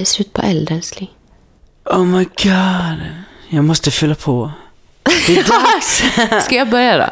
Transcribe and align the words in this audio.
Det 0.00 0.04
är 0.04 0.06
slut 0.06 0.32
på 0.32 0.42
eld, 0.42 0.70
älskling. 0.70 1.10
Oh 1.84 2.04
my 2.04 2.24
god. 2.24 3.06
Jag 3.48 3.64
måste 3.64 3.90
fylla 3.90 4.14
på. 4.14 4.52
Det 5.26 5.38
är 5.38 5.44
dags. 5.44 6.44
Ska 6.44 6.54
jag 6.54 6.70
börja 6.70 6.98
då? 6.98 7.06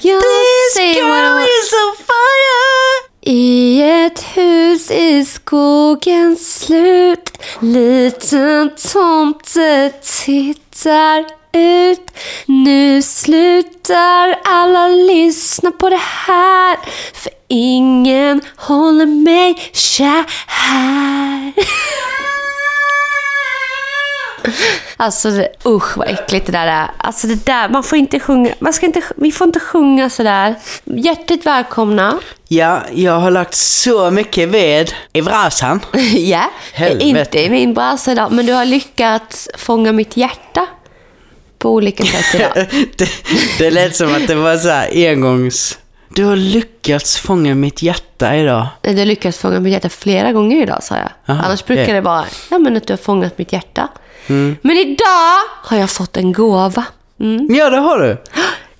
Jag 0.00 0.22
This 0.22 0.76
girl 0.78 1.38
is 1.40 1.72
on 1.72 1.96
fire. 1.96 3.08
I 3.20 3.82
ett 3.82 4.22
hus 4.22 4.90
i 4.90 5.24
skogens 5.24 6.60
slut 6.60 7.30
Liten 7.60 8.70
tomte 8.92 9.92
tittar 10.02 11.24
ut 11.54 12.10
Nu 12.46 13.02
slutar 13.02 14.38
alla 14.44 14.88
lyssna 14.88 15.70
på 15.70 15.90
det 15.90 16.02
här 16.26 16.78
För 17.14 17.32
ingen 17.48 18.40
håller 18.56 19.06
mig 19.06 19.70
kär 19.72 20.24
Alltså 24.96 25.28
usch 25.66 25.96
vad 25.96 26.08
äckligt 26.08 26.46
det 26.46 26.52
där 26.52 26.66
är. 26.66 26.90
Alltså 26.96 27.26
det 27.26 27.46
där, 27.46 27.68
man 27.68 27.82
får 27.82 27.98
inte 27.98 28.20
sjunga, 28.20 28.54
man 28.58 28.72
ska 28.72 28.86
inte, 28.86 29.02
vi 29.16 29.32
får 29.32 29.46
inte 29.46 29.60
sjunga 29.60 30.10
sådär. 30.10 30.54
Hjärtligt 30.84 31.46
välkomna. 31.46 32.18
Ja, 32.48 32.82
jag 32.92 33.20
har 33.20 33.30
lagt 33.30 33.54
så 33.54 34.10
mycket 34.10 34.48
ved 34.48 34.92
i 35.12 35.22
brasan. 35.22 35.80
ja, 36.14 36.50
Helvete. 36.72 37.04
inte 37.04 37.42
i 37.42 37.50
min 37.50 37.74
brasa 37.74 38.12
idag, 38.12 38.32
men 38.32 38.46
du 38.46 38.52
har 38.52 38.64
lyckats 38.64 39.48
fånga 39.56 39.92
mitt 39.92 40.16
hjärta 40.16 40.66
på 41.64 41.70
olika 41.70 42.04
sätt 42.04 42.34
idag. 42.34 42.52
det, 42.96 43.08
det 43.58 43.70
lät 43.70 43.96
som 43.96 44.14
att 44.14 44.26
det 44.26 44.34
var 44.34 44.56
så 44.56 44.68
här 44.68 45.08
engångs... 45.10 45.78
Du 46.08 46.24
har 46.24 46.36
lyckats 46.36 47.18
fånga 47.18 47.54
mitt 47.54 47.82
hjärta 47.82 48.36
idag. 48.36 48.66
Du 48.80 48.98
har 48.98 49.04
lyckats 49.04 49.38
fånga 49.38 49.60
mitt 49.60 49.72
hjärta 49.72 49.88
flera 49.88 50.32
gånger 50.32 50.62
idag, 50.62 50.82
sa 50.82 50.96
jag. 50.96 51.10
Aha, 51.26 51.44
Annars 51.44 51.64
brukar 51.64 51.88
ja. 51.88 51.94
det 51.94 52.00
vara 52.00 52.24
ja, 52.50 52.58
men 52.58 52.76
att 52.76 52.86
du 52.86 52.92
har 52.92 52.98
fångat 52.98 53.38
mitt 53.38 53.52
hjärta. 53.52 53.88
Mm. 54.26 54.56
Men 54.62 54.76
idag 54.76 55.38
har 55.62 55.76
jag 55.76 55.90
fått 55.90 56.16
en 56.16 56.32
gåva. 56.32 56.84
Mm. 57.20 57.46
Ja, 57.50 57.70
det 57.70 57.76
har 57.76 57.98
du. 57.98 58.16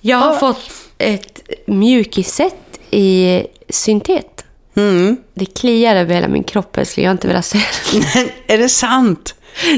Jag 0.01 0.17
har 0.17 0.37
fått 0.37 0.71
ett 0.97 1.39
mjukisset 1.65 2.79
i 2.91 3.41
syntet. 3.69 4.45
Mm. 4.75 5.17
Det 5.33 5.45
kliar 5.45 5.95
över 5.95 6.15
hela 6.15 6.27
min 6.27 6.43
kropp, 6.43 6.77
älskling. 6.77 7.03
Jag 7.03 7.09
har 7.09 7.15
inte 7.15 7.27
velat 7.27 7.45
säga 7.45 7.63
det. 7.91 8.31
är 8.53 8.57
det 8.57 8.69
sant? 8.69 9.35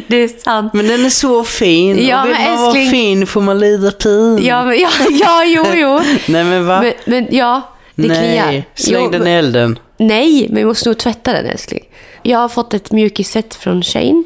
Det 0.08 0.16
är 0.16 0.28
sant. 0.44 0.73
Men 0.73 0.88
den 0.88 1.06
är 1.06 1.09
så 1.09 1.44
fin. 1.44 2.08
Ja, 2.08 2.22
och 2.22 2.28
vill 2.30 2.36
men 2.36 2.44
man 2.52 2.58
vara 2.61 2.72
älskling- 2.75 2.92
fin 2.92 3.28
får 3.28 3.42
man 3.42 3.59
lida 3.59 3.92
pin. 3.92 4.39
Ja, 4.45 4.66
men, 4.66 4.80
ja, 4.80 4.89
ja 5.09 5.44
jo, 5.45 5.66
jo. 5.73 6.00
Nej, 6.28 6.44
men 6.44 6.66
va? 6.67 6.81
Men, 6.81 6.94
men 7.06 7.28
ja, 7.31 7.73
det 7.95 8.03
kliar. 8.03 8.45
Nej, 8.45 8.67
släng 8.75 9.03
Jo, 9.03 9.09
den 9.11 9.22
i 9.22 9.23
men- 9.23 9.34
elden. 9.34 9.80
Nej, 9.97 10.45
men 10.50 10.56
vi 10.58 10.66
måste 10.66 10.89
nog 10.89 10.97
tvätta 10.97 11.34
den 11.34 11.45
älskling. 11.45 11.84
Jag 12.23 12.39
har 12.39 12.50
fått 12.50 12.73
ett 12.73 12.92
mjukisset 12.92 13.56
från 13.56 13.84
Shane. 13.84 14.23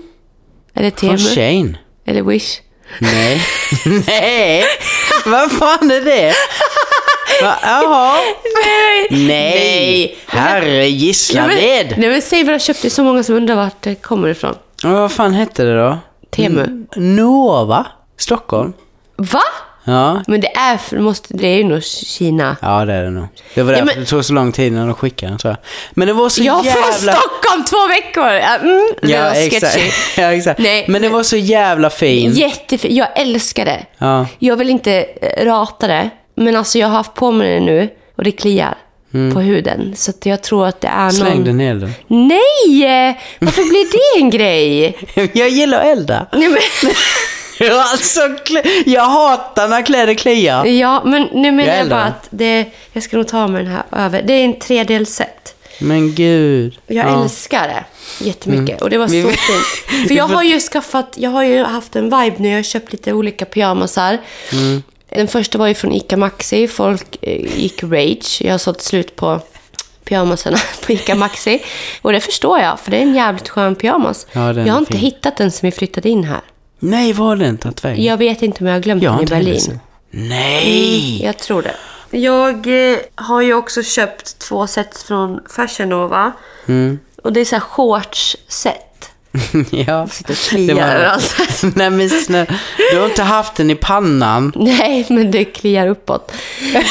Eller 0.76 0.90
Från 0.92 1.18
Temu. 1.18 1.18
Shane? 1.36 1.78
Eller 2.06 2.22
Wish. 2.22 2.60
Nej. 3.00 3.42
Nej! 4.08 4.64
Vad 5.26 5.52
fan 5.52 5.92
är 5.92 6.02
det? 6.02 6.34
Va? 7.44 7.56
Jaha. 7.64 8.16
Nej! 8.66 9.08
Nej. 9.28 10.18
Herre 10.28 10.88
Gislaved. 10.88 11.94
Nej 11.98 12.10
men 12.10 12.22
säg 12.22 12.40
vad 12.44 12.48
du 12.48 12.54
har 12.54 12.60
köpt. 12.60 12.82
Det 12.82 12.88
är 12.88 12.90
så 12.90 13.04
många 13.04 13.24
som 13.24 13.36
undrar 13.36 13.56
vart 13.56 13.82
det 13.82 13.96
kommer 13.96 14.28
ifrån. 14.30 14.56
Och 14.84 14.90
Vad 14.92 15.12
fan 15.12 15.34
hette 15.34 15.64
det 15.64 15.78
då? 15.78 15.98
Temu. 16.30 16.86
Nova? 16.96 17.86
Stockholm? 18.18 18.74
Va? 19.16 19.40
Ja. 19.84 20.22
Men 20.28 20.42
det 20.42 20.56
är, 20.58 20.78
för, 20.78 21.00
måste, 21.00 21.34
det 21.34 21.48
är 21.48 21.58
ju 21.58 21.64
nog 21.64 21.84
Kina. 21.84 22.58
Ja, 22.62 22.86
det 22.86 22.94
är 22.94 23.04
det 23.04 23.09
nog. 23.09 23.28
Det 23.56 23.64
var 23.64 23.72
därför 23.74 23.86
men- 23.86 24.00
det 24.00 24.06
tog 24.06 24.26
så 24.26 24.34
lång 24.34 24.52
tid 24.52 24.74
när 24.74 24.86
de 24.86 24.94
skickade 24.96 25.32
den, 25.32 25.38
tror 25.40 25.52
jag. 25.52 25.58
Men 25.92 26.08
det 26.08 26.14
var 26.14 26.30
så 26.30 26.44
Jag 26.44 26.66
jävla... 26.66 26.82
från 26.82 26.94
Stockholm 26.94 27.64
två 27.70 27.88
veckor! 27.88 28.28
Ja, 28.32 28.56
Mm, 28.56 28.88
det 29.02 29.12
Ja, 29.12 29.24
var 29.24 29.32
exakt. 29.32 29.74
sketchy. 29.74 29.92
ja, 30.22 30.34
exakt. 30.34 30.59
Nej, 30.59 30.86
men 30.88 31.02
det 31.02 31.09
var 31.09 31.24
så 31.24 31.38
jävla 31.38 31.90
fin. 31.90 32.32
Jättefint. 32.32 32.94
Jag 32.94 33.08
älskar 33.20 33.66
det. 33.66 33.86
Ja. 33.98 34.28
Jag 34.40 34.56
vill 34.58 34.70
inte 34.70 34.92
eh, 35.22 35.46
rata 35.46 35.88
det. 35.88 36.09
Men 36.36 36.56
alltså 36.56 36.78
jag 36.80 36.88
har 36.88 36.98
haft 36.98 37.13
på 37.13 37.31
mig 37.31 37.53
det 37.53 37.59
nu 37.66 37.90
och 38.18 38.24
det 38.24 38.31
kliar 38.31 38.78
på 39.12 39.40
huden. 39.40 39.94
Så 39.96 40.12
jag 40.24 40.42
tror 40.44 40.68
att 40.68 40.82
det 40.82 40.88
är 40.88 41.10
Mm. 41.22 41.34
Någon... 41.34 41.44
den 41.44 41.62
i 41.62 41.66
elden. 41.66 41.92
Nej! 42.08 43.20
Varför 43.40 43.64
blir 43.64 43.92
det 43.92 44.22
en 44.24 44.30
grej? 44.30 44.98
jag 45.34 45.50
gillar 45.50 45.80
att 45.80 45.86
elda. 45.98 46.26
Nej, 46.34 46.50
men, 46.50 46.60
Ja, 47.60 47.92
alltså, 47.92 48.20
jag 48.86 49.02
hatar 49.06 49.68
när 49.68 49.82
kläder 49.86 50.14
kliar. 50.14 50.66
ja, 50.66 51.02
men 51.06 51.22
nu 51.34 51.52
menar 51.52 51.70
Jag 51.74 51.80
jag, 51.80 51.90
bara 51.90 52.04
att 52.04 52.28
det, 52.30 52.66
jag 52.94 53.04
ska 53.04 53.18
nog 53.18 53.28
ta 53.28 53.48
med 53.48 53.66
den 53.66 53.72
här 53.72 54.06
över. 54.06 54.22
Det 54.22 54.34
är 54.34 54.46
en 54.46 54.60
tredjedelsset. 54.60 55.56
Men 55.80 56.16
gud. 56.16 56.78
Jag 56.88 57.06
Ja. 57.08 57.24
älskar 57.24 57.68
det 57.68 57.84
jättemycket. 58.26 58.82
Och 58.82 58.90
det 58.90 58.98
var 58.98 59.08
så 59.08 59.14
fint. 59.14 60.08
För 60.08 60.16
jag 60.16 60.28
har 60.28 60.44
ju 60.44 60.60
skaffat, 60.60 61.14
jag 61.18 61.30
har 61.30 61.44
ju 61.44 61.64
haft 61.64 61.96
en 61.96 62.04
vibe 62.04 62.36
nu. 62.38 62.50
Jag 62.50 62.58
har 62.58 62.64
köpt 62.64 62.92
lite 62.92 63.14
olika 63.14 63.46
pyjamasar. 63.46 64.18
Mm. 64.54 64.84
Den 65.16 65.28
första 65.28 65.58
var 65.58 65.68
ju 65.68 65.74
från 65.74 65.92
Ica 65.94 66.18
Maxi. 66.18 66.68
Folk 66.68 67.18
eh, 67.22 67.60
gick 67.60 67.84
rage. 67.84 68.42
Jag 68.42 68.54
har 68.54 68.58
sålt 68.58 68.82
slut 68.82 69.16
på 69.16 69.40
pyjamasarna 70.04 70.58
på 70.86 70.92
Ica 70.92 71.16
Maxi. 71.16 71.64
Och 72.02 72.12
det 72.12 72.20
förstår 72.20 72.60
jag, 72.60 72.80
för 72.80 72.92
det 72.92 72.98
är 72.98 73.02
en 73.02 73.16
jävligt 73.16 73.50
skön 73.50 73.76
pyjamas. 73.76 74.28
Ja, 74.32 74.54
jag 74.54 74.74
har 74.74 74.80
inte 74.80 74.92
fin. 74.92 75.02
hittat 75.02 75.38
den 75.38 75.52
som 75.52 75.68
vi 75.68 75.72
flyttade 75.72 76.10
in 76.10 76.24
här. 76.24 76.42
Nej, 76.80 77.14
var 77.14 77.36
den 77.36 77.58
tagit 77.58 77.86
vägen? 77.86 78.04
Jag 78.04 78.18
vet 78.18 78.42
inte 78.42 78.64
om 78.64 78.68
jag 78.68 78.74
har 78.74 78.82
glömt 78.82 79.04
Jag 79.04 79.14
den 79.14 79.24
i 79.24 79.26
Berlin. 79.26 79.80
Nej! 80.12 81.24
Jag 81.24 81.38
tror 81.38 81.62
det. 81.62 81.76
Jag 82.18 82.92
eh, 82.92 82.98
har 83.16 83.42
ju 83.42 83.54
också 83.54 83.84
köpt 83.84 84.40
två 84.40 84.68
set 84.68 84.98
från 84.98 85.40
Fashion 85.50 85.90
Nova. 85.90 86.32
Mm. 86.68 87.00
Och 87.24 87.34
det 87.34 87.40
är 87.40 87.46
så 87.46 87.56
här 87.56 87.62
shorts-set. 87.62 88.91
ja. 89.88 90.08
Sitter 90.08 90.31
och 90.34 90.38
kliar 90.38 90.96
överallt. 90.96 91.36
Nej 91.75 91.90
men 91.90 92.09
snälla, 92.09 92.53
du 92.92 93.00
har 93.00 93.06
inte 93.06 93.24
haft 93.24 93.56
den 93.56 93.72
i 93.72 93.75
pannan. 93.75 94.53
Nej, 94.56 95.06
men 95.09 95.31
det 95.31 95.46
kliar 95.46 95.88
uppåt. 95.88 96.31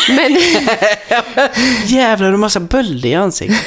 Men, 0.08 0.32
Jävlar, 1.86 2.26
du 2.26 2.32
har 2.32 2.38
massa 2.38 2.60
bölder 2.60 3.08
i 3.08 3.14
ansiktet. 3.14 3.58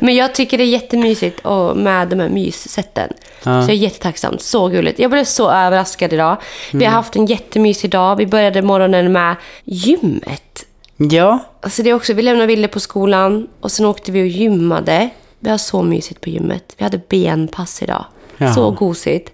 men 0.00 0.14
jag 0.14 0.34
tycker 0.34 0.58
det 0.58 0.64
är 0.64 0.68
jättemysigt 0.68 1.40
och 1.40 1.76
med 1.76 2.08
de 2.08 2.20
här 2.20 2.28
myssätten. 2.28 3.12
Så 3.42 3.50
jag 3.50 3.68
är 3.68 3.72
jättetacksam. 3.72 4.38
Så 4.38 4.68
gulligt. 4.68 4.98
Jag 4.98 5.10
blev 5.10 5.24
så 5.24 5.50
överraskad 5.50 6.12
idag. 6.12 6.36
Vi 6.70 6.84
har 6.84 6.92
haft 6.92 7.16
en 7.16 7.26
jättemysig 7.26 7.90
dag. 7.90 8.16
Vi 8.16 8.26
började 8.26 8.62
morgonen 8.62 9.12
med 9.12 9.36
gymmet. 9.64 10.64
Ja, 10.96 11.38
Alltså 11.60 11.82
det 11.82 11.90
är 11.90 11.94
också, 11.94 12.12
vi 12.12 12.22
lämnade 12.22 12.46
Ville 12.46 12.68
på 12.68 12.80
skolan 12.80 13.48
och 13.60 13.72
sen 13.72 13.86
åkte 13.86 14.12
vi 14.12 14.22
och 14.22 14.26
gymmade. 14.26 15.10
Vi 15.44 15.50
har 15.50 15.58
så 15.58 15.82
mysigt 15.82 16.20
på 16.20 16.28
gymmet. 16.30 16.74
Vi 16.78 16.84
hade 16.84 16.98
benpass 17.08 17.82
idag. 17.82 18.04
Jaha. 18.38 18.54
Så 18.54 18.70
gosigt. 18.70 19.30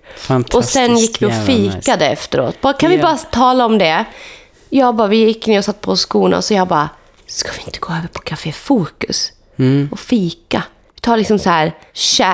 Och 0.54 0.64
sen 0.64 0.96
gick 0.96 1.22
vi 1.22 1.26
och 1.26 1.46
fikade 1.46 2.06
efteråt. 2.06 2.60
Bara, 2.60 2.72
kan 2.72 2.91
vi 2.91 2.96
Ja. 2.96 3.02
bara 3.02 3.16
tala 3.16 3.66
om 3.66 3.78
det? 3.78 4.04
Jag 4.70 4.96
bara, 4.96 5.08
vi 5.08 5.16
gick 5.16 5.46
ner 5.46 5.58
och 5.58 5.64
satt 5.64 5.80
på 5.80 5.96
skorna 5.96 6.42
så 6.42 6.54
jag 6.54 6.69
bara, 6.69 6.88
ska 7.26 7.48
vi 7.56 7.62
inte 7.66 7.78
gå 7.78 7.92
över 7.92 8.08
på 8.08 8.20
Café 8.22 8.52
Fokus? 8.52 9.32
Mm. 9.56 9.88
Och 9.92 10.00
fika? 10.00 10.62
Vi 10.94 11.00
tar 11.00 11.16
liksom 11.16 11.38
så 11.38 11.50
här, 11.50 11.72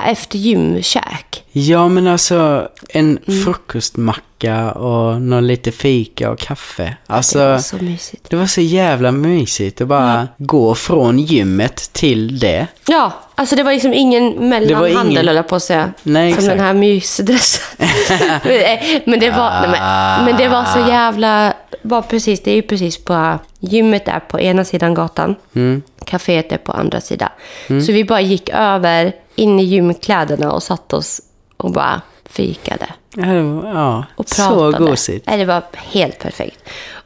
efter 0.06 0.38
gymkäk. 0.38 1.44
ja 1.52 1.88
men 1.88 2.06
alltså 2.06 2.68
en 2.88 3.18
Mm. 3.26 3.44
frukostmacka 3.44 4.72
och 4.72 5.22
någon 5.22 5.46
lite 5.46 5.72
fika 5.72 6.30
och 6.30 6.38
kaffe. 6.38 6.96
Alltså, 7.06 7.38
Det 7.38 7.48
var 7.48 7.58
så 7.58 7.76
mysigt. 7.76 8.30
det 8.30 8.36
var 8.36 8.46
så 8.46 8.60
jävla 8.60 9.12
mysigt 9.12 9.80
att 9.80 9.88
bara 9.88 10.28
gå 10.38 10.74
från 10.74 11.18
gymmet 11.18 11.76
till 11.92 12.38
det. 12.38 12.66
Ja, 12.86 13.12
alltså 13.34 13.56
det 13.56 13.62
var 13.62 13.72
liksom 13.72 13.92
ingen 13.94 14.48
mellanhandel 14.48 15.12
ingen- 15.12 15.26
höll 15.26 15.36
jag 15.36 15.48
på 15.48 15.56
att 15.56 15.62
säga. 15.62 15.92
Nej, 16.02 16.32
Som 16.32 16.38
exakt. 16.38 16.56
den 16.56 16.66
här 16.66 16.74
mysdressen. 16.74 17.64
men, 19.04 19.20
det 19.20 19.30
var, 19.30 19.50
nej, 19.60 19.70
men, 19.70 20.24
men 20.24 20.36
det 20.36 20.48
var 20.48 20.64
så 20.64 20.78
jävla... 20.78 21.52
Var 21.82 22.02
precis, 22.02 22.42
det 22.42 22.50
är 22.50 22.54
ju 22.54 22.62
precis 22.62 23.04
på... 23.04 23.38
Gymmet 23.60 24.08
är 24.08 24.20
på 24.20 24.40
ena 24.40 24.64
sidan 24.64 24.94
gatan. 24.94 25.34
Mm. 25.54 25.82
Caféet 26.04 26.52
är 26.52 26.56
på 26.56 26.72
andra 26.72 27.00
sidan. 27.00 27.28
Så 27.66 27.92
vi 27.92 28.04
bara 28.04 28.20
gick 28.20 28.48
över 28.48 29.12
in 29.34 29.60
i 29.60 29.64
gymkläderna 29.64 30.52
och 30.52 30.62
satt 30.62 30.92
oss 30.92 31.20
och 31.56 31.72
bara 31.72 32.00
fikade. 32.24 32.86
Ja, 33.16 34.04
Och 34.16 34.28
så 34.28 34.48
pratade. 34.48 34.90
gosigt. 34.90 35.26
Nej, 35.26 35.38
det 35.38 35.44
var 35.44 35.62
helt 35.74 36.18
perfekt. 36.18 36.58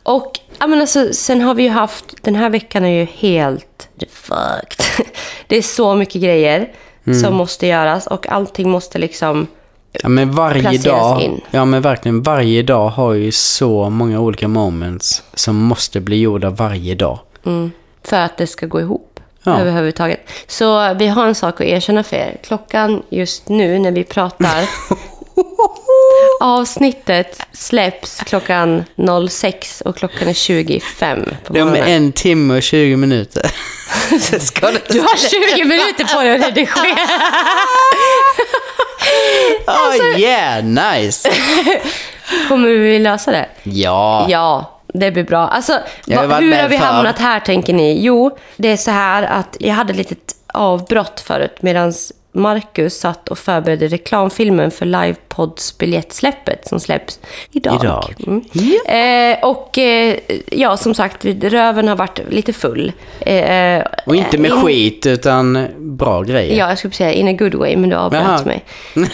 Och 0.02 0.40
ja, 0.58 0.66
men 0.66 0.80
alltså, 0.80 1.08
sen 1.12 1.40
har 1.40 1.54
vi 1.54 1.62
ju 1.62 1.68
haft, 1.68 2.04
den 2.22 2.34
här 2.34 2.50
veckan 2.50 2.84
är 2.84 2.88
ju 3.00 3.04
helt 3.04 3.88
fucked. 4.10 5.06
Det 5.46 5.56
är 5.56 5.62
så 5.62 5.94
mycket 5.94 6.22
grejer 6.22 6.72
Mm. 7.06 7.20
som 7.20 7.34
måste 7.34 7.66
göras 7.66 8.06
och 8.06 8.28
allting 8.28 8.70
måste 8.70 8.98
liksom... 8.98 9.46
Ja 9.92 10.08
men 10.08 10.32
varje 10.32 10.60
placeras 10.62 10.84
dag, 10.84 11.22
in. 11.22 11.40
ja 11.50 11.64
men 11.64 11.82
verkligen 11.82 12.22
varje 12.22 12.62
dag 12.62 12.88
har 12.88 13.12
ju 13.12 13.32
så 13.32 13.90
många 13.90 14.20
olika 14.20 14.48
moments 14.48 15.22
som 15.34 15.56
måste 15.56 16.00
bli 16.00 16.20
gjorda 16.20 16.50
varje 16.50 16.94
dag. 16.94 17.18
Mm, 17.46 17.70
för 18.04 18.16
att 18.16 18.36
det 18.36 18.46
ska 18.46 18.66
gå 18.66 18.80
ihop 18.80 19.07
Ja. 19.42 19.60
överhuvudtaget. 19.60 20.30
Så 20.46 20.94
vi 20.94 21.06
har 21.06 21.26
en 21.26 21.34
sak 21.34 21.60
att 21.60 21.66
erkänna 21.66 22.02
för 22.02 22.16
er. 22.16 22.36
Klockan 22.42 23.02
just 23.08 23.48
nu 23.48 23.78
när 23.78 23.92
vi 23.92 24.04
pratar... 24.04 24.68
avsnittet 26.40 27.40
släpps 27.52 28.20
klockan 28.26 28.84
06 29.30 29.80
och 29.80 29.96
klockan 29.96 30.28
är 30.28 30.32
25 30.32 31.24
på 31.44 31.52
Det 31.52 31.58
är 31.58 31.62
om 31.62 31.68
morgonen. 31.68 31.92
en 31.92 32.12
timme 32.12 32.56
och 32.56 32.62
20 32.62 32.96
minuter. 32.96 33.50
Du 34.88 35.00
har 35.00 35.16
20 35.56 35.64
minuter 35.64 36.14
på 36.14 36.20
dig 36.22 36.34
att 36.34 36.46
redigera. 36.46 36.86
Yeah, 40.18 40.64
nice! 40.64 41.30
Kommer 42.48 42.68
vi 42.68 42.98
lösa 42.98 43.30
det? 43.30 43.46
Ja. 43.62 44.26
Ja, 44.28 44.77
det 44.94 45.10
blir 45.10 45.24
bra. 45.24 45.38
Alltså, 45.48 45.72
va, 46.06 46.36
hur 46.38 46.54
har 46.62 46.68
vi 46.68 46.76
hamnat 46.76 47.18
här 47.18 47.40
tänker 47.40 47.72
ni? 47.72 48.00
Jo, 48.02 48.38
det 48.56 48.68
är 48.68 48.76
så 48.76 48.90
här 48.90 49.22
att 49.22 49.56
jag 49.60 49.74
hade 49.74 49.90
ett 49.90 49.96
litet 49.98 50.34
avbrott 50.46 51.20
förut 51.20 51.56
medan 51.60 51.92
Marcus 52.32 53.00
satt 53.00 53.28
och 53.28 53.38
förberedde 53.38 53.86
reklamfilmen 53.88 54.70
för 54.70 54.86
Livepods 54.86 55.78
biljettsläppet 55.78 56.68
som 56.68 56.80
släpps 56.80 57.18
idag. 57.52 57.80
Idag. 57.84 58.14
Mm. 58.26 58.44
Eh, 59.38 59.44
och 59.44 59.78
eh, 59.78 60.16
ja, 60.50 60.76
som 60.76 60.94
sagt, 60.94 61.24
röven 61.24 61.88
har 61.88 61.96
varit 61.96 62.20
lite 62.30 62.52
full. 62.52 62.92
Eh, 63.20 63.82
Och 64.06 64.16
inte 64.16 64.38
med 64.38 64.50
in- 64.50 64.62
skit, 64.62 65.06
utan 65.06 65.66
bra 65.78 66.22
grejer. 66.22 66.56
Ja, 66.58 66.68
jag 66.68 66.78
skulle 66.78 66.94
säga 66.94 67.12
in 67.12 67.28
a 67.28 67.32
good 67.32 67.54
way, 67.54 67.76
men 67.76 67.90
du 67.90 67.96
avbröt 67.96 68.44
mig. 68.44 68.64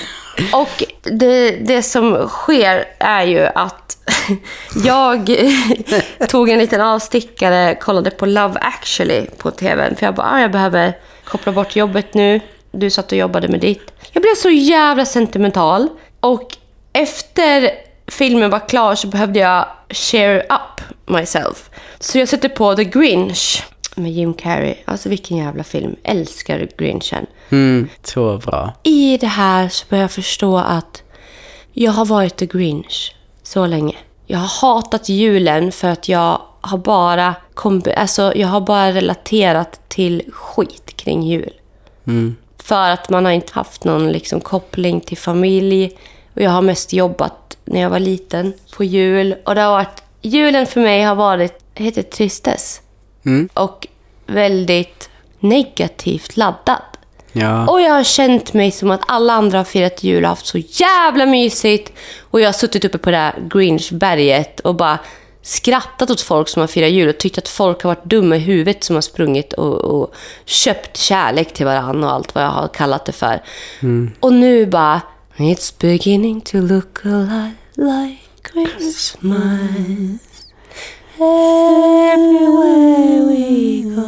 Och 0.52 0.84
det, 1.02 1.50
det 1.50 1.82
som 1.82 2.28
sker 2.28 2.84
är 2.98 3.22
ju 3.24 3.40
att 3.54 3.96
jag 4.84 5.30
tog 6.28 6.48
en 6.48 6.58
liten 6.58 6.80
avstickare, 6.80 7.74
kollade 7.74 8.10
på 8.10 8.26
Love 8.26 8.60
actually 8.60 9.26
på 9.38 9.50
tvn. 9.50 9.96
För 9.96 10.06
jag 10.06 10.14
bara, 10.14 10.30
ah, 10.30 10.40
jag 10.40 10.52
behöver 10.52 10.98
koppla 11.24 11.52
bort 11.52 11.76
jobbet 11.76 12.14
nu. 12.14 12.40
Du 12.72 12.90
satt 12.90 13.12
och 13.12 13.18
jobbade 13.18 13.48
med 13.48 13.60
ditt. 13.60 13.92
Jag 14.12 14.22
blev 14.22 14.34
så 14.34 14.50
jävla 14.50 15.04
sentimental. 15.04 15.88
Och 16.20 16.56
efter 16.92 17.70
filmen 18.06 18.50
var 18.50 18.68
klar 18.68 18.94
så 18.94 19.08
behövde 19.08 19.38
jag 19.38 19.66
share 19.90 20.40
up 20.40 20.80
myself. 21.06 21.70
Så 21.98 22.18
jag 22.18 22.28
sätter 22.28 22.48
på 22.48 22.76
The 22.76 22.84
Grinch 22.84 23.64
med 23.96 24.12
Jim 24.12 24.34
Carrey. 24.34 24.74
Alltså 24.84 25.08
vilken 25.08 25.36
jävla 25.36 25.64
film. 25.64 25.96
Älskar 26.02 26.68
Grinchen. 26.78 27.26
Mm, 27.50 27.88
så 28.02 28.38
bra. 28.38 28.72
I 28.82 29.16
det 29.16 29.26
här 29.26 29.68
så 29.68 29.86
börjar 29.88 30.04
jag 30.04 30.10
förstå 30.10 30.58
att 30.58 31.02
jag 31.72 31.92
har 31.92 32.04
varit 32.04 32.36
The 32.36 32.46
Grinch 32.46 33.14
så 33.42 33.66
länge. 33.66 33.96
Jag 34.26 34.38
har 34.38 34.60
hatat 34.74 35.08
julen 35.08 35.72
för 35.72 35.88
att 35.88 36.08
jag 36.08 36.40
har 36.60 36.78
bara, 36.78 37.34
alltså, 37.96 38.32
jag 38.36 38.48
har 38.48 38.60
bara 38.60 38.92
relaterat 38.92 39.88
till 39.88 40.22
skit 40.32 40.96
kring 40.96 41.22
jul. 41.22 41.52
För 42.58 42.90
att 42.90 43.10
man 43.10 43.24
har 43.24 43.32
inte 43.32 43.52
haft 43.52 43.84
någon 43.84 44.12
liksom, 44.12 44.40
koppling 44.40 45.00
till 45.00 45.18
familj. 45.18 45.98
Och 46.34 46.42
jag 46.42 46.50
har 46.50 46.62
mest 46.62 46.92
jobbat 46.92 47.56
när 47.64 47.80
jag 47.80 47.90
var 47.90 47.98
liten 47.98 48.52
på 48.76 48.84
jul. 48.84 49.34
Och 49.44 49.54
det 49.54 49.60
har 49.60 49.70
varit, 49.70 50.02
julen 50.22 50.66
för 50.66 50.80
mig 50.80 51.02
har 51.02 51.14
varit, 51.14 51.64
heter 51.74 52.02
tristess. 52.02 52.80
Mm. 53.26 53.48
Och 53.54 53.86
väldigt 54.26 55.10
negativt 55.40 56.36
laddad. 56.36 56.82
Ja. 57.36 57.66
Och 57.66 57.80
jag 57.80 57.90
har 57.90 58.04
känt 58.04 58.52
mig 58.52 58.70
som 58.70 58.90
att 58.90 59.00
alla 59.06 59.32
andra 59.32 59.58
har 59.58 59.64
firat 59.64 60.04
jul 60.04 60.24
och 60.24 60.28
haft 60.28 60.46
så 60.46 60.58
jävla 60.58 61.26
mysigt. 61.26 61.92
Och 62.20 62.40
jag 62.40 62.48
har 62.48 62.52
suttit 62.52 62.84
uppe 62.84 62.98
på 62.98 63.10
det 63.10 63.16
här 63.16 63.34
Grinchberget 63.50 64.60
och 64.60 64.74
bara 64.74 64.98
skrattat 65.42 66.10
åt 66.10 66.20
folk 66.20 66.48
som 66.48 66.60
har 66.60 66.66
firat 66.66 66.90
jul 66.90 67.08
och 67.08 67.18
tyckt 67.18 67.38
att 67.38 67.48
folk 67.48 67.82
har 67.82 67.90
varit 67.90 68.04
dumma 68.04 68.36
i 68.36 68.38
huvudet 68.38 68.84
som 68.84 68.96
har 68.96 69.00
sprungit 69.00 69.52
och, 69.52 69.74
och 69.74 70.14
köpt 70.44 70.96
kärlek 70.96 71.52
till 71.52 71.66
varandra 71.66 72.08
och 72.08 72.14
allt 72.14 72.34
vad 72.34 72.44
jag 72.44 72.50
har 72.50 72.68
kallat 72.68 73.04
det 73.04 73.12
för. 73.12 73.42
Och 74.20 74.32
nu 74.32 74.66
bara... 74.66 75.00
It's 75.36 75.74
beginning 75.80 76.40
to 76.40 76.58
look 76.58 77.04
a 77.04 77.08
lot 77.08 77.54
like 77.76 78.18
Christmas 78.52 79.16
everywhere 81.18 82.54
we 83.26 83.82
go 83.82 84.04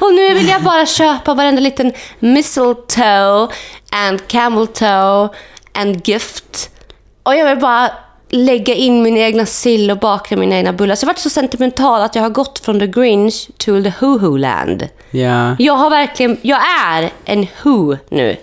och 0.00 0.14
nu 0.14 0.34
vill 0.34 0.48
jag 0.48 0.62
bara 0.62 0.86
köpa 0.86 1.34
varenda 1.34 1.60
liten 1.60 1.92
mistletoe 2.18 3.48
and 3.90 4.28
camel 4.28 4.66
toe 4.66 5.28
and 5.72 6.08
gift. 6.08 6.70
Och 7.22 7.36
jag 7.36 7.48
vill 7.48 7.58
bara 7.58 7.90
lägga 8.28 8.74
in 8.74 9.02
min 9.02 9.16
egna 9.16 9.46
sill 9.46 9.90
och 9.90 9.98
baka 9.98 10.36
mina 10.36 10.56
egna 10.56 10.72
bullar. 10.72 10.94
Så 10.94 11.04
jag 11.04 11.08
har 11.08 11.14
varit 11.14 11.18
så 11.18 11.30
sentimental 11.30 12.00
att 12.00 12.14
jag 12.14 12.22
har 12.22 12.30
gått 12.30 12.58
från 12.58 12.80
the 12.80 12.86
Grinch 12.86 13.48
to 13.58 13.82
the 13.82 13.92
Hoo-Hoo 14.00 14.38
land. 14.38 14.88
Ja. 15.10 15.56
Jag 15.58 15.74
har 15.74 15.90
verkligen, 15.90 16.38
jag 16.42 16.60
är 16.84 17.10
en 17.24 17.46
Who 17.62 17.96
nu. 18.08 18.36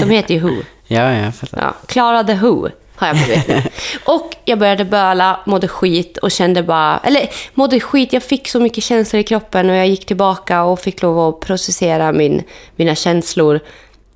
De 0.00 0.10
heter 0.10 0.34
ju 0.34 0.40
Who. 0.40 0.62
Ja, 0.86 1.12
jag 1.12 1.34
fattar. 1.34 1.60
Ja, 1.60 1.74
Klara 1.86 2.24
the 2.24 2.34
Who 2.34 2.68
har 3.02 3.14
jag 3.14 3.24
blivit 3.24 3.48
nu. 3.48 3.62
Och 4.04 4.32
jag 4.44 4.58
började 4.58 4.84
böla, 4.84 5.40
mådde 5.46 5.68
skit 5.68 6.16
och 6.18 6.30
kände 6.30 6.62
bara... 6.62 6.98
Eller 7.04 7.28
mådde 7.54 7.80
skit, 7.80 8.12
jag 8.12 8.22
fick 8.22 8.48
så 8.48 8.60
mycket 8.60 8.84
känslor 8.84 9.20
i 9.20 9.24
kroppen 9.24 9.70
och 9.70 9.76
jag 9.76 9.88
gick 9.88 10.06
tillbaka 10.06 10.62
och 10.62 10.80
fick 10.80 11.02
lov 11.02 11.18
att 11.18 11.40
processera 11.40 12.12
min, 12.12 12.42
mina 12.76 12.94
känslor. 12.94 13.60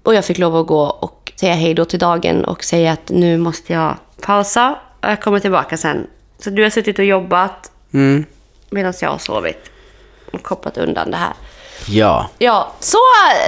Och 0.02 0.14
jag 0.14 0.24
fick 0.24 0.38
lov 0.38 0.56
att 0.56 0.66
gå 0.66 0.82
och 0.82 1.32
säga 1.40 1.54
hej 1.54 1.74
då 1.74 1.84
till 1.84 1.98
dagen 1.98 2.44
och 2.44 2.64
säga 2.64 2.92
att 2.92 3.08
nu 3.10 3.38
måste 3.38 3.72
jag 3.72 3.96
pausa 4.20 4.78
och 5.02 5.10
jag 5.10 5.22
kommer 5.22 5.38
tillbaka 5.40 5.76
sen. 5.76 6.06
Så 6.38 6.50
du 6.50 6.62
har 6.62 6.70
suttit 6.70 6.98
och 6.98 7.04
jobbat 7.04 7.70
Mm. 7.92 8.24
medan 8.70 8.92
jag 9.00 9.10
har 9.10 9.18
sovit 9.18 9.70
och 10.32 10.42
kopplat 10.42 10.78
undan 10.78 11.10
det 11.10 11.16
här. 11.16 11.32
Ja. 11.88 12.30
Ja, 12.38 12.72
så... 12.80 12.96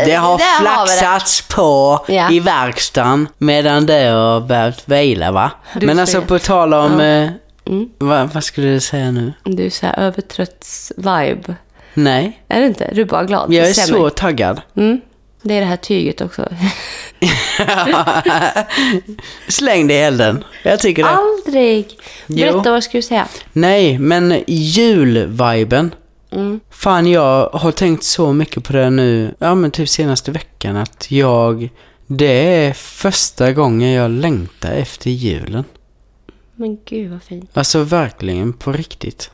Det 0.05 0.14
har 0.14 0.38
där 0.38 0.61
flaxats 0.61 1.43
på 1.49 2.05
Ja. 2.08 2.31
i 2.31 2.40
verkstaden 2.40 3.29
medan 3.38 3.87
det 3.87 4.05
har 4.08 4.40
behövt 4.40 4.88
vila, 4.88 5.32
va? 5.32 5.50
Du 5.75 5.87
Men 5.87 5.99
alltså 5.99 6.23
på 6.23 6.38
tal 6.38 6.75
om... 6.75 7.00
Eh, 7.00 7.31
Mm. 7.67 7.88
vad, 7.99 8.32
vad 8.35 8.44
skulle 8.44 8.67
du 8.69 8.81
säga 8.81 9.11
nu? 9.11 9.32
Du 9.44 9.67
är 9.67 9.70
så 9.70 9.87
här 9.87 9.94
övertrötts-vibe. 9.99 11.55
Nej, 11.94 12.43
Är 12.49 12.61
du 12.61 12.67
inte? 12.67 12.90
Du 12.94 13.00
är 13.00 13.05
bara 13.05 13.25
glad. 13.25 13.52
jag 13.52 13.69
är 13.69 13.73
så 13.73 14.02
mig. 14.02 14.11
taggad. 14.11 14.61
Mm. 14.76 15.00
Det 15.43 15.55
är 15.55 15.61
det 15.61 15.67
här 15.67 15.76
tyget 15.76 16.20
också. 16.20 16.49
Släng 19.49 19.87
det 19.87 19.94
i 19.94 19.99
elden. 19.99 20.44
Jag 20.62 20.81
tycker 20.81 21.02
det. 21.02 21.08
Aldrig! 21.11 21.87
Berätta, 22.26 22.62
Jo. 22.64 22.73
vad 22.73 22.85
ska 22.85 22.99
du 22.99 23.02
säga? 23.02 23.26
Nej, 23.52 23.99
men 23.99 24.43
julviben. 24.46 25.94
Mm. 26.30 26.60
Fan, 26.70 27.06
jag 27.06 27.48
har 27.52 27.72
tänkt 27.72 28.04
så 28.04 28.32
mycket 28.32 28.64
på 28.64 28.72
det 28.72 28.90
nu, 28.90 29.34
ja 29.38 29.54
men 29.54 29.70
typ 29.70 29.88
senaste 29.88 30.30
veckan 30.30 30.76
att 30.76 31.10
jag, 31.10 31.69
det 32.06 32.54
är 32.66 32.72
första 32.72 33.52
gången 33.52 33.90
jag 33.92 34.10
längtar 34.10 34.72
efter 34.72 35.10
julen. 35.10 35.64
Men 36.56 36.78
gud 36.84 37.10
vad 37.10 37.22
fint. 37.22 37.50
Alltså 37.54 37.82
verkligen 37.82 38.52
på 38.52 38.72
riktigt. 38.72 39.30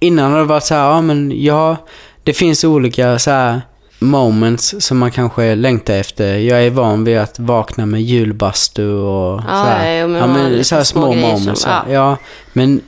Innan 0.00 0.32
har 0.32 0.38
det 0.38 0.44
varit 0.44 0.64
så 0.64 0.74
här, 0.74 0.90
ja 0.90 1.00
men 1.00 1.32
ja, 1.44 1.76
det 2.22 2.32
finns 2.32 2.64
olika 2.64 3.18
så 3.18 3.30
här 3.30 3.60
moments 3.98 4.74
som 4.78 4.98
man 4.98 5.10
kanske 5.10 5.54
längtar 5.54 5.94
efter. 5.94 6.36
Jag 6.36 6.64
är 6.66 6.70
van 6.70 7.04
vid 7.04 7.18
att 7.18 7.38
vakna 7.38 7.86
med 7.86 8.02
julbastu 8.02 8.88
och 8.92 9.40
Ja, 9.40 9.42
så 9.46 9.52
här, 9.54 9.92
ja, 9.94 10.06
men 10.06 10.20
ja, 10.20 10.26
men 10.26 10.64
så 10.64 10.84
små 10.84 10.84
små 10.84 11.14
moments. 11.14 11.60
som- 11.62 11.72
ja. 11.72 11.92
ja. 11.92 12.16
men 12.52 12.80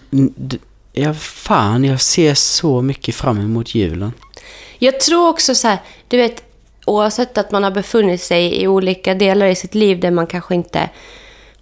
ja, 0.98 1.14
fan, 1.14 1.84
jag 1.84 2.00
ser 2.00 2.34
så 2.34 2.82
mycket 2.82 3.14
fram 3.14 3.40
emot 3.40 3.74
julen. 3.74 4.12
Jag 4.78 5.00
tror 5.00 5.28
också 5.28 5.54
så 5.54 5.68
här, 5.68 5.78
du 6.08 6.16
vet, 6.16 6.42
oavsett 6.86 7.38
att 7.38 7.50
man 7.50 7.64
har 7.64 7.70
befunnit 7.70 8.22
sig 8.22 8.62
i 8.62 8.66
olika 8.66 9.14
delar 9.14 9.46
i 9.46 9.54
sitt 9.54 9.74
liv 9.74 10.00
där 10.00 10.10
man 10.10 10.26
kanske 10.26 10.54
inte 10.54 10.90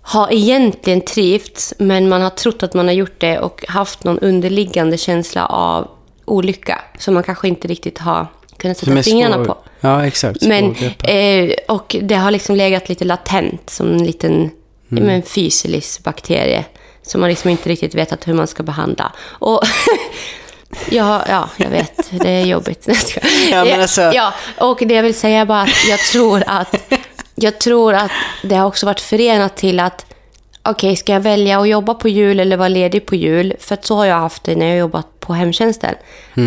har 0.01 0.33
egentligen 0.33 1.01
trivts, 1.01 1.75
men 1.79 2.09
man 2.09 2.23
har 2.23 2.31
trott 2.31 2.63
att 2.63 2.75
man 2.75 2.87
har 2.87 2.95
gjort 2.95 3.21
det 3.21 3.39
och 3.39 3.65
haft 3.69 4.05
någon 4.05 4.19
underliggande 4.19 4.99
känsla 4.99 5.47
av 5.47 5.89
olycka 6.25 6.83
som 6.99 7.15
man 7.15 7.23
kanske 7.23 7.49
inte 7.49 7.69
riktigt 7.69 7.99
har 7.99 8.27
kunnat 8.57 8.77
sätta 8.77 9.03
fingrarna 9.03 9.45
på. 9.45 9.57
Ja, 9.81 10.07
exakt. 10.07 10.43
Men, 10.43 10.75
eh, 11.03 11.51
och 11.69 11.97
det 12.03 12.15
har 12.15 12.31
liksom 12.31 12.57
legat 12.57 12.89
lite 12.89 13.05
latent 13.05 13.71
som 13.71 13.93
en 13.93 14.05
liten 14.05 14.51
Mm. 14.91 15.05
mm. 15.05 15.23
fysilis-bakterie 15.23 16.65
som 17.07 17.21
man 17.21 17.31
liksom 17.31 17.51
inte 17.51 17.69
riktigt 17.69 17.95
vetat 17.95 18.29
hur 18.29 18.35
man 18.35 18.47
ska 18.47 18.63
behandla. 18.63 19.13
Och 19.29 19.61
ja, 20.91 21.25
ja, 21.29 21.49
jag 21.57 21.71
vet, 21.71 22.11
det 22.11 22.31
är 22.31 22.45
jobbigt. 22.45 22.89
Ja, 23.51 23.65
men 23.65 23.81
alltså- 23.81 24.01
ja, 24.15 24.33
och 24.59 24.79
det 24.87 24.95
jag 24.95 25.03
vill 25.03 25.15
säga 25.15 25.41
är 25.41 25.45
bara 25.45 25.63
att 25.63 25.89
jag 25.89 25.99
tror 26.01 26.43
att, 26.47 26.93
jag 27.35 27.59
tror 27.59 27.95
att 27.95 28.11
det 28.43 28.55
har 28.55 28.67
också 28.67 28.87
varit 28.87 29.01
förenat 29.01 29.57
till 29.57 29.81
att 29.81 30.07
okej, 30.63 30.97
ska 30.97 31.13
jag 31.13 31.21
välja 31.21 31.61
att 31.61 31.69
jobba 31.69 31.95
på 31.95 32.09
jul 32.09 32.41
eller 32.41 32.57
vara 32.57 32.69
ledig 32.69 33.07
på 33.07 33.15
jul? 33.15 33.55
För 33.61 33.75
att 33.75 33.85
så 33.85 33.97
har 33.97 34.05
jag 34.07 34.17
haft 34.17 34.45
det 34.45 34.57
när 34.57 34.67
jag 34.67 34.79
jobbat 34.79 35.21
på 35.21 35.33
hemtjänsten. 35.33 35.95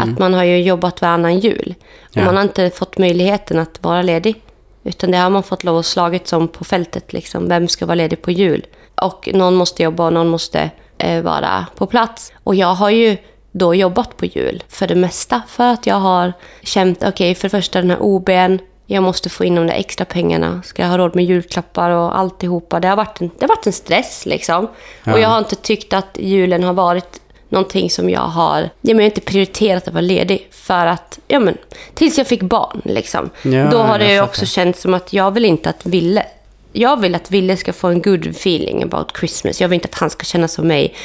Att 0.02 0.20
man 0.20 0.34
har 0.34 0.44
ju 0.44 0.62
jobbat 0.62 1.02
varannan 1.02 1.40
jul. 1.40 1.76
Och 2.10 2.18
Ja. 2.18 2.26
man 2.26 2.36
har 2.36 2.44
inte 2.44 2.70
fått 2.70 2.98
möjligheten 2.98 3.60
att 3.60 3.78
vara 3.82 4.02
ledig. 4.02 4.42
Utan 4.84 5.12
det 5.12 5.18
har 5.18 5.30
man 5.30 5.44
fått 5.44 5.64
lov 5.64 5.78
att 5.78 5.86
slagit 5.86 6.28
som 6.28 6.48
på 6.48 6.64
fältet. 6.64 7.14
Liksom. 7.14 7.50
Vem 7.50 7.68
ska 7.68 7.86
vara 7.86 7.96
ledig 7.96 8.22
på 8.22 8.32
jul? 8.32 8.66
Och 9.02 9.30
någon 9.34 9.56
måste 9.56 9.84
jobba 9.84 10.06
och 10.06 10.14
någon 10.14 10.28
måste 10.28 10.70
eh, 10.98 11.22
vara 11.22 11.66
på 11.76 11.86
plats. 11.86 12.34
Och 12.44 12.56
jag 12.56 12.74
har 12.74 12.90
ju 12.90 13.18
då 13.52 13.76
jobbat 13.76 14.18
på 14.18 14.26
jul 14.26 14.64
för 14.70 14.88
det 14.88 14.96
mesta. 14.96 15.42
För 15.48 15.64
att 15.64 15.88
jag 15.88 15.96
har 15.96 16.34
känt, 16.64 17.04
okej, 17.04 17.36
för 17.36 17.44
det 17.44 17.50
första 17.50 17.82
den 17.82 17.90
här 17.90 18.02
OBn. 18.02 18.60
Jag 18.86 19.04
måste 19.04 19.30
få 19.30 19.46
in 19.46 19.56
de 19.56 19.68
där 19.68 19.74
extra 19.74 20.06
pengarna. 20.06 20.62
Ska 20.66 20.82
jag 20.82 20.90
ha 20.90 20.98
råd 20.98 21.16
med 21.16 21.26
julklappar 21.26 21.90
och 21.90 22.20
alltihopa? 22.20 22.80
Det 22.80 22.88
har 22.88 22.96
varit 22.96 23.22
en, 23.22 23.32
det 23.38 23.44
har 23.44 23.48
varit 23.48 23.68
en 23.68 23.74
stress 23.74 24.26
liksom. 24.26 24.68
Ja. 25.04 25.14
Och 25.14 25.20
jag 25.20 25.30
har 25.30 25.40
inte 25.40 25.56
tyckt 25.56 25.94
att 25.94 26.18
julen 26.20 26.64
har 26.64 26.74
varit 26.74 27.22
någonting 27.50 27.90
som 27.90 28.10
jag 28.10 28.22
har... 28.22 28.62
Ja, 28.62 28.70
men 28.82 28.96
jag 28.98 29.04
har 29.04 29.06
inte 29.06 29.22
prioriterat 29.22 29.88
att 29.88 29.94
vara 29.94 30.02
ledig 30.02 30.48
för 30.52 30.86
att... 30.86 31.20
Ja, 31.28 31.40
men, 31.40 31.58
tills 31.94 32.18
jag 32.18 32.28
fick 32.28 32.42
barn 32.42 32.82
liksom. 32.86 33.30
Ja, 33.42 33.70
Då 33.72 33.78
har 33.78 34.00
det 34.00 34.14
ju 34.14 34.22
också 34.22 34.46
känts 34.46 34.82
som 34.82 34.94
att 34.94 35.14
jag 35.14 35.32
vill 35.32 35.46
inte 35.46 35.70
att 35.70 35.86
Ville 35.86 36.26
jag 36.74 37.00
vill 37.00 37.16
att 37.16 37.32
Ville 37.32 37.58
ska 37.58 37.74
få 37.74 37.88
en 37.88 38.02
good 38.02 38.28
feeling 38.28 38.84
about 38.84 39.18
Christmas. 39.20 39.62
Jag 39.62 39.68
vill 39.68 39.76
inte 39.76 39.88
att 39.88 40.00
han 40.00 40.10
ska 40.10 40.24
känna 40.24 40.48
som 40.48 40.68
mig 40.68 40.96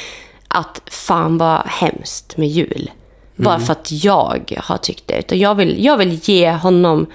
att 0.47 0.81
fan 0.85 1.37
vad 1.37 1.61
hemskt 1.65 2.37
med 2.37 2.47
jul. 2.47 2.91
Bara 3.35 3.59
för 3.59 3.71
att 3.71 3.91
jag 3.91 4.61
har 4.63 4.77
tyckt 4.77 5.07
det. 5.07 5.19
Utan 5.19 5.39
jag 5.39 5.55
vill, 5.55 5.85
jag 5.85 5.97
vill 5.97 6.19
ge 6.23 6.51
honom 6.51 7.07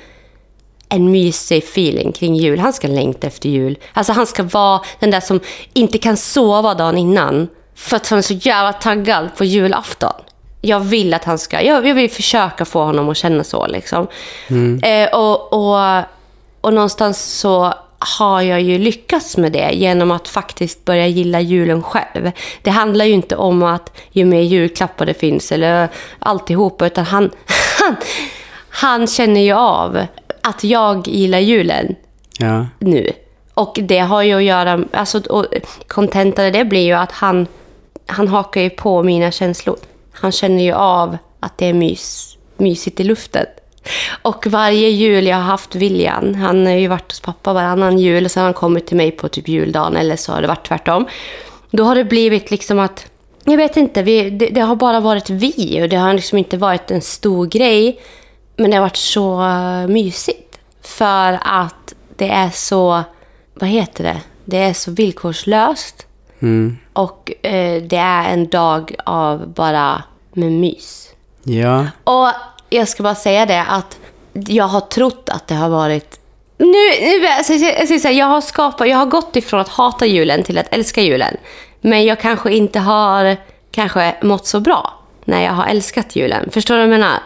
en 0.88 1.10
mysig 1.10 1.58
feeling 1.58 2.12
kring 2.12 2.36
jul. 2.36 2.58
Han 2.58 2.72
ska 2.72 2.88
längta 2.88 3.26
efter 3.26 3.48
jul. 3.48 3.78
Alltså 3.92 4.12
han 4.12 4.26
ska 4.26 4.42
vara 4.42 4.80
den 5.00 5.10
där 5.10 5.20
som 5.20 5.40
inte 5.72 5.98
kan 5.98 6.16
sova 6.16 6.74
dagen 6.74 6.98
innan. 6.98 7.48
För 7.74 7.96
att 7.96 8.08
han 8.08 8.18
är 8.18 8.22
så 8.22 8.34
jävla 8.34 8.72
taggad 8.72 9.28
på 9.36 9.44
julafton. 9.44 10.12
Jag 10.60 10.80
vill 10.80 11.14
att 11.14 11.24
han 11.24 11.38
ska, 11.38 11.62
jag, 11.62 11.86
jag 11.86 11.94
vill 11.94 12.10
försöka 12.10 12.64
få 12.64 12.84
honom 12.84 13.08
att 13.08 13.16
känna 13.16 13.44
så 13.44 13.66
liksom. 13.66 14.06
Eh, 14.82 15.08
och, 15.14 15.52
och, 15.52 16.04
och 16.60 16.74
någonstans 16.74 17.38
så 17.40 17.74
har 18.18 18.42
jag 18.42 18.60
ju 18.60 18.78
lyckats 18.78 19.36
med 19.36 19.52
det 19.52 19.70
genom 19.72 20.10
att 20.10 20.28
faktiskt 20.28 20.84
börja 20.84 21.06
gilla 21.06 21.40
julen 21.40 21.82
själv. 21.82 22.30
Det 22.62 22.70
handlar 22.70 23.04
ju 23.04 23.12
inte 23.12 23.36
om 23.36 23.62
att 23.62 23.96
ju 24.10 24.24
mer 24.24 24.40
julklappar 24.40 25.06
det 25.06 25.14
finns 25.14 25.52
eller 25.52 25.88
alltihopa, 26.18 26.86
utan 26.86 27.04
han, 27.04 27.30
han, 27.80 27.96
han 28.68 29.06
känner 29.06 29.40
ju 29.40 29.52
av 29.52 30.06
att 30.42 30.64
jag 30.64 31.08
gillar 31.08 31.38
julen 31.38 31.94
Ja. 32.38 32.66
nu. 32.78 33.12
Och 33.54 33.78
det 33.82 33.98
har 33.98 34.22
ju 34.22 34.34
att 34.34 34.42
göra, 34.42 34.84
alltså 34.92 35.18
och 35.20 35.46
kontentan 35.86 36.46
av 36.46 36.52
det 36.52 36.64
blir 36.64 36.84
ju 36.84 36.92
att 36.92 37.12
han, 37.12 37.46
han 38.06 38.28
hakar 38.28 38.60
ju 38.60 38.70
på 38.70 39.02
mina 39.02 39.30
känslor. 39.30 39.76
Han 40.12 40.32
känner 40.32 40.64
ju 40.64 40.72
av 40.72 41.16
att 41.40 41.58
det 41.58 41.66
är 41.66 41.72
mys, 41.72 42.36
mysigt 42.56 43.00
i 43.00 43.04
luften. 43.04 43.46
Och 44.22 44.46
varje 44.46 44.88
jul 44.88 45.26
jag 45.26 45.36
har 45.36 45.42
haft 45.42 45.74
William, 45.74 46.34
han 46.34 46.66
har 46.66 46.72
ju 46.72 46.88
varit 46.88 47.12
hos 47.12 47.20
pappa 47.20 47.52
varannan 47.52 47.98
jul 47.98 48.24
och 48.24 48.30
så 48.30 48.40
har 48.40 48.44
han 48.44 48.54
kommit 48.54 48.86
till 48.86 48.96
mig 48.96 49.10
på 49.10 49.28
typ 49.28 49.48
juldagen 49.48 49.96
eller 49.96 50.16
så 50.16 50.32
har 50.32 50.42
det 50.42 50.48
varit 50.48 50.68
tvärtom. 50.68 51.06
Då 51.70 51.84
har 51.84 51.94
det 51.94 52.04
blivit 52.04 52.50
liksom 52.50 52.78
att, 52.78 53.06
jag 53.44 53.56
vet 53.56 53.76
inte, 53.76 54.02
vi, 54.02 54.30
det, 54.30 54.48
det 54.48 54.60
har 54.60 54.76
bara 54.76 55.00
varit 55.00 55.30
vi 55.30 55.82
och 55.82 55.88
det 55.88 55.96
har 55.96 56.14
liksom 56.14 56.38
inte 56.38 56.56
varit 56.56 56.90
en 56.90 57.02
stor 57.02 57.46
grej. 57.46 58.00
Men 58.56 58.70
det 58.70 58.76
har 58.76 58.82
varit 58.82 58.96
så 58.96 59.42
mysigt. 59.88 60.58
För 60.82 61.38
att 61.42 61.94
det 62.16 62.28
är 62.28 62.50
så, 62.50 63.02
vad 63.54 63.68
heter 63.68 64.04
det? 64.04 64.20
Det 64.44 64.58
är 64.58 64.72
så 64.72 64.90
villkorslöst. 64.90 66.06
Mm. 66.40 66.78
Och 66.92 67.32
eh, 67.42 67.82
det 67.82 67.96
är 67.96 68.32
en 68.32 68.48
dag 68.48 68.94
av 69.06 69.48
bara 69.48 70.02
med 70.32 70.52
mys. 70.52 71.08
Ja. 71.42 71.86
Och 72.04 72.28
jag 72.70 72.88
ska 72.88 73.02
bara 73.02 73.14
säga 73.14 73.46
det 73.46 73.62
att 73.62 73.98
jag 74.32 74.64
har 74.64 74.80
trott 74.80 75.28
att 75.28 75.46
det 75.46 75.54
har 75.54 75.68
varit... 75.68 76.20
Nu, 76.58 76.66
nu 77.00 77.26
jag 77.26 78.00
ska 78.00 78.10
jag 78.10 78.26
har 78.26 78.40
skapat, 78.40 78.88
jag 78.88 78.96
har 78.96 79.06
gått 79.06 79.36
ifrån 79.36 79.60
att 79.60 79.68
hata 79.68 80.06
julen 80.06 80.42
till 80.42 80.58
att 80.58 80.74
älska 80.74 81.02
julen. 81.02 81.36
Men 81.80 82.04
jag 82.04 82.20
kanske 82.20 82.54
inte 82.54 82.78
har 82.78 83.36
kanske 83.70 84.14
mått 84.22 84.46
så 84.46 84.60
bra 84.60 84.94
när 85.24 85.44
jag 85.44 85.52
har 85.52 85.66
älskat 85.66 86.16
julen. 86.16 86.50
Förstår 86.50 86.74
du 86.74 86.80
vad 86.80 86.92
jag 86.92 87.00
menar? 87.00 87.18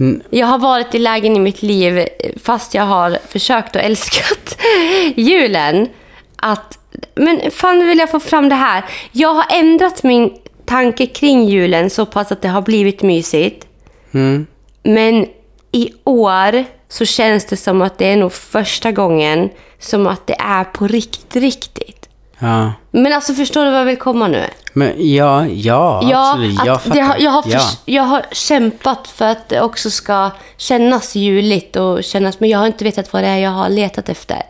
Mm. 0.00 0.22
Jag 0.30 0.46
har 0.46 0.58
varit 0.58 0.94
i 0.94 0.98
lägen 0.98 1.36
i 1.36 1.40
mitt 1.40 1.62
liv, 1.62 2.08
fast 2.42 2.74
jag 2.74 2.82
har 2.82 3.18
försökt 3.28 3.76
att 3.76 3.82
älska 3.82 4.24
julen, 5.16 5.88
att... 6.36 6.78
Men 7.14 7.50
fan, 7.50 7.86
vill 7.86 7.98
jag 7.98 8.10
få 8.10 8.20
fram 8.20 8.48
det 8.48 8.54
här. 8.54 8.84
Jag 9.12 9.34
har 9.34 9.46
ändrat 9.50 10.02
min 10.02 10.38
tanke 10.64 11.06
kring 11.06 11.44
julen 11.44 11.90
så 11.90 12.06
pass 12.06 12.32
att 12.32 12.42
det 12.42 12.48
har 12.48 12.62
blivit 12.62 13.02
mysigt. 13.02 13.66
Mm. 14.12 14.46
Men 14.82 15.26
i 15.72 15.92
år 16.04 16.64
så 16.88 17.04
känns 17.04 17.44
det 17.44 17.56
som 17.56 17.82
att 17.82 17.98
det 17.98 18.06
är 18.06 18.16
nog 18.16 18.32
första 18.32 18.92
gången 18.92 19.50
som 19.78 20.06
att 20.06 20.26
det 20.26 20.36
är 20.38 20.64
på 20.64 20.86
riktigt, 20.86 21.36
riktigt. 21.36 22.08
Ja. 22.38 22.72
Men 22.90 23.12
alltså 23.12 23.34
förstår 23.34 23.64
du 23.64 23.70
vad 23.70 23.80
jag 23.80 23.84
vill 23.84 23.96
komma 23.98 24.28
nu? 24.28 24.44
Men 24.72 24.92
ja, 25.14 25.46
ja, 25.46 26.00
absolut. 26.04 26.60
att 26.60 26.66
Jag 26.66 26.82
fattar. 26.82 27.00
har, 27.00 27.16
jag, 27.18 27.30
har 27.30 27.44
ja. 27.46 27.70
jag 27.84 28.02
har 28.02 28.26
kämpat 28.32 29.08
för 29.08 29.24
att 29.24 29.48
det 29.48 29.60
också 29.60 29.90
ska 29.90 30.30
kännas 30.56 31.14
juligt 31.14 31.76
och 31.76 32.04
kännas... 32.04 32.40
Men 32.40 32.48
jag 32.48 32.58
har 32.58 32.66
inte 32.66 32.84
vetat 32.84 33.12
vad 33.12 33.22
det 33.22 33.28
är 33.28 33.38
jag 33.38 33.50
har 33.50 33.68
letat 33.68 34.08
efter. 34.08 34.42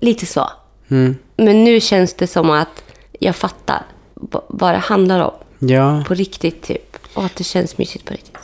Lite 0.00 0.26
så. 0.26 0.50
Mm. 0.90 1.16
Men 1.36 1.64
nu 1.64 1.80
känns 1.80 2.14
det 2.14 2.26
som 2.26 2.50
att 2.50 2.82
jag 3.20 3.36
fattar 3.36 3.82
vad 4.48 4.74
det 4.74 4.78
handlar 4.78 5.20
om. 5.20 5.34
ja. 5.58 6.04
På 6.08 6.14
riktigt 6.14 6.62
typ. 6.62 6.96
Och 7.14 7.24
att 7.24 7.36
det 7.36 7.44
känns 7.44 7.78
mysigt 7.78 8.04
på 8.04 8.12
riktigt. 8.12 8.38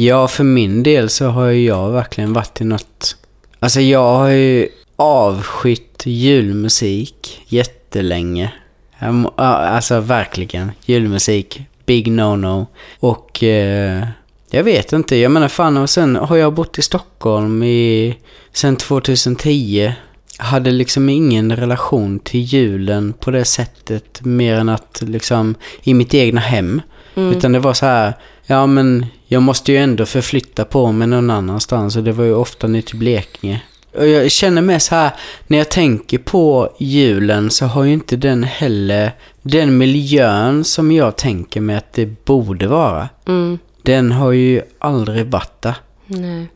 Ja, 0.00 0.28
för 0.28 0.44
min 0.44 0.82
del 0.82 1.08
så 1.08 1.26
har 1.26 1.46
ju 1.46 1.66
jag 1.66 1.90
verkligen 1.90 2.32
varit 2.32 2.60
i 2.60 2.64
något... 2.64 3.16
Alltså 3.58 3.80
jag 3.80 4.18
har 4.18 4.28
ju 4.28 4.68
avskytt 4.96 6.02
julmusik 6.06 7.42
jättelänge. 7.46 8.52
Alltså 9.36 10.00
verkligen. 10.00 10.70
Julmusik. 10.84 11.60
Big 11.86 12.08
no-no. 12.08 12.66
Och 13.00 13.42
eh, 13.44 14.06
jag 14.50 14.64
vet 14.64 14.92
inte. 14.92 15.16
Jag 15.16 15.32
menar 15.32 15.48
fan 15.48 15.76
och 15.76 15.90
sen 15.90 16.16
har 16.16 16.36
jag 16.36 16.54
bott 16.54 16.78
i 16.78 16.82
Stockholm 16.82 17.62
i... 17.62 18.16
Sen 18.52 18.76
2010. 18.76 19.92
Hade 20.38 20.70
liksom 20.70 21.08
ingen 21.08 21.56
relation 21.56 22.18
till 22.18 22.40
julen 22.40 23.12
på 23.12 23.30
det 23.30 23.44
sättet 23.44 24.24
mer 24.24 24.54
än 24.54 24.68
att 24.68 25.02
liksom 25.06 25.54
i 25.82 25.94
mitt 25.94 26.14
egna 26.14 26.40
hem. 26.40 26.82
Utan 27.14 27.52
det 27.52 27.58
var 27.58 27.74
så 27.74 27.86
här, 27.86 28.12
ja 28.46 28.66
men 28.66 29.06
jag 29.32 29.42
måste 29.42 29.72
ju 29.72 29.78
ändå 29.78 30.06
förflytta 30.06 30.64
på 30.64 30.92
mig 30.92 31.08
någon 31.08 31.30
annanstans 31.30 31.96
och 31.96 32.04
det 32.04 32.12
var 32.12 32.24
ju 32.24 32.34
ofta 32.34 32.66
ner 32.66 32.82
till 32.82 32.98
Blekinge. 32.98 33.62
Och 33.96 34.06
jag 34.06 34.30
känner 34.30 34.62
mig 34.62 34.80
så 34.80 34.94
här, 34.94 35.10
när 35.46 35.58
jag 35.58 35.68
tänker 35.68 36.18
på 36.18 36.72
julen 36.78 37.50
så 37.50 37.66
har 37.66 37.84
ju 37.84 37.92
inte 37.92 38.16
den 38.16 38.44
heller 38.44 39.12
den 39.42 39.78
miljön 39.78 40.64
som 40.64 40.92
jag 40.92 41.16
tänker 41.16 41.60
mig 41.60 41.76
att 41.76 41.92
det 41.92 42.24
borde 42.24 42.66
vara. 42.66 43.08
Mm. 43.26 43.58
Den 43.82 44.12
har 44.12 44.32
ju 44.32 44.62
aldrig 44.78 45.26
varit 45.26 45.62
där 45.62 45.74
Nej. 46.06 46.46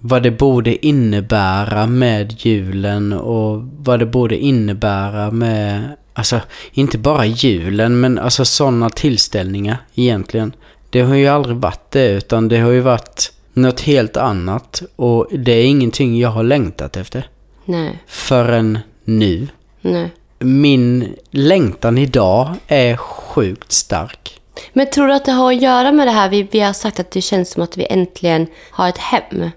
vad 0.00 0.22
det 0.22 0.30
borde 0.30 0.86
innebära 0.86 1.86
med 1.86 2.34
julen 2.38 3.12
och 3.12 3.62
vad 3.78 3.98
det 3.98 4.06
borde 4.06 4.36
innebära 4.36 5.30
med, 5.30 5.96
alltså 6.14 6.40
inte 6.72 6.98
bara 6.98 7.26
julen 7.26 8.00
men 8.00 8.18
alltså 8.18 8.44
sådana 8.44 8.90
tillställningar 8.90 9.76
egentligen. 9.94 10.52
Det 10.90 11.00
har 11.00 11.14
ju 11.14 11.26
aldrig 11.26 11.56
varit 11.56 11.90
det 11.90 12.08
utan 12.08 12.48
det 12.48 12.58
har 12.58 12.70
ju 12.70 12.80
varit 12.80 13.32
något 13.52 13.80
helt 13.80 14.16
annat 14.16 14.82
och 14.96 15.26
det 15.30 15.52
är 15.52 15.64
ingenting 15.64 16.18
jag 16.18 16.28
har 16.28 16.42
längtat 16.42 16.96
efter 16.96 17.28
Nej. 17.64 17.98
förrän 18.06 18.78
nu. 19.04 19.48
Nej. 19.80 20.10
Min 20.38 21.14
längtan 21.30 21.98
idag 21.98 22.54
är 22.66 22.96
sjukt 22.96 23.72
stark. 23.72 24.40
Men 24.72 24.90
tror 24.90 25.06
du 25.08 25.14
att 25.14 25.24
det 25.24 25.32
har 25.32 25.52
att 25.52 25.62
göra 25.62 25.92
med 25.92 26.06
det 26.06 26.10
här 26.10 26.28
vi, 26.28 26.42
vi 26.50 26.60
har 26.60 26.72
sagt 26.72 27.00
att 27.00 27.10
det 27.10 27.20
känns 27.20 27.50
som 27.50 27.62
att 27.62 27.76
vi 27.76 27.86
äntligen 27.90 28.46
har 28.70 28.88
ett 28.88 28.98
hem? 28.98 29.50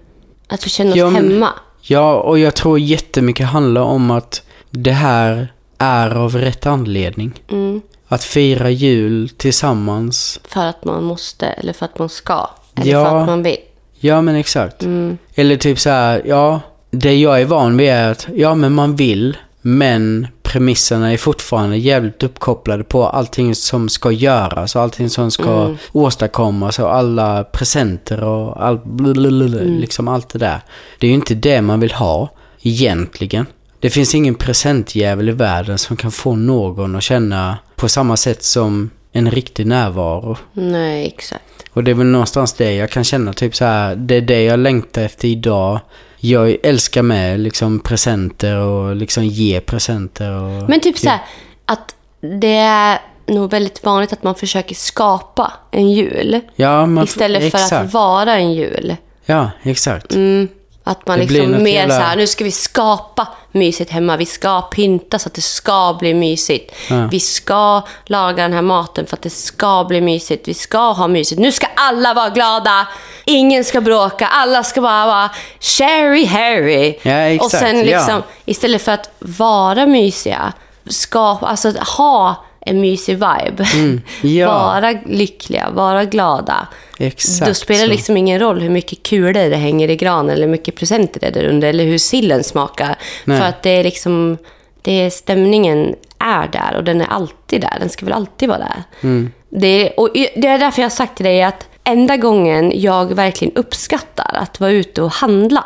Att 0.48 0.66
vi 0.66 0.70
känner 0.70 0.90
oss 0.92 0.96
Ja, 0.96 1.08
hemma? 1.08 1.48
Ja, 1.82 2.14
och 2.14 2.38
jag 2.38 2.54
tror 2.54 2.78
jättemycket 2.78 3.46
handlar 3.46 3.82
om 3.82 4.10
att 4.10 4.42
det 4.70 4.92
här 4.92 5.52
är 5.78 6.10
av 6.10 6.36
rätt 6.36 6.66
anledning. 6.66 7.32
Mm. 7.50 7.82
Att 8.12 8.24
fira 8.24 8.70
jul 8.70 9.28
tillsammans. 9.28 10.40
För 10.44 10.66
att 10.66 10.84
man 10.84 11.04
måste, 11.04 11.46
eller 11.46 11.72
för 11.72 11.84
att 11.84 11.98
man 11.98 12.08
ska. 12.08 12.50
Eller 12.74 12.92
Ja. 12.92 13.04
för 13.04 13.20
att 13.20 13.26
man 13.26 13.42
vill. 13.42 13.56
Ja, 14.00 14.22
men 14.22 14.34
exakt. 14.34 14.82
Mm. 14.82 15.18
Eller 15.34 15.56
typ 15.56 15.80
så 15.80 15.90
här, 15.90 16.22
ja, 16.24 16.60
det 16.90 17.14
jag 17.14 17.40
är 17.40 17.44
van 17.44 17.76
vid 17.76 17.88
är 17.88 18.08
att, 18.10 18.28
ja 18.34 18.54
men 18.54 18.72
man 18.74 18.96
vill, 18.96 19.36
men 19.62 20.26
premisserna 20.42 21.12
är 21.12 21.16
fortfarande 21.16 21.76
jävligt 21.76 22.22
uppkopplade 22.22 22.84
på 22.84 23.06
allting 23.06 23.54
som 23.54 23.88
ska 23.88 24.10
göras 24.10 24.76
och 24.76 24.82
allting 24.82 25.10
som 25.10 25.30
ska 25.30 25.76
åstadkommas 25.92 26.78
och 26.78 26.94
alla 26.94 27.44
presenter 27.44 28.24
och 28.24 28.64
allt, 28.66 28.84
blablabla, 28.84 29.60
liksom 29.62 30.08
allt 30.08 30.28
det 30.28 30.38
där. 30.38 30.60
Det 30.98 31.06
är 31.06 31.08
ju 31.08 31.14
inte 31.14 31.34
det 31.34 31.62
man 31.62 31.80
vill 31.80 31.92
ha, 31.92 32.28
egentligen. 32.62 33.46
Det 33.82 33.90
finns 33.90 34.14
ingen 34.14 34.34
presentjävel 34.34 35.28
i 35.28 35.32
världen 35.32 35.78
som 35.78 35.96
kan 35.96 36.12
få 36.12 36.36
någon 36.36 36.96
att 36.96 37.02
känna 37.02 37.58
på 37.76 37.88
samma 37.88 38.16
sätt 38.16 38.42
som 38.42 38.90
en 39.12 39.30
riktig 39.30 39.66
närvaro. 39.66 40.36
Nej, 40.52 41.06
exakt. 41.06 41.44
Och 41.72 41.84
det 41.84 41.90
är 41.90 41.94
väl 41.94 42.06
någonstans 42.06 42.52
det 42.52 42.74
jag 42.74 42.90
kan 42.90 43.04
känna, 43.04 43.32
typ 43.32 43.56
så 43.56 43.64
här, 43.64 43.96
det 43.96 44.14
är 44.14 44.20
det 44.20 44.42
jag 44.42 44.58
längtar 44.58 45.02
efter 45.02 45.28
idag. 45.28 45.80
Jag 46.18 46.56
älskar 46.62 47.02
med 47.02 47.40
liksom 47.40 47.80
presenter 47.80 48.56
och 48.56 48.96
liksom 48.96 49.24
ge 49.24 49.60
presenter 49.60 50.30
och... 50.30 50.68
Men 50.68 50.80
typ 50.80 50.98
så 50.98 51.08
här, 51.08 51.20
att 51.66 51.94
det 52.40 52.56
är 52.56 52.98
nog 53.26 53.50
väldigt 53.50 53.84
vanligt 53.84 54.12
att 54.12 54.22
man 54.22 54.34
försöker 54.34 54.74
skapa 54.74 55.52
en 55.70 55.90
jul. 55.90 56.40
ja, 56.56 56.86
man, 56.86 57.04
Istället 57.04 57.40
för 57.40 57.58
exakt. 57.58 57.72
att 57.72 57.92
vara 57.92 58.34
en 58.36 58.52
jul. 58.52 58.96
Ja, 59.24 59.50
exakt. 59.62 60.14
Mm. 60.14 60.48
Att 60.84 61.06
man 61.06 61.18
Det 61.18 61.24
liksom 61.26 61.62
mer 61.62 61.70
jävla- 61.72 61.94
så 61.96 62.00
här, 62.00 62.16
nu 62.16 62.26
ska 62.26 62.44
vi 62.44 62.50
skapa 62.52 63.28
mysigt 63.52 63.90
hemma. 63.90 64.16
Vi 64.16 64.26
ska 64.26 64.60
pynta 64.60 65.18
så 65.18 65.26
att 65.28 65.34
det 65.34 65.40
ska 65.42 65.96
bli 66.00 66.14
mysigt. 66.14 66.74
Ja. 66.90 67.08
Vi 67.10 67.20
ska 67.20 67.82
laga 68.06 68.42
den 68.42 68.52
här 68.52 68.62
maten 68.62 69.06
för 69.06 69.16
att 69.16 69.22
det 69.22 69.30
ska 69.30 69.84
bli 69.84 70.00
mysigt. 70.00 70.48
Vi 70.48 70.54
ska 70.54 70.92
ha 70.92 71.08
mysigt. 71.08 71.40
Nu 71.40 71.52
ska 71.52 71.66
alla 71.76 72.14
vara 72.14 72.28
glada. 72.28 72.86
Ingen 73.24 73.64
ska 73.64 73.80
bråka. 73.80 74.26
Alla 74.26 74.62
ska 74.62 74.80
bara 74.80 75.06
vara 75.06 75.30
Sherry 75.60 76.24
Harry. 76.26 76.98
Ja, 77.02 77.12
exakt, 77.12 77.44
Och 77.44 77.50
sen 77.60 77.76
ja. 77.78 77.84
liksom, 77.84 78.22
istället 78.44 78.82
för 78.82 78.92
att 78.92 79.10
vara 79.18 79.86
mysiga, 79.86 80.52
skapa, 80.88 81.46
alltså 81.46 81.72
ha 81.96 82.44
en 82.66 82.80
mysig 82.80 83.14
vibe. 83.14 83.66
Mm, 83.74 84.00
ja. 84.22 84.46
Vara 84.46 84.94
lyckliga, 85.06 85.70
vara 85.70 86.04
glada. 86.04 86.68
Exakt 86.98 87.48
Då 87.48 87.54
spelar 87.54 87.80
det 87.82 87.90
liksom 87.90 88.16
ingen 88.16 88.40
roll 88.40 88.60
hur 88.60 88.70
mycket 88.70 89.02
kulor 89.02 89.32
det 89.32 89.56
hänger 89.56 89.90
i 89.90 89.96
granen 89.96 90.30
eller 90.30 90.42
hur 90.42 90.52
mycket 90.52 90.74
presenter 90.74 91.20
det 91.20 91.26
är 91.26 91.32
där 91.32 91.44
under 91.44 91.68
eller 91.68 91.84
hur 91.84 91.98
sillen 91.98 92.44
smakar. 92.44 92.96
Nej. 93.24 93.40
För 93.40 93.46
att 93.46 93.62
det 93.62 93.70
är 93.70 93.84
liksom, 93.84 94.38
det 94.82 94.92
är, 94.92 95.10
stämningen 95.10 95.94
är 96.18 96.48
där 96.48 96.76
och 96.76 96.84
den 96.84 97.00
är 97.00 97.06
alltid 97.06 97.60
där. 97.60 97.76
Den 97.80 97.88
ska 97.88 98.06
väl 98.06 98.12
alltid 98.14 98.48
vara 98.48 98.58
där. 98.58 98.82
Mm. 99.00 99.32
Det, 99.48 99.90
och 99.90 100.10
det 100.14 100.46
är 100.46 100.58
därför 100.58 100.82
jag 100.82 100.84
har 100.84 100.94
sagt 100.94 101.16
till 101.16 101.26
dig 101.26 101.42
att 101.42 101.66
enda 101.84 102.16
gången 102.16 102.72
jag 102.74 103.14
verkligen 103.14 103.54
uppskattar 103.54 104.34
att 104.34 104.60
vara 104.60 104.70
ute 104.70 105.02
och 105.02 105.12
handla, 105.12 105.64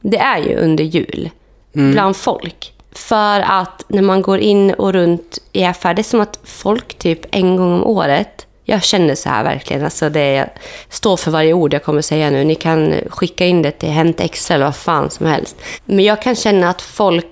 det 0.00 0.18
är 0.18 0.38
ju 0.38 0.56
under 0.56 0.84
jul. 0.84 1.30
Mm. 1.74 1.92
Bland 1.92 2.16
folk. 2.16 2.72
För 2.98 3.40
att 3.40 3.84
när 3.88 4.02
man 4.02 4.22
går 4.22 4.38
in 4.38 4.74
och 4.74 4.92
runt 4.92 5.38
i 5.52 5.64
affärer, 5.64 5.94
det 5.94 6.00
är 6.00 6.04
som 6.04 6.20
att 6.20 6.38
folk 6.44 6.98
typ 6.98 7.20
en 7.30 7.56
gång 7.56 7.72
om 7.74 7.84
året 7.86 8.46
jag 8.64 8.82
känner 8.82 9.14
så 9.14 9.28
här 9.28 9.44
verkligen. 9.44 9.84
Alltså 9.84 10.08
det 10.08 10.32
jag 10.32 10.48
står 10.88 11.16
för 11.16 11.30
varje 11.30 11.52
ord 11.52 11.74
jag 11.74 11.84
kommer 11.84 12.02
säga 12.02 12.30
nu. 12.30 12.44
Ni 12.44 12.54
kan 12.54 12.94
skicka 13.10 13.46
in 13.46 13.62
det 13.62 13.70
till 13.70 13.88
Hänt 13.88 14.20
Extra 14.20 14.54
eller 14.54 14.64
vad 14.64 14.76
fan 14.76 15.10
som 15.10 15.26
helst. 15.26 15.56
Men 15.84 16.04
jag 16.04 16.22
kan 16.22 16.34
känna 16.36 16.70
att 16.70 16.82
folk 16.82 17.26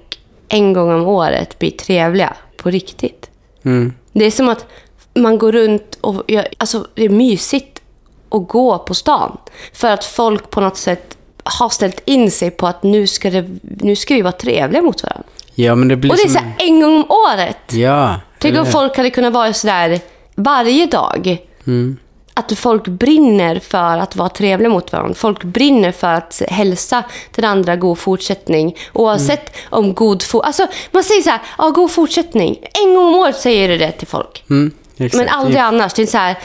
en 0.48 0.72
gång 0.72 0.92
om 0.92 1.06
året 1.06 1.58
blir 1.58 1.70
trevliga 1.70 2.36
på 2.56 2.70
riktigt. 2.70 3.30
Mm. 3.64 3.92
Det 4.12 4.24
är 4.24 4.30
som 4.30 4.48
att 4.48 4.66
man 5.14 5.38
går 5.38 5.52
runt 5.52 5.98
och... 6.00 6.22
gör- 6.28 6.48
Alltså 6.58 6.86
det 6.94 7.04
är 7.04 7.08
mysigt 7.08 7.82
att 8.28 8.48
gå 8.48 8.78
på 8.78 8.94
stan. 8.94 9.36
För 9.72 9.88
att 9.88 10.04
folk 10.04 10.50
på 10.50 10.60
något 10.60 10.76
sätt 10.76 11.16
har 11.44 11.68
ställt 11.68 12.02
in 12.04 12.30
sig 12.30 12.50
på 12.50 12.66
att 12.66 12.82
nu 12.82 13.06
ska, 13.06 13.30
det, 13.30 13.44
nu 13.62 13.96
ska 13.96 14.14
vi 14.14 14.22
vara 14.22 14.32
trevliga 14.32 14.82
mot 14.82 15.02
varandra. 15.02 15.24
Ja, 15.58 15.74
men 15.74 15.88
det 15.88 15.96
blir 15.96 16.10
Och 16.10 16.16
det 16.16 16.22
är 16.22 16.28
som... 16.28 16.32
så 16.32 16.38
här 16.38 16.54
en 16.58 16.80
gång 16.80 16.94
om 16.94 17.10
året. 17.10 17.72
Ja. 17.72 18.20
Tänk 18.38 18.58
om 18.58 18.66
folk 18.66 18.96
hade 18.96 19.10
kunnat 19.10 19.32
vara 19.32 19.52
sådär 19.52 20.00
varje 20.34 20.86
dag. 20.86 21.38
Mm. 21.66 21.96
Att 22.34 22.58
folk 22.58 22.88
brinner 22.88 23.58
för 23.58 23.98
att 23.98 24.16
vara 24.16 24.28
trevliga 24.28 24.68
mot 24.68 24.92
varandra. 24.92 25.14
Folk 25.14 25.44
brinner 25.44 25.92
för 25.92 26.12
att 26.12 26.42
hälsa 26.48 27.04
den 27.34 27.44
andra 27.44 27.76
god 27.76 27.98
fortsättning. 27.98 28.76
Oavsett 28.92 29.56
om 29.70 29.94
god 29.94 30.22
fortsättning... 30.22 30.46
Alltså, 30.46 30.66
man 30.90 31.02
säger 31.02 31.22
så 31.22 31.30
här, 31.30 31.40
ja, 31.58 31.70
god 31.70 31.90
fortsättning. 31.90 32.58
En 32.84 32.94
gång 32.94 33.06
om 33.06 33.14
året 33.14 33.36
säger 33.36 33.68
du 33.68 33.78
det 33.78 33.92
till 33.92 34.06
folk. 34.06 34.44
Mm. 34.50 34.72
Men 34.96 35.28
aldrig 35.28 35.56
annars. 35.56 35.94
Det 35.94 36.02
är 36.02 36.06
så 36.06 36.18
här, 36.18 36.38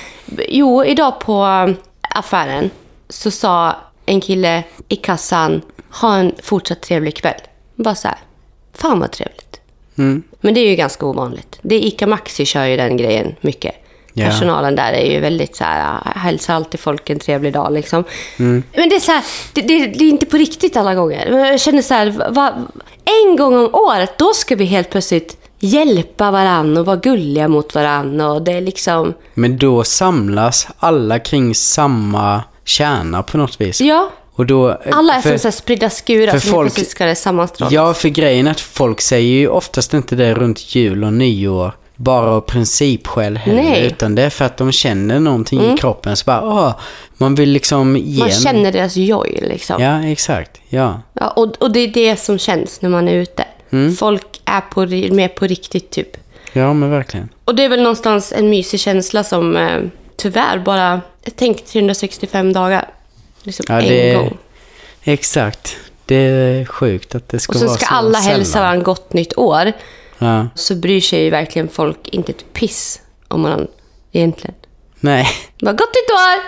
jo, 0.50 0.86
idag 0.86 1.20
på 1.20 1.46
äh, 1.46 1.76
affären 2.20 2.70
så 3.10 3.32
sa 3.32 3.76
en 4.06 4.22
kille 4.22 4.64
i 4.88 4.96
kassan, 4.96 5.62
ha 6.02 6.16
en 6.16 6.36
fortsatt 6.44 6.82
trevlig 6.82 7.16
kväll. 7.16 7.42
Bara 7.76 7.96
så 7.96 8.08
här, 8.08 8.18
fan 8.82 9.00
vad 9.00 9.12
trevligt. 9.12 9.60
Mm. 9.98 10.24
Men 10.42 10.54
det 10.54 10.60
är 10.60 10.70
ju 10.70 10.76
ganska 10.76 11.06
ovanligt. 11.06 11.60
Det 11.62 11.76
är 11.76 11.80
Ica 11.80 12.08
Maxi 12.08 12.46
kör 12.46 12.66
ju 12.66 12.78
den 12.78 12.98
grejen 12.98 13.36
mycket. 13.42 13.76
Ja. 14.14 14.26
Personalen 14.26 14.76
där 14.76 14.94
är 14.94 15.12
ju 15.12 15.20
väldigt 15.20 15.56
så 15.56 15.64
här, 15.64 16.02
äh, 16.06 16.22
hälsar 16.22 16.54
alltid 16.54 16.80
folk 16.80 17.10
en 17.10 17.20
trevlig 17.20 17.54
dag 17.54 17.74
liksom. 17.74 18.04
Mm. 18.40 18.64
Men 18.76 18.90
det 18.90 18.96
är 18.96 19.00
så 19.00 19.12
här, 19.12 19.24
det, 19.54 19.62
det, 19.62 19.88
det 19.88 20.04
är 20.06 20.10
inte 20.10 20.26
på 20.26 20.38
riktigt 20.38 20.78
alla 20.78 20.96
gånger. 20.96 21.32
Jag 21.32 21.60
känner 21.60 21.82
så 21.82 21.94
här, 21.94 22.32
va, 22.32 22.54
en 23.24 23.36
gång 23.36 23.58
om 23.58 23.76
året, 23.76 24.18
då 24.18 24.34
ska 24.34 24.56
vi 24.56 24.66
helt 24.66 24.90
plötsligt 24.90 25.38
hjälpa 25.60 26.32
varann 26.32 26.78
och 26.78 26.86
vara 26.86 26.96
gulliga 26.96 27.48
mot 27.48 27.76
varann 27.76 28.22
och 28.22 28.42
det 28.42 28.52
är 28.52 28.62
liksom, 28.62 29.14
Men 29.34 29.58
då 29.58 29.84
samlas 29.84 30.68
alla 30.80 31.20
kring 31.20 31.56
samma 31.56 32.44
kärna 32.66 33.24
på 33.24 33.38
något 33.38 33.62
vis. 33.62 33.82
ja. 33.82 34.12
Och 34.42 34.48
då... 34.48 34.78
Alla 34.92 35.16
är 35.16 35.22
för- 35.22 35.30
som 35.38 35.52
så 35.52 35.58
spridda 35.58 35.90
skurar 35.90 36.32
för 36.32 36.40
som 36.40 36.52
folk- 36.52 36.68
plötsligt 36.68 36.90
ska 36.90 37.16
sammanstrålas. 37.16 37.74
Ja, 37.74 37.94
för 37.94 38.10
grejen 38.10 38.48
är 38.48 38.52
att 38.52 38.60
folk 38.60 39.02
säger 39.02 39.34
ju 39.34 39.48
oftast 39.48 39.94
inte 39.94 40.16
det 40.16 40.34
runt 40.34 40.76
jul 40.76 41.04
och 41.04 41.14
nyår. 41.14 41.72
Bara 41.96 42.30
av 42.32 42.42
principskäl 42.42 43.38
heller. 43.38 43.62
Nej. 43.64 43.78
Mm. 43.80 43.88
Utan 43.88 44.16
det 44.16 44.22
är 44.24 44.30
för 44.30 44.46
att 44.46 44.58
de 44.58 44.72
känner 44.72 45.20
någonting 45.20 45.62
i 45.74 45.78
kroppen. 45.78 46.18
Så 46.18 46.24
bara, 46.26 46.42
åh, 46.44 46.74
man 47.18 47.36
vill 47.36 47.50
liksom 47.50 47.98
ge 47.98 48.20
Man 48.20 48.32
känner 48.32 48.72
deras 48.72 48.96
joy 48.96 49.40
liksom. 49.42 49.82
Ja, 49.84 50.04
exakt. 50.08 50.62
Ja. 50.70 51.02
Ja, 51.14 51.30
och, 51.30 51.62
och 51.62 51.72
det 51.72 51.80
är 51.80 51.88
det 51.88 52.16
som 52.20 52.38
känns 52.38 52.82
när 52.82 52.90
man 52.90 53.08
är 53.08 53.14
ute. 53.14 53.44
Mm. 53.72 53.96
Folk 53.96 54.42
är 54.46 54.62
på, 54.62 54.86
mer 55.16 55.28
på 55.28 55.48
riktigt 55.48 55.90
typ. 55.90 56.18
Ja, 56.54 56.74
men 56.74 56.92
verkligen. 56.92 57.30
Och 57.46 57.56
det 57.56 57.64
är 57.64 57.70
väl 57.70 57.82
någonstans 57.82 58.34
en 58.38 58.50
mysig 58.50 58.80
känsla 58.80 59.24
som 59.24 59.56
eh, 59.58 59.80
tyvärr 60.18 60.60
bara, 60.60 61.02
tänk 61.36 61.66
365 61.66 62.54
dagar. 62.54 62.88
Liksom 63.44 63.66
Ja, 63.70 63.82
en 63.82 63.88
det 63.88 64.14
gång. 64.14 64.38
Exakt. 65.04 65.78
Det 66.06 66.16
är 66.16 66.66
sjukt 66.66 67.16
att 67.16 67.30
det 67.30 67.40
ska 67.40 67.54
Och 67.54 67.60
så 67.60 67.66
vara 67.66 67.78
ska 67.78 67.86
så 67.86 67.94
alla 67.94 68.20
sällan. 68.22 68.36
hälsa 68.38 68.60
varandra 68.60 68.84
gott 68.84 69.14
nytt 69.14 69.38
år. 69.38 69.72
Ja. 70.18 70.48
Så 70.56 70.76
bryr 70.76 71.02
sig 71.02 71.24
ju 71.24 71.30
verkligen 71.30 71.68
folk 71.70 72.08
inte 72.08 72.32
ett 72.32 72.54
piss 72.54 73.02
om 73.28 73.42
man 73.42 73.68
egentligen. 74.12 74.56
Nej. 75.00 75.28
Bara, 75.62 75.74
gott 75.74 75.90
nytt 75.90 76.12
år! 76.12 76.44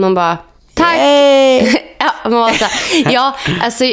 Man 0.00 0.14
bara, 0.14 0.38
tack! 0.74 0.96
ja, 1.98 2.12
man 2.24 2.32
bara, 2.32 2.52
så 2.52 2.64
ja, 3.10 3.36
alltså, 3.62 3.84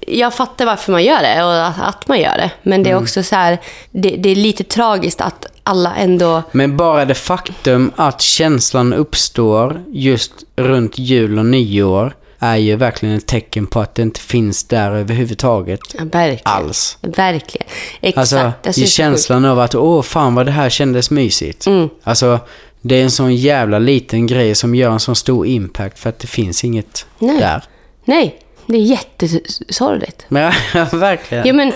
jag 0.00 0.34
fattar 0.34 0.66
varför 0.66 0.92
man 0.92 1.04
gör 1.04 1.22
det 1.22 1.44
och 1.44 1.66
att, 1.66 1.80
att 1.80 2.08
man 2.08 2.20
gör 2.20 2.36
det. 2.36 2.50
Men 2.62 2.82
det 2.82 2.90
är 2.90 2.96
också 2.98 3.22
så 3.22 3.36
här, 3.36 3.58
det, 3.90 4.10
det 4.16 4.28
är 4.28 4.36
lite 4.36 4.64
tragiskt 4.64 5.20
att 5.20 5.46
alla 5.66 5.96
ändå... 5.96 6.42
Men 6.52 6.76
bara 6.76 7.04
det 7.04 7.14
faktum 7.14 7.92
att 7.96 8.20
känslan 8.20 8.92
uppstår 8.92 9.82
just 9.92 10.32
runt 10.56 10.98
jul 10.98 11.38
och 11.38 11.46
nyår 11.46 12.16
är 12.38 12.56
ju 12.56 12.76
verkligen 12.76 13.16
ett 13.16 13.26
tecken 13.26 13.66
på 13.66 13.80
att 13.80 13.94
det 13.94 14.02
inte 14.02 14.20
finns 14.20 14.64
där 14.64 14.90
överhuvudtaget. 14.90 15.80
Ja, 15.92 16.04
verkligen. 16.04 16.42
Alls. 16.44 16.98
Verkligen. 17.00 17.66
Exakt. 18.00 18.66
Alltså, 18.66 18.86
känslan 18.86 19.44
av 19.44 19.60
att 19.60 19.74
åh 19.74 20.02
fan 20.02 20.34
vad 20.34 20.46
det 20.46 20.52
här 20.52 20.70
kändes 20.70 21.10
mysigt. 21.10 21.66
Mm. 21.66 21.88
Alltså, 22.02 22.40
det 22.80 22.94
är 22.94 23.02
en 23.02 23.10
sån 23.10 23.36
jävla 23.36 23.78
liten 23.78 24.26
grej 24.26 24.54
som 24.54 24.74
gör 24.74 24.90
en 24.90 25.00
sån 25.00 25.16
stor 25.16 25.46
impact 25.46 25.98
för 25.98 26.08
att 26.08 26.18
det 26.18 26.26
finns 26.26 26.64
inget 26.64 27.06
Nej. 27.18 27.38
där. 27.38 27.64
Nej, 28.04 28.38
det 28.66 28.76
är 28.76 28.82
jättesorgligt. 28.82 30.26
Ja, 30.28 30.52
verkligen. 30.92 31.46
Ja, 31.46 31.52
men, 31.52 31.72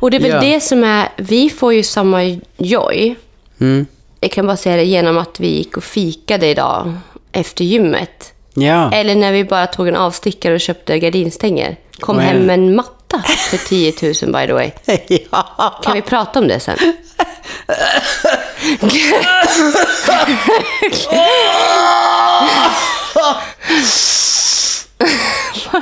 och 0.00 0.10
det 0.10 0.16
är 0.16 0.20
väl 0.20 0.30
Ja. 0.30 0.40
det 0.40 0.60
som 0.60 0.84
är... 0.84 1.08
Vi 1.16 1.50
får 1.50 1.74
ju 1.74 1.82
samma 1.82 2.38
joy. 2.56 3.14
Mm. 3.60 3.86
Jag 4.20 4.30
kan 4.30 4.46
bara 4.46 4.56
säga 4.56 4.76
det 4.76 4.84
genom 4.84 5.18
att 5.18 5.40
vi 5.40 5.48
gick 5.48 5.76
och 5.76 5.84
fikade 5.84 6.46
idag 6.46 6.92
efter 7.32 7.64
gymmet. 7.64 8.32
Ja. 8.54 8.92
Eller 8.92 9.14
när 9.14 9.32
vi 9.32 9.44
bara 9.44 9.66
tog 9.66 9.88
en 9.88 9.96
avstickare 9.96 10.54
och 10.54 10.60
köpte 10.60 10.98
gardinstänger. 10.98 11.76
Kom 12.00 12.16
Men- 12.16 12.24
hem 12.26 12.38
med 12.38 12.54
en 12.54 12.76
matta 12.76 13.22
för 13.50 13.56
10 13.56 13.92
000 14.02 14.12
by 14.32 14.46
the 14.46 14.52
way. 14.52 14.70
ja. 15.30 15.80
Kan 15.84 15.94
vi 15.94 16.02
prata 16.02 16.38
om 16.38 16.48
det 16.48 16.60
sen? 16.60 16.78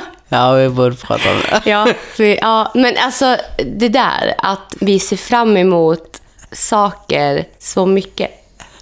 ja, 0.29 0.53
vi 0.53 0.69
borde 0.69 0.95
prata 0.95 1.31
om 1.31 1.37
det. 1.37 1.61
Ja, 1.69 1.87
för, 2.15 2.23
ja, 2.23 2.71
men 2.75 2.97
alltså 2.97 3.37
det 3.65 3.89
där 3.89 4.35
att 4.37 4.75
vi 4.79 4.99
ser 4.99 5.17
fram 5.17 5.57
emot 5.57 6.21
saker 6.51 7.45
så 7.59 7.85
mycket 7.85 8.31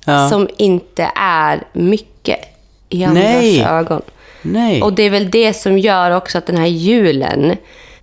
Ja. 0.07 0.29
som 0.29 0.49
inte 0.57 1.11
är 1.15 1.63
mycket 1.73 2.39
i 2.89 3.03
andras 3.05 3.23
Nej. 3.25 3.63
ögon. 3.63 4.01
Nej. 4.41 4.81
Och 4.81 4.93
det 4.93 5.03
är 5.03 5.09
väl 5.09 5.31
det 5.31 5.53
som 5.53 5.79
gör 5.79 6.11
också 6.11 6.37
att 6.37 6.45
den 6.45 6.57
här 6.57 6.65
julen... 6.65 7.57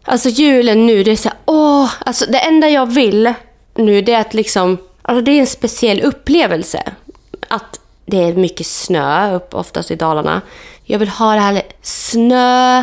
Alltså 0.05 0.29
julen 0.29 0.87
nu, 0.87 1.03
det 1.03 1.11
är 1.11 1.17
så 1.17 1.29
här, 1.29 1.39
åh, 1.45 1.91
alltså 2.07 2.25
det 2.29 2.39
enda 2.39 2.69
jag 2.69 2.87
vill 2.87 3.35
nu 3.75 4.01
det 4.03 4.13
är 4.13 4.21
att 4.21 4.35
liksom... 4.35 4.79
Alltså 5.03 5.25
det 5.25 5.31
är 5.33 5.41
en 5.41 5.47
speciell 5.47 6.01
upplevelse. 6.01 6.83
Att 7.49 7.81
det 8.07 8.23
är 8.23 8.33
mycket 8.33 8.67
snö, 8.67 9.35
upp, 9.35 9.55
oftast 9.55 9.91
i 9.91 9.97
Dalarna. 9.97 10.41
Jag 10.85 10.99
vill 10.99 11.09
ha 11.09 11.35
det 11.35 11.41
här 11.41 11.63
snö, 11.83 12.83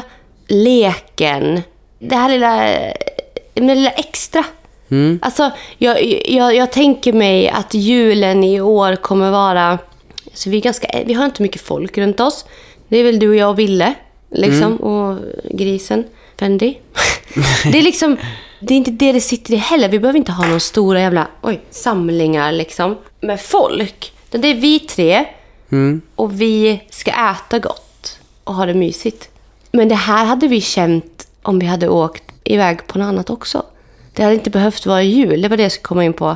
leken, 0.49 1.61
det 1.99 2.15
här 2.15 2.29
lilla, 2.29 2.59
det 3.53 3.75
lilla 3.75 3.91
extra. 3.91 4.43
Alltså, 5.21 5.51
jag, 5.77 6.03
jag, 6.29 6.55
jag 6.55 6.71
tänker 6.71 7.13
mig 7.13 7.49
att 7.49 7.73
julen 7.73 8.43
i 8.43 8.61
år 8.61 8.95
kommer 8.95 9.31
vara... 9.31 9.79
Alltså 10.25 10.49
vi, 10.49 10.57
är 10.57 10.61
ganska, 10.61 11.03
vi 11.05 11.13
har 11.13 11.25
inte 11.25 11.41
mycket 11.41 11.61
folk 11.61 11.97
runt 11.97 12.19
oss. 12.19 12.45
Det 12.87 12.97
är 12.97 13.03
väl 13.03 13.19
du 13.19 13.29
och 13.29 13.35
jag 13.35 13.49
och 13.49 13.59
Ville. 13.59 13.93
Liksom, 14.31 14.75
Och 14.77 15.17
grisen. 15.51 16.03
Fendi. 16.39 16.77
det 17.71 17.77
är 17.77 17.81
liksom... 17.81 18.17
Det 18.59 18.73
är 18.73 18.77
inte 18.77 18.91
det 18.91 19.11
det 19.11 19.21
sitter 19.21 19.53
i 19.53 19.57
heller. 19.57 19.89
Vi 19.89 19.99
behöver 19.99 20.19
inte 20.19 20.31
ha 20.31 20.45
några 20.45 20.59
stora 20.59 21.01
jävla 21.01 21.27
oj, 21.41 21.61
samlingar 21.69 22.51
liksom, 22.51 22.97
med 23.21 23.41
folk. 23.41 24.13
Det 24.29 24.47
är 24.47 24.55
vi 24.55 24.79
tre 24.79 25.25
och 26.15 26.41
vi 26.41 26.81
ska 26.89 27.11
äta 27.11 27.59
gott 27.59 28.19
och 28.43 28.55
ha 28.55 28.65
det 28.65 28.73
mysigt. 28.73 29.28
Men 29.71 29.89
det 29.89 29.95
här 29.95 30.25
hade 30.25 30.47
vi 30.47 30.61
känt 30.61 31.27
om 31.43 31.59
vi 31.59 31.65
hade 31.65 31.89
åkt 31.89 32.23
iväg 32.43 32.87
på 32.87 32.99
något 32.99 33.05
annat 33.05 33.29
också. 33.29 33.63
Det 34.13 34.23
hade 34.23 34.35
inte 34.35 34.49
behövt 34.49 34.85
vara 34.85 35.01
jul, 35.03 35.41
det 35.41 35.47
var 35.47 35.57
det 35.57 35.63
jag 35.63 35.71
skulle 35.71 35.83
komma 35.87 36.03
in 36.03 36.13
på. 36.13 36.35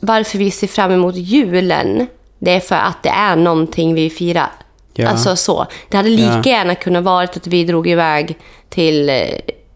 Varför 0.00 0.38
vi 0.38 0.50
ser 0.50 0.66
fram 0.66 0.92
emot 0.92 1.14
julen, 1.16 2.06
det 2.38 2.50
är 2.50 2.60
för 2.60 2.74
att 2.74 3.02
det 3.02 3.08
är 3.08 3.36
någonting 3.36 3.94
vi 3.94 4.10
firar. 4.10 4.50
Ja. 4.94 5.08
Alltså 5.08 5.36
så. 5.36 5.66
Det 5.88 5.96
hade 5.96 6.08
lika 6.08 6.42
Ja. 6.44 6.50
gärna 6.52 6.74
kunnat 6.74 7.04
varit 7.04 7.36
att 7.36 7.46
vi 7.46 7.64
drog 7.64 7.88
iväg 7.88 8.36
till 8.68 9.08
eh, 9.08 9.16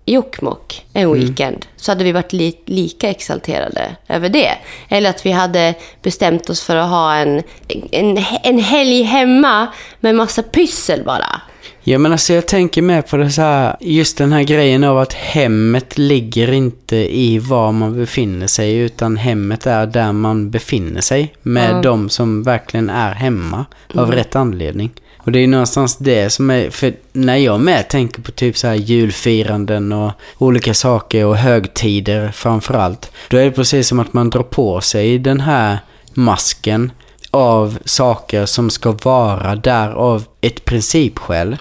Jokkmokk 0.07 0.87
en 0.93 1.03
Mm. 1.05 1.21
weekend. 1.21 1.67
Så 1.77 1.91
hade 1.91 2.05
vi 2.05 2.13
varit 2.13 2.33
li- 2.33 2.59
lika 2.65 3.09
exalterade 3.11 3.97
över 4.09 4.29
det. 4.29 4.51
Eller 4.89 5.11
att 5.11 5.27
vi 5.27 5.31
hade 5.33 5.75
bestämt 6.03 6.51
oss 6.51 6.63
för 6.63 6.77
att 6.77 6.91
ha 6.91 7.15
en, 7.15 7.43
en, 7.91 8.19
en 8.43 8.59
helg 8.59 9.03
hemma 9.03 9.67
med 10.01 10.15
massa 10.15 10.43
pyssel 10.43 11.05
bara. 11.05 11.41
Ja 11.89 11.99
men 11.99 12.13
alltså 12.13 12.33
jag 12.33 12.47
tänker 12.47 12.83
mer 12.83 13.03
på 13.03 13.17
det 13.17 13.31
så 13.31 13.43
här, 13.43 13.77
just 13.81 14.19
den 14.19 14.33
här 14.33 14.43
grejen 14.43 14.85
av 14.85 14.99
att 14.99 15.13
hemmet 15.13 15.99
ligger 15.99 16.53
inte 16.53 16.97
i 16.97 17.39
var 17.39 17.73
man 17.73 17.97
befinner 17.97 18.47
sig 18.47 18.77
utan 18.77 19.17
hemmet 19.17 19.67
är 19.67 19.87
där 19.87 20.13
man 20.13 20.51
befinner 20.51 21.01
sig 21.01 21.35
med 21.43 21.83
de 21.83 22.09
som 22.09 22.43
verkligen 22.43 22.91
är 22.91 23.13
hemma 23.15 23.67
av 23.95 24.13
rätt 24.13 24.37
anledning. 24.37 24.91
Och 25.19 25.33
det 25.33 25.39
är 25.39 25.47
någonstans 25.47 25.97
det 25.97 26.31
som 26.31 26.51
är, 26.51 26.71
för 26.71 26.95
när 27.13 27.37
jag 27.37 27.61
med 27.61 27.89
tänker 27.89 28.23
på 28.23 28.33
typ 28.33 28.57
så 28.57 28.67
här 28.67 28.75
julfiranden 28.75 29.93
och 29.93 30.13
olika 30.39 30.75
saker 30.75 31.25
och 31.25 31.37
högtider 31.37 32.31
framförallt, 32.31 33.11
då 33.29 33.37
är 33.37 33.45
det 33.45 33.51
precis 33.51 33.89
som 33.89 34.01
att 34.01 34.13
man 34.13 34.31
drar 34.31 34.43
på 34.43 34.81
sig 34.81 35.19
den 35.19 35.41
här 35.41 35.79
masken 36.15 36.91
av 37.31 37.79
saker 37.85 38.47
som 38.47 38.71
ska 38.71 38.93
vara 39.03 39.55
där 39.55 39.91
av 39.91 40.25
ett 40.41 40.65
principskäl. 40.65 41.57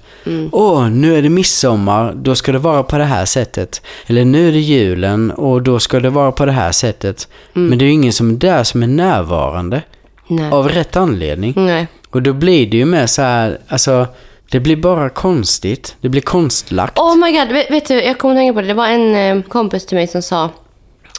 Åh, 0.51 0.89
nu 0.89 1.17
är 1.17 1.21
det 1.21 1.29
midsommar, 1.29 2.13
då 2.15 2.35
ska 2.35 2.51
det 2.51 2.59
vara 2.59 2.83
på 2.83 2.97
det 2.97 3.03
här 3.03 3.25
sättet. 3.25 3.81
Eller 4.07 4.25
nu 4.25 4.47
är 4.47 4.51
det 4.51 4.59
julen 4.59 5.31
och 5.31 5.61
då 5.61 5.79
ska 5.79 5.99
det 5.99 6.09
vara 6.09 6.31
på 6.31 6.45
det 6.45 6.51
här 6.51 6.71
sättet. 6.71 7.27
Men 7.53 7.77
det 7.77 7.85
är 7.85 7.87
ju 7.87 7.93
ingen 7.93 8.13
som 8.13 8.29
är 8.29 8.35
där 8.35 8.63
som 8.63 8.83
är 8.83 8.87
närvarande. 8.87 9.81
Nej. 10.27 10.51
Av 10.51 10.69
rätt 10.69 10.95
anledning. 10.95 11.53
Nej. 11.55 11.87
Och 12.09 12.21
då 12.21 12.33
blir 12.33 12.67
det 12.71 12.77
ju 12.77 12.85
mer 12.85 13.07
så 13.07 13.21
här, 13.21 13.59
alltså, 13.67 14.07
det 14.51 14.59
blir 14.59 14.75
bara 14.75 15.09
konstigt. 15.09 15.95
Det 16.01 16.09
blir 16.09 16.21
konstlagt. 16.21 16.99
Oh 16.99 17.15
my 17.15 17.31
god, 17.31 17.47
vet, 17.47 17.71
vet 17.71 17.87
du, 17.87 18.03
jag 18.03 18.17
kommer 18.17 18.35
att 18.35 18.39
tänka 18.39 18.53
på 18.53 18.61
det. 18.61 18.67
Det 18.67 18.73
var 18.73 18.87
en 18.87 19.15
eh, 19.15 19.43
kompis 19.43 19.85
till 19.85 19.97
mig 19.97 20.07
som 20.07 20.21
sa, 20.21 20.49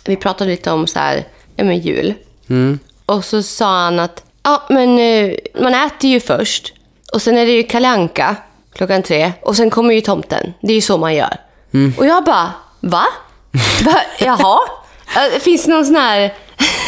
vi 0.05 0.17
pratade 0.17 0.51
lite 0.51 0.71
om 0.71 0.87
så 0.87 0.99
här, 0.99 1.27
ja 1.57 1.65
men 1.65 1.79
jul. 1.79 2.15
Mm. 2.49 2.79
Och 3.07 3.25
så 3.25 3.43
sa 3.43 3.85
han 3.85 3.99
att, 3.99 4.25
ja 4.49 4.63
men 4.69 4.99
eh, 4.99 5.35
man 5.61 5.75
äter 5.75 6.11
ju 6.11 6.21
först. 6.21 6.73
Och 7.13 7.23
sen 7.23 7.39
är 7.39 7.47
det 7.47 7.53
ju 7.53 7.63
Kalle 7.63 7.89
Anka 7.89 8.37
klockan 8.75 9.03
tre. 9.03 9.33
Och 9.43 9.57
sen 9.57 9.71
kommer 9.71 9.95
ju 9.95 10.01
tomten. 10.01 10.55
Det 10.61 10.73
är 10.73 10.75
ju 10.75 10.81
så 10.81 10.99
man 10.99 11.15
gör. 11.15 11.37
Mm. 11.75 11.95
Och 11.99 12.07
jag 12.07 12.25
bara, 12.25 12.53
va? 12.81 13.05
va? 13.85 14.01
Jaha? 14.19 14.59
Eh, 15.17 15.41
Finns 15.41 15.65
det 15.65 15.73
någon 15.73 15.85
sån 15.87 15.97
här... 15.97 16.35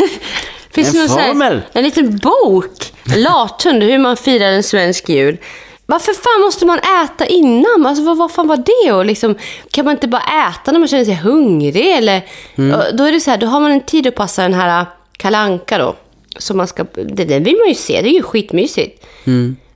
Finns 0.71 0.95
En 0.95 1.01
någon 1.01 1.09
formel. 1.09 1.63
En 1.73 1.85
liten 1.85 2.19
bok. 2.19 2.93
Lathund, 3.17 3.83
hur 3.83 3.99
man 3.99 4.17
firar 4.17 4.53
en 4.53 4.63
svensk 4.63 5.09
jul. 5.09 5.39
Varför 5.87 6.13
fan 6.13 6.45
måste 6.45 6.67
man 6.67 6.79
äta 7.05 7.27
innan? 7.27 7.87
Alltså, 7.87 8.05
vad, 8.05 8.17
vad 8.17 8.33
fan 8.33 8.49
var 8.49 8.57
det? 8.57 8.93
Och 8.93 9.05
liksom, 9.05 9.35
kan 9.71 9.85
man 9.85 9.95
inte 9.95 10.09
bara 10.09 10.23
äta 10.23 10.73
när 10.73 10.79
man 10.79 10.89
känner 10.89 11.05
sig 11.05 11.15
hungrig? 11.15 11.97
Eller, 11.97 12.23
och 12.57 12.97
Då 12.97 13.05
är 13.05 13.13
det 13.13 13.21
så 13.21 13.31
här, 13.31 13.39
då 13.39 13.47
har 13.47 13.61
man 13.61 13.71
en 13.73 13.81
tid 13.81 14.07
att 14.07 14.15
passa 14.15 14.43
den 14.43 14.55
här 14.55 14.87
kalanka 15.17 15.79
då. 15.79 15.95
Som 16.39 16.57
man 16.57 16.67
ska, 16.67 16.85
det, 16.95 17.25
det 17.25 17.39
vill 17.39 17.57
man 17.57 17.69
ju 17.69 17.75
se, 17.75 18.03
det 18.03 18.09
är 18.09 18.13
ju 18.13 18.23
skitmysigt. 18.23 19.07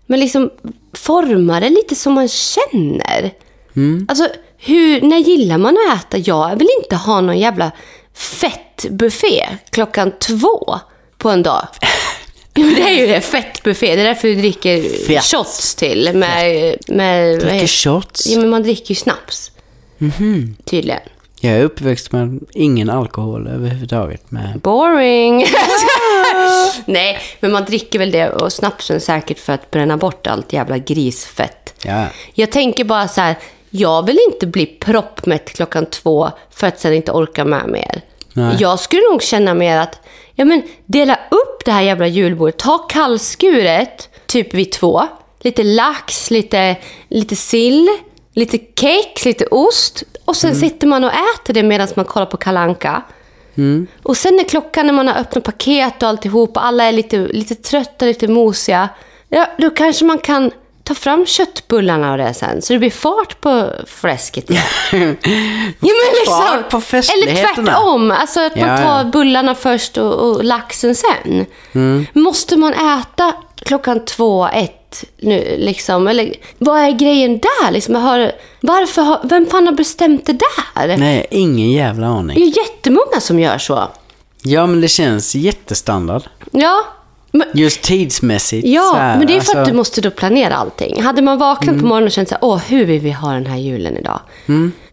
Men 0.07 0.21
liksom 0.21 0.51
forma 0.93 1.61
det 1.61 1.71
lite 1.71 1.95
som 1.95 2.13
man 2.13 2.29
känner. 2.29 3.33
Alltså, 4.09 4.29
hur, 4.59 5.01
när 5.01 5.19
gillar 5.19 5.59
man 5.59 5.77
att 5.77 6.05
äta? 6.05 6.19
Jag 6.19 6.57
vill 6.57 6.69
inte 6.83 6.97
ha 6.97 7.21
någon 7.21 7.39
jävla 7.39 7.73
fettbuffé 8.15 9.47
klockan 9.71 10.13
två 10.19 10.79
på 11.19 11.31
en 11.31 11.43
dag. 11.43 11.67
Jo, 12.55 12.71
det 12.77 12.83
är 12.83 13.01
ju 13.01 13.07
det. 13.07 13.21
Fettbuffé. 13.21 13.97
Det 13.97 14.03
är 14.03 14.07
därför 14.07 14.29
vi 14.29 14.35
dricker 14.35 14.83
Fett. 15.07 15.25
shots 15.25 15.75
till. 15.75 16.11
Med, 16.15 16.77
med, 16.89 17.41
Dricker 17.41 17.67
shots. 17.67 18.27
Ja, 18.27 18.41
men 18.41 18.51
man 18.51 18.63
dricker 18.63 18.91
ju 18.91 18.95
snaps. 18.95 19.51
Tydligen. 20.65 21.01
Jag 21.41 21.53
är 21.53 21.65
uppväxt 21.65 22.13
med 22.13 22.41
ingen 22.53 22.91
alkohol 22.91 23.47
överhuvudtaget. 23.47 24.31
Med... 24.31 24.61
Boring. 24.61 25.41
Nej, 26.87 27.19
men 27.41 27.53
man 27.53 27.65
dricker 27.65 27.99
väl 27.99 28.11
det 28.11 28.31
och 28.31 28.53
snapsen 28.53 29.01
säkert 29.01 29.39
för 29.39 29.53
att 29.53 29.71
bränna 29.71 29.97
bort 29.97 30.27
allt 30.27 30.53
jävla 30.53 30.79
grisfett. 30.79 31.75
Ja. 31.85 32.07
Jag 32.35 32.53
tänker 32.53 32.85
bara 32.85 33.09
så 33.09 33.21
här, 33.21 33.37
jag 33.71 34.07
vill 34.07 34.19
inte 34.31 34.47
bli 34.47 34.67
proppmätt 34.67 35.51
klockan 35.51 35.87
två 35.87 36.31
för 36.51 36.67
att 36.67 36.81
sen 36.81 36.95
inte 36.95 37.13
orka 37.13 37.45
med 37.45 37.69
mer. 37.69 38.01
Nej. 38.33 38.57
Jag 38.61 38.81
skulle 38.81 39.03
nog 39.11 39.23
känna 39.23 39.55
mer 39.55 39.79
att, 39.79 40.01
ja 40.35 40.45
men 40.45 40.63
dela 40.87 41.19
upp 41.31 41.65
det 41.65 41.73
här 41.73 41.83
jävla 41.83 42.07
julbordet. 42.07 42.59
Ta 42.59 42.79
kallskuret, 42.79 44.09
typ 44.27 44.55
vid 44.55 44.73
två. 44.73 45.09
Lite 45.41 45.63
lax, 45.63 46.31
lite, 46.31 46.77
lite 47.09 47.37
sill, 47.37 47.89
lite 48.33 48.59
kex, 48.81 49.25
lite 49.25 49.47
ost. 49.47 50.03
Och 50.25 50.37
sen 50.37 50.55
sitter 50.55 50.87
man 50.87 51.05
och 51.05 51.11
äter 51.11 51.55
det 51.55 51.63
medan 51.63 51.89
man 51.97 52.05
kollar 52.05 52.27
på 52.27 52.37
kalanka. 52.37 53.03
Och 54.03 54.17
sen 54.17 54.37
när 54.37 54.45
klockan 54.45 54.87
när 54.87 54.93
man 54.93 55.09
har 55.09 55.15
öppnat 55.15 55.45
paket 55.45 56.03
och 56.03 56.09
alltihop 56.09 56.57
och 56.57 56.65
alla 56.67 56.85
är 56.85 56.93
lite, 56.93 57.17
lite 57.19 57.55
trötta, 57.55 58.05
lite 58.05 58.29
mosiga. 58.29 58.89
Ja, 59.29 59.47
då 59.59 59.71
kanske 59.71 60.05
man 60.05 60.19
kan 60.19 60.51
ta 60.85 60.95
fram 60.95 61.27
köttbullarna 61.27 62.13
och 62.13 62.19
det 62.19 62.35
sen. 62.35 62.63
Så 62.63 62.73
det 62.73 62.79
blir 62.79 62.91
fart 62.91 63.41
på 63.41 63.71
fläsket 63.87 64.45
ja, 64.51 64.61
men 64.93 65.17
liksom, 66.15 66.43
Fart 66.49 66.71
på 66.71 66.77
Eller 66.77 66.81
festligheterna. 66.81 67.55
tvärtom. 67.73 68.11
Alltså 68.11 68.41
att 68.41 68.57
man 68.57 68.69
Ja, 68.69 68.77
tar 68.77 68.99
ja. 68.99 69.05
bullarna 69.05 69.55
först 69.55 69.99
och, 69.99 70.13
och 70.15 70.45
laxen 70.45 70.95
sen. 70.95 71.47
Måste 72.13 72.57
man 72.57 72.73
äta 72.73 73.33
klockan 73.57 74.05
två, 74.05 74.49
ett 74.53 74.84
nu 75.21 75.55
liksom? 75.59 76.09
Eller 76.09 76.35
vad 76.59 76.79
är 76.81 76.91
grejen 76.91 77.39
där? 77.39 77.71
Liksom, 77.71 77.95
hör, 77.95 78.33
varför 78.61 79.03
har, 79.03 79.21
vem 79.25 79.47
fan 79.47 79.67
har 79.67 79.75
bestämt 79.75 80.27
det 80.27 80.33
där? 80.77 80.97
Nej, 80.97 81.27
ingen 81.31 81.71
jävla 81.71 82.07
Det 82.07 82.13
aning. 82.13 82.37
är 82.37 82.41
ju 82.41 82.47
jättemånga 82.57 83.21
som 83.21 83.41
gör 83.41 83.59
så. 83.59 83.89
Ja, 84.43 84.67
men 84.67 84.81
det 84.81 84.89
känns 84.89 85.35
jättestandard. 85.35 86.23
Ja, 86.51 86.85
men, 87.33 87.47
Just 87.55 87.83
tidsmässigt. 87.83 88.67
ja, 88.69 88.93
här, 88.97 89.19
men 89.19 89.27
det 89.27 89.37
är 89.37 89.41
för 89.41 89.53
att 89.53 89.57
alltså- 89.59 89.71
du 89.73 89.77
måste 89.77 90.01
då 90.01 90.11
planera 90.11 90.55
allting. 90.57 91.03
Hade 91.03 91.23
man 91.23 91.39
vaknat 91.39 91.79
på 91.81 91.87
morgonen 91.87 92.07
och 92.07 92.13
känt 92.13 92.29
så 92.29 92.35
här, 92.35 92.45
åh, 92.45 92.59
hur 92.69 92.85
vill 92.85 93.01
vi 93.01 93.11
ha 93.11 93.33
den 93.33 93.47
här 93.47 93.57
julen 93.59 93.97
idag? 93.97 94.21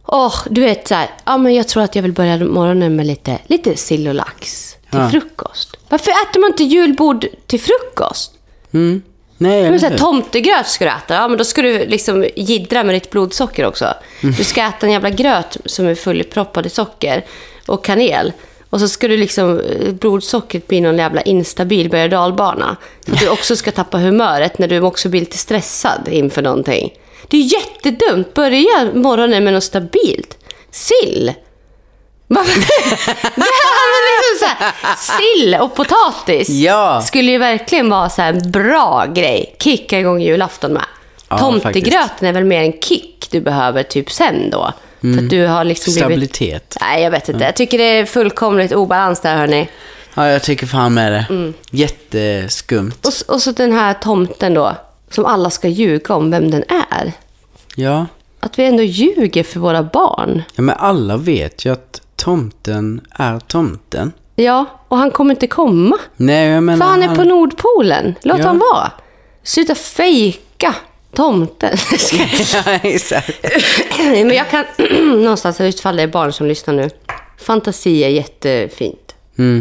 Åh, 0.05 0.33
du 0.49 0.61
vet 0.61 0.87
så 0.87 0.95
här, 0.95 1.09
ja 1.25 1.37
men 1.37 1.55
jag 1.55 1.67
tror 1.67 1.83
att 1.83 1.95
jag 1.95 2.03
vill 2.03 2.13
börja 2.13 2.37
morgonen 2.37 2.95
med 2.95 3.05
lite, 3.07 3.37
lite 3.47 3.75
sill 3.77 4.07
och 4.07 4.13
lax 4.15 4.75
till 4.91 4.99
Ja. 4.99 5.09
frukost. 5.09 5.77
Varför 5.89 6.11
äter 6.11 6.39
man 6.41 6.49
inte 6.51 6.63
julbord 6.63 7.25
till 7.47 7.59
frukost? 7.59 8.31
Mm. 8.73 9.01
Nej, 9.41 9.71
Men 9.71 9.79
så 9.79 9.87
här, 9.87 9.97
tomtegröt 9.97 10.67
ska 10.67 10.85
du 10.85 10.91
äta. 10.91 11.13
Ja, 11.13 11.27
men 11.27 11.37
då 11.37 11.43
ska 11.43 11.61
du 11.61 11.85
liksom 11.85 12.25
jiddra 12.35 12.83
med 12.83 12.95
ditt 12.95 13.09
blodsocker 13.09 13.65
också. 13.65 13.93
Du 14.37 14.43
ska 14.43 14.61
äta 14.61 14.85
en 14.85 14.91
jävla 14.91 15.09
gröt 15.09 15.57
som 15.65 15.87
är 15.87 15.95
fullproppad 15.95 16.65
i 16.65 16.69
socker 16.69 17.25
och 17.65 17.83
kanel. 17.83 18.33
Och 18.69 18.79
så 18.79 18.87
ska 18.87 19.07
du 19.07 19.17
liksom, 19.17 19.59
eh, 19.59 19.93
blodsockret 19.93 20.67
bli 20.67 20.81
någon 20.81 20.97
jävla 20.97 21.21
instabil 21.21 21.89
berg 21.89 22.03
och 22.03 22.09
dalbana. 22.09 22.77
Så 23.05 23.13
att 23.13 23.19
du 23.19 23.29
också 23.29 23.55
ska 23.55 23.71
tappa 23.71 23.97
humöret 23.97 24.59
när 24.59 24.67
du 24.67 24.81
också 24.81 25.09
blir 25.09 25.19
lite 25.19 25.37
stressad 25.37 26.07
inför 26.11 26.41
någonting. 26.41 26.93
Det 27.27 27.37
är 27.37 27.53
jättedumt. 27.53 28.33
Börja 28.33 28.91
morgonen 28.93 29.43
med 29.43 29.53
något 29.53 29.63
stabilt. 29.63 30.37
Sill. 30.71 31.33
Är 32.39 32.45
liksom 34.35 34.39
så 34.39 34.45
här, 34.45 34.73
sill 35.19 35.55
och 35.61 35.75
potatis 35.75 36.49
Ja. 36.49 37.01
skulle 37.01 37.31
ju 37.31 37.37
verkligen 37.37 37.89
vara 37.89 38.09
så 38.09 38.21
här 38.21 38.33
en 38.33 38.51
bra 38.51 39.05
grej. 39.05 39.55
Kicka 39.59 39.99
igång 39.99 40.21
julafton 40.21 40.73
med. 40.73 40.85
Ja, 41.29 41.37
Tomtegröten 41.37 42.27
är 42.27 42.33
väl 42.33 42.43
mer 42.43 42.61
en 42.61 42.73
kick 42.81 43.27
du 43.31 43.41
behöver 43.41 43.83
typ 43.83 44.11
sen 44.11 44.49
då. 44.49 44.73
För 45.01 45.17
att 45.23 45.29
du 45.29 45.45
har 45.47 45.63
liksom 45.63 45.91
blivit... 45.93 46.03
Stabilitet. 46.07 46.77
Nej, 46.81 47.03
jag 47.03 47.11
vet 47.11 47.29
inte. 47.29 47.43
Jag 47.43 47.55
tycker 47.55 47.77
det 47.77 47.83
är 47.83 48.05
fullkomligt 48.05 48.71
obalans 48.73 49.21
där, 49.21 49.37
hörni. 49.37 49.69
Ja, 50.13 50.27
jag 50.27 50.43
tycker 50.43 50.67
fan 50.67 50.93
med 50.93 51.11
det. 51.11 51.25
Mm. 51.29 51.53
Jätteskumt. 51.71 52.91
Och, 53.01 53.07
s- 53.09 53.21
och 53.21 53.41
så 53.41 53.51
den 53.51 53.71
här 53.73 53.93
tomten 53.93 54.53
då, 54.53 54.75
som 55.09 55.25
alla 55.25 55.49
ska 55.49 55.67
ljuga 55.67 56.13
om 56.15 56.31
vem 56.31 56.51
den 56.51 56.63
är. 56.91 57.11
Ja. 57.75 58.05
Att 58.39 58.59
vi 58.59 58.65
ändå 58.65 58.83
ljuger 58.83 59.43
för 59.43 59.59
våra 59.59 59.83
barn. 59.83 60.43
ja, 60.55 60.61
men 60.61 60.75
alla 60.77 61.17
vet 61.17 61.65
ju 61.65 61.71
att 61.73 62.00
tomten 62.25 63.01
är 63.11 63.39
tomten. 63.39 64.11
Ja, 64.35 64.65
och 64.87 64.97
han 64.97 65.11
kommer 65.11 65.33
inte 65.33 65.47
komma. 65.47 65.97
Nej, 66.17 66.47
jag 66.49 66.63
menar... 66.63 66.85
För 66.85 66.91
han 66.91 67.03
är 67.03 67.15
på 67.15 67.23
Nordpolen. 67.23 68.15
Låt 68.21 68.39
Ja. 68.39 68.45
han 68.47 68.59
vara. 68.59 68.91
Sluta 69.43 69.75
fejka 69.75 70.75
tomten. 71.15 71.77
ja, 72.65 72.71
exakt. 72.83 73.31
Men 73.99 74.29
jag 74.31 74.49
kan 74.49 74.65
någonstans, 75.23 75.61
ifall 75.61 75.95
det 75.95 76.03
är 76.03 76.07
barn 76.07 76.33
som 76.33 76.47
lyssnar 76.47 76.73
nu. 76.73 76.89
Fantasi 77.37 78.03
är 78.03 78.09
jättefint. 78.09 78.97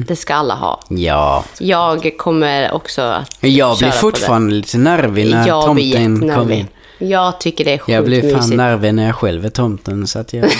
Det 0.06 0.16
ska 0.16 0.34
alla 0.34 0.54
ha. 0.54 0.80
Ja. 0.88 1.44
Jag 1.58 2.12
kommer 2.18 2.72
också 2.72 3.02
att 3.02 3.36
Jag 3.40 3.78
blir 3.78 3.90
fortfarande 3.90 4.54
lite 4.54 4.78
nervig 4.78 5.30
när 5.30 5.48
Jag 5.48 5.64
tomten 5.66 5.92
kom 5.92 6.12
jättenervig. 6.12 6.58
in. 6.58 6.66
Jag 7.10 7.40
tycker 7.40 7.64
det 7.64 7.72
är 7.74 7.78
sjukt 7.78 7.88
Jag 7.88 8.04
blir 8.04 8.20
fan 8.22 8.32
mysigt. 8.32 8.56
nervig 8.56 8.94
när 8.94 9.06
jag 9.06 9.14
själv 9.16 9.44
är 9.44 9.50
tomten 9.50 10.06
så 10.06 10.18
att 10.18 10.32
jag... 10.32 10.44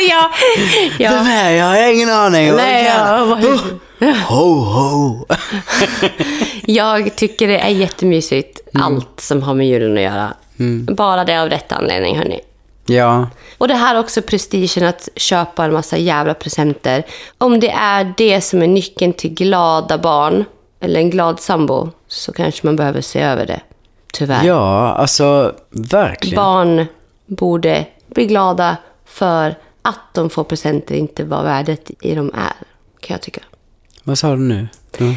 ja, 0.98 1.10
Vem 1.10 1.26
ja. 1.26 1.32
är 1.32 1.50
jag? 1.50 1.76
Jag 1.78 1.84
har 1.86 1.92
ingen 1.94 2.10
aning. 2.10 2.52
Nej, 2.56 2.84
ja, 2.84 3.24
vad- 3.24 3.44
Ho, 4.28 4.54
ho. 4.64 5.26
Jag 6.66 7.16
tycker 7.16 7.48
det 7.48 7.58
är 7.58 7.68
jättemysigt, 7.68 8.60
allt 8.74 9.20
som 9.20 9.42
har 9.42 9.54
med 9.54 9.66
julen 9.68 9.96
att 9.96 10.02
göra. 10.02 10.34
Bara 10.96 11.24
det 11.24 11.36
av 11.42 11.48
rätt 11.50 11.72
anledning, 11.72 12.18
hörni. 12.18 12.40
Ja, 12.86 13.28
Och 13.58 13.68
det 13.68 13.74
här 13.74 13.94
är 13.94 13.98
också 14.00 14.22
prestigen 14.22 14.84
att 14.88 15.08
köpa 15.16 15.64
en 15.64 15.72
massa 15.72 15.96
jävla 15.96 16.34
presenter. 16.34 17.02
Om 17.38 17.60
det 17.60 17.70
är 17.70 18.14
det 18.16 18.40
som 18.40 18.62
är 18.62 18.66
nyckeln 18.66 19.12
till 19.12 19.34
glada 19.34 19.98
barn, 19.98 20.44
eller 20.80 21.00
en 21.00 21.10
glad 21.10 21.40
sambo, 21.40 21.88
så 22.08 22.32
kanske 22.32 22.66
man 22.66 22.76
behöver 22.76 23.00
se 23.00 23.20
över 23.20 23.46
det. 23.46 23.60
Tyvärr. 24.12 24.44
ja, 24.44 24.92
alltså 24.94 25.54
verkligen. 25.70 26.36
Barn 26.36 26.86
borde 27.26 27.86
bli 28.14 28.26
glada 28.26 28.76
för 29.06 29.54
att 29.88 30.14
de 30.14 30.30
får 30.30 30.44
presenter, 30.44 30.94
inte 30.94 31.24
vad 31.24 31.44
värdet 31.44 31.90
i 32.00 32.14
dem 32.14 32.30
är, 32.34 32.52
kan 33.00 33.14
jag 33.14 33.20
tycka. 33.20 33.40
Vad 34.04 34.18
sa 34.18 34.30
du 34.30 34.36
nu? 34.42 34.68
Ja. 34.98 35.14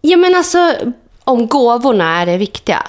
Ja, 0.00 0.16
men 0.16 0.34
alltså, 0.34 0.74
om 1.24 1.46
gåvorna 1.46 2.20
är 2.20 2.26
det 2.26 2.36
viktiga 2.36 2.86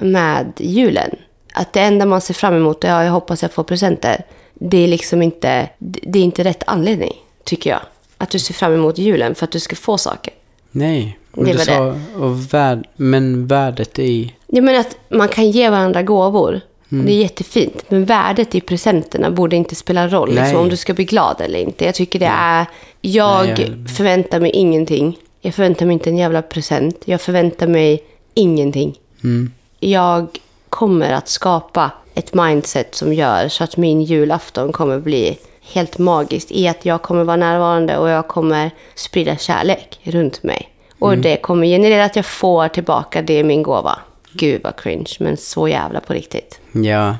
med 0.00 0.52
julen. 0.56 1.10
Att 1.52 1.72
det 1.72 1.80
enda 1.80 2.06
man 2.06 2.20
ser 2.20 2.34
fram 2.34 2.54
emot 2.54 2.84
är, 2.84 2.88
ja, 2.88 3.04
jag 3.04 3.12
hoppas 3.12 3.42
jag 3.42 3.52
får 3.52 3.64
presenter. 3.64 4.24
Det 4.54 4.76
är 4.76 4.88
liksom 4.88 5.22
inte, 5.22 5.68
det 5.78 6.18
är 6.18 6.22
inte 6.22 6.44
rätt 6.44 6.62
anledning, 6.66 7.12
tycker 7.44 7.70
jag. 7.70 7.80
Att 8.18 8.30
du 8.30 8.38
ser 8.38 8.54
fram 8.54 8.72
emot 8.74 8.98
julen 8.98 9.34
för 9.34 9.44
att 9.44 9.52
du 9.52 9.60
ska 9.60 9.76
få 9.76 9.98
saker. 9.98 10.32
Nej, 10.70 11.18
och 11.32 11.44
Det 11.44 11.52
du 11.52 11.58
sa, 11.58 11.98
och 12.18 12.54
värd, 12.54 12.88
men 12.96 13.46
värdet 13.46 13.98
i... 13.98 14.34
Jag 14.46 14.64
menar 14.64 14.80
att 14.80 14.96
man 15.08 15.28
kan 15.28 15.50
ge 15.50 15.70
varandra 15.70 16.02
gåvor. 16.02 16.60
Mm. 16.96 17.06
Det 17.06 17.12
är 17.12 17.22
jättefint. 17.22 17.84
Men 17.88 18.04
värdet 18.04 18.54
i 18.54 18.60
presenterna 18.60 19.30
borde 19.30 19.56
inte 19.56 19.74
spela 19.74 20.08
roll. 20.08 20.34
Liksom, 20.34 20.56
om 20.56 20.68
du 20.68 20.76
ska 20.76 20.94
bli 20.94 21.04
glad 21.04 21.40
eller 21.40 21.58
inte. 21.58 21.84
Jag 21.84 21.94
tycker 21.94 22.18
det 22.18 22.30
är... 22.38 22.66
Jag 23.00 23.46
Nej, 23.46 23.54
jag- 23.82 23.90
förväntar 23.90 24.40
mig 24.40 24.50
ingenting. 24.50 25.18
Jag 25.40 25.54
förväntar 25.54 25.86
mig 25.86 25.92
inte 25.92 26.10
en 26.10 26.16
jävla 26.16 26.42
present. 26.42 26.96
Jag 27.04 27.20
förväntar 27.20 27.66
mig 27.66 28.02
ingenting. 28.34 28.94
Mm. 29.24 29.52
Jag 29.80 30.26
kommer 30.68 31.10
att 31.12 31.28
skapa 31.28 31.90
ett 32.14 32.34
mindset 32.34 32.94
som 32.94 33.12
gör 33.14 33.48
så 33.48 33.64
att 33.64 33.76
min 33.76 34.02
julafton 34.02 34.72
kommer 34.72 34.98
bli 34.98 35.38
helt 35.72 35.98
magiskt 35.98 36.52
i 36.52 36.68
att 36.68 36.84
jag 36.84 37.02
kommer 37.02 37.24
vara 37.24 37.36
närvarande 37.36 37.96
och 37.98 38.08
jag 38.08 38.28
kommer 38.28 38.70
sprida 38.94 39.36
kärlek 39.36 39.98
runt 40.02 40.42
mig. 40.42 40.68
Och 40.98 41.08
Mm. 41.12 41.22
det 41.22 41.36
kommer 41.36 41.66
generera 41.66 42.04
att 42.04 42.16
jag 42.16 42.26
får 42.26 42.68
tillbaka 42.68 43.22
det 43.22 43.38
i 43.38 43.44
min 43.44 43.62
gåva. 43.62 43.98
Gud 44.36 44.60
vad 44.64 44.76
cringe, 44.80 45.12
men 45.20 45.36
så 45.36 45.68
jävla 45.68 46.00
på 46.00 46.12
riktigt. 46.12 46.60
Ja, 46.72 47.16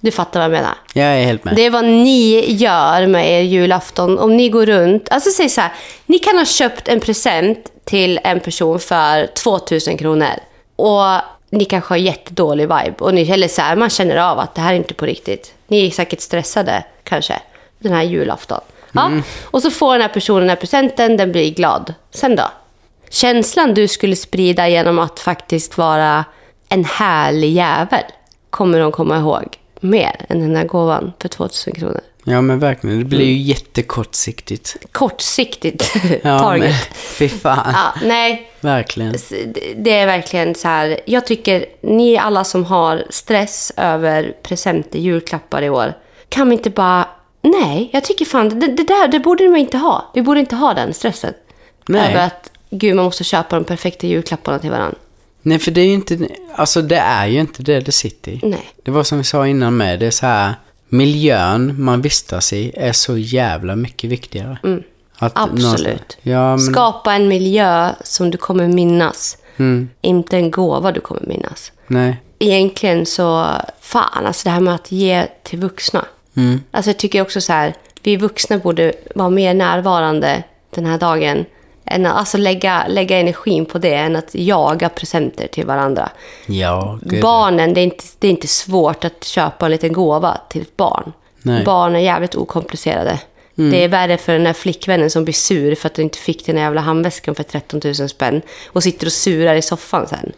Du 0.00 0.10
fattar 0.10 0.40
vad 0.40 0.44
jag 0.44 0.50
menar. 0.62 0.74
jag 0.94 1.06
är 1.06 1.24
helt 1.24 1.44
med. 1.44 1.56
Det 1.56 1.66
är 1.66 1.70
vad 1.70 1.84
ni 1.84 2.44
gör 2.52 3.06
med 3.06 3.30
er 3.30 3.40
julafton. 3.40 4.18
Om 4.18 4.36
ni 4.36 4.48
går 4.48 4.66
runt, 4.66 5.08
alltså 5.10 5.30
säg 5.30 5.48
så 5.48 5.60
här, 5.60 5.72
ni 6.06 6.18
kan 6.18 6.38
ha 6.38 6.44
köpt 6.44 6.88
en 6.88 7.00
present 7.00 7.58
till 7.84 8.20
en 8.24 8.40
person 8.40 8.78
för 8.80 9.26
2000 9.26 9.96
kronor. 9.96 10.28
Och 10.76 11.20
ni 11.50 11.64
kanske 11.64 11.92
har 11.92 11.98
jättedålig 11.98 12.62
vibe. 12.62 12.94
Och 12.98 13.14
ni, 13.14 13.30
eller 13.30 13.48
så 13.48 13.62
här, 13.62 13.76
man 13.76 13.90
känner 13.90 14.16
av 14.16 14.38
att 14.38 14.54
det 14.54 14.60
här 14.60 14.72
är 14.72 14.76
inte 14.76 14.94
på 14.94 15.06
riktigt. 15.06 15.54
Ni 15.68 15.86
är 15.86 15.90
säkert 15.90 16.20
stressade 16.20 16.84
kanske, 17.04 17.40
den 17.78 17.92
här 17.92 18.02
julafton. 18.02 18.60
Ja, 18.92 19.10
Och 19.44 19.62
så 19.62 19.70
får 19.70 19.92
den 19.92 20.02
här 20.02 20.08
personen 20.08 20.40
den 20.40 20.48
här 20.48 20.56
presenten, 20.56 21.16
den 21.16 21.32
blir 21.32 21.50
glad. 21.54 21.94
Sen 22.10 22.36
då? 22.36 22.44
Känslan 23.12 23.74
du 23.74 23.88
skulle 23.88 24.16
sprida 24.16 24.68
genom 24.68 24.98
att 24.98 25.20
faktiskt 25.20 25.78
vara 25.78 26.24
en 26.68 26.84
härlig 26.84 27.52
jävel 27.52 28.04
kommer 28.50 28.80
de 28.80 28.92
komma 28.92 29.18
ihåg 29.18 29.44
mer 29.80 30.26
än 30.28 30.40
den 30.40 30.56
här 30.56 30.64
gåvan 30.64 31.12
för 31.20 31.28
2000 31.28 31.72
kronor. 31.72 32.00
Ja, 32.24 32.40
men 32.40 32.58
verkligen. 32.58 32.98
Det 32.98 33.04
blir 33.04 33.18
ju 33.26 33.32
Mm. 33.34 33.42
jättekortsiktigt. 33.42 34.76
Kortsiktigt 34.92 35.92
Ja, 36.22 36.38
target. 36.42 36.62
men 36.64 36.74
fy 36.94 37.28
fan. 37.28 37.72
Ja, 37.74 38.00
nej, 38.04 38.50
Verkligen. 38.60 39.14
det- 39.76 39.90
är 39.90 40.06
verkligen 40.06 40.54
så 40.54 40.68
här. 40.68 41.00
Jag 41.06 41.26
tycker 41.26 41.66
ni 41.80 42.18
alla 42.18 42.44
som 42.44 42.64
har 42.64 43.04
stress 43.10 43.72
över 43.76 44.34
presenter, 44.42 44.98
julklappar 44.98 45.62
i 45.62 45.70
år. 45.70 45.94
Kan 46.28 46.48
vi 46.48 46.54
inte 46.56 46.70
bara... 46.70 47.08
Nej, 47.42 47.90
jag 47.92 48.04
tycker 48.04 48.24
fan 48.24 48.48
det, 48.60 48.66
det 48.66 48.84
där 48.84 49.08
det 49.08 49.18
borde 49.20 49.48
man 49.48 49.58
inte 49.58 49.78
ha. 49.78 50.10
Vi 50.14 50.22
borde 50.22 50.40
inte 50.40 50.56
ha 50.56 50.74
den 50.74 50.94
stressen. 50.94 51.34
Nej. 51.88 52.10
Över 52.12 52.26
att 52.26 52.50
gud, 52.72 52.96
man 52.96 53.04
måste 53.04 53.24
köpa 53.24 53.56
de 53.56 53.64
perfekta 53.64 54.06
julklapparna 54.06 54.58
till 54.58 54.70
varandra. 54.70 54.98
Nej, 55.42 55.58
för 55.58 55.70
det 55.70 55.80
är 55.80 55.86
ju 55.86 55.92
inte... 55.92 56.28
Alltså, 56.54 56.82
det 56.82 56.96
är 56.98 57.26
ju 57.26 57.40
inte 57.40 57.62
det 57.62 57.80
det 57.80 57.92
sitter 57.92 58.32
i. 58.32 58.40
Nej. 58.42 58.68
Det 58.82 58.90
var 58.90 59.04
som 59.04 59.18
vi 59.18 59.24
sa 59.24 59.46
innan 59.46 59.76
med. 59.76 60.00
Det 60.00 60.06
är 60.06 60.10
så 60.10 60.26
här... 60.26 60.54
Miljön 60.88 61.74
man 61.84 62.02
vistas 62.02 62.52
i 62.52 62.72
är 62.76 62.92
så 62.92 63.18
jävla 63.18 63.76
mycket 63.76 64.10
viktigare. 64.10 64.52
Att 64.52 64.64
Mm. 64.64 64.82
Absolut. 65.18 65.62
någonstans- 65.62 66.16
Ja, 66.22 66.48
men... 66.56 66.58
Skapa 66.58 67.14
en 67.14 67.28
miljö 67.28 67.90
som 68.04 68.30
du 68.30 68.38
kommer 68.38 68.68
minnas. 68.68 69.38
Mm, 69.56 69.88
Inte 70.00 70.36
en 70.36 70.50
gåva 70.50 70.92
du 70.92 71.00
kommer 71.00 71.20
minnas. 71.26 71.72
nej. 71.86 72.16
Egentligen 72.38 73.06
så, 73.06 73.46
fan 73.80 74.26
alltså 74.26 74.44
det 74.48 74.50
här 74.50 74.60
med 74.60 74.74
att 74.74 74.92
ge 74.92 75.26
till 75.42 75.58
vuxna. 75.58 76.04
Mm. 76.36 76.60
Alltså 76.70 76.90
jag 76.90 76.98
tycker 76.98 77.22
också 77.22 77.40
så 77.40 77.52
här, 77.52 77.74
vi 78.02 78.16
vuxna 78.16 78.58
borde 78.58 78.92
vara 79.14 79.30
mer 79.30 79.54
närvarande 79.54 80.42
den 80.74 80.86
här 80.86 80.98
dagen. 80.98 81.44
Än, 81.84 82.06
att- 82.06 82.16
alltså 82.16 82.38
lägga, 82.38 82.86
lägga 82.88 83.18
energin 83.18 83.66
på 83.66 83.78
det 83.78 83.94
än 83.94 84.16
att 84.16 84.30
jaga 84.32 84.88
presenter 84.88 85.46
till 85.46 85.66
varandra. 85.66 86.10
Ja. 86.46 86.98
Barnen, 87.22 87.74
det 87.74 87.80
är, 87.80 87.84
inte, 87.84 88.04
det 88.18 88.26
är 88.26 88.30
inte 88.30 88.48
svårt 88.48 89.04
att 89.04 89.24
köpa 89.24 89.66
en 89.66 89.72
liten 89.72 89.92
gåva 89.92 90.40
till 90.48 90.62
ett 90.62 90.76
barn. 90.76 91.12
Nej. 91.42 91.64
Barn 91.64 91.96
är 91.96 92.00
jävligt 92.00 92.34
okomplicerade. 92.34 93.18
Det 93.54 93.84
är 93.84 93.88
värre 93.88 94.18
för 94.18 94.32
den 94.32 94.44
där 94.44 94.52
flickvännen 94.52 95.10
som 95.10 95.24
blir 95.24 95.34
sur 95.34 95.74
för 95.74 95.86
att 95.86 95.94
du 95.94 96.02
inte 96.02 96.18
fick 96.18 96.46
den 96.46 96.56
där 96.56 96.62
jävla 96.62 96.80
handväskan 96.80 97.34
för 97.34 97.42
13 97.42 97.80
000 97.84 97.94
spänn. 97.94 98.42
Och 98.66 98.82
sitter 98.82 99.06
och 99.06 99.12
surar 99.12 99.54
i 99.54 99.62
soffan 99.62 100.08
sen. 100.08 100.32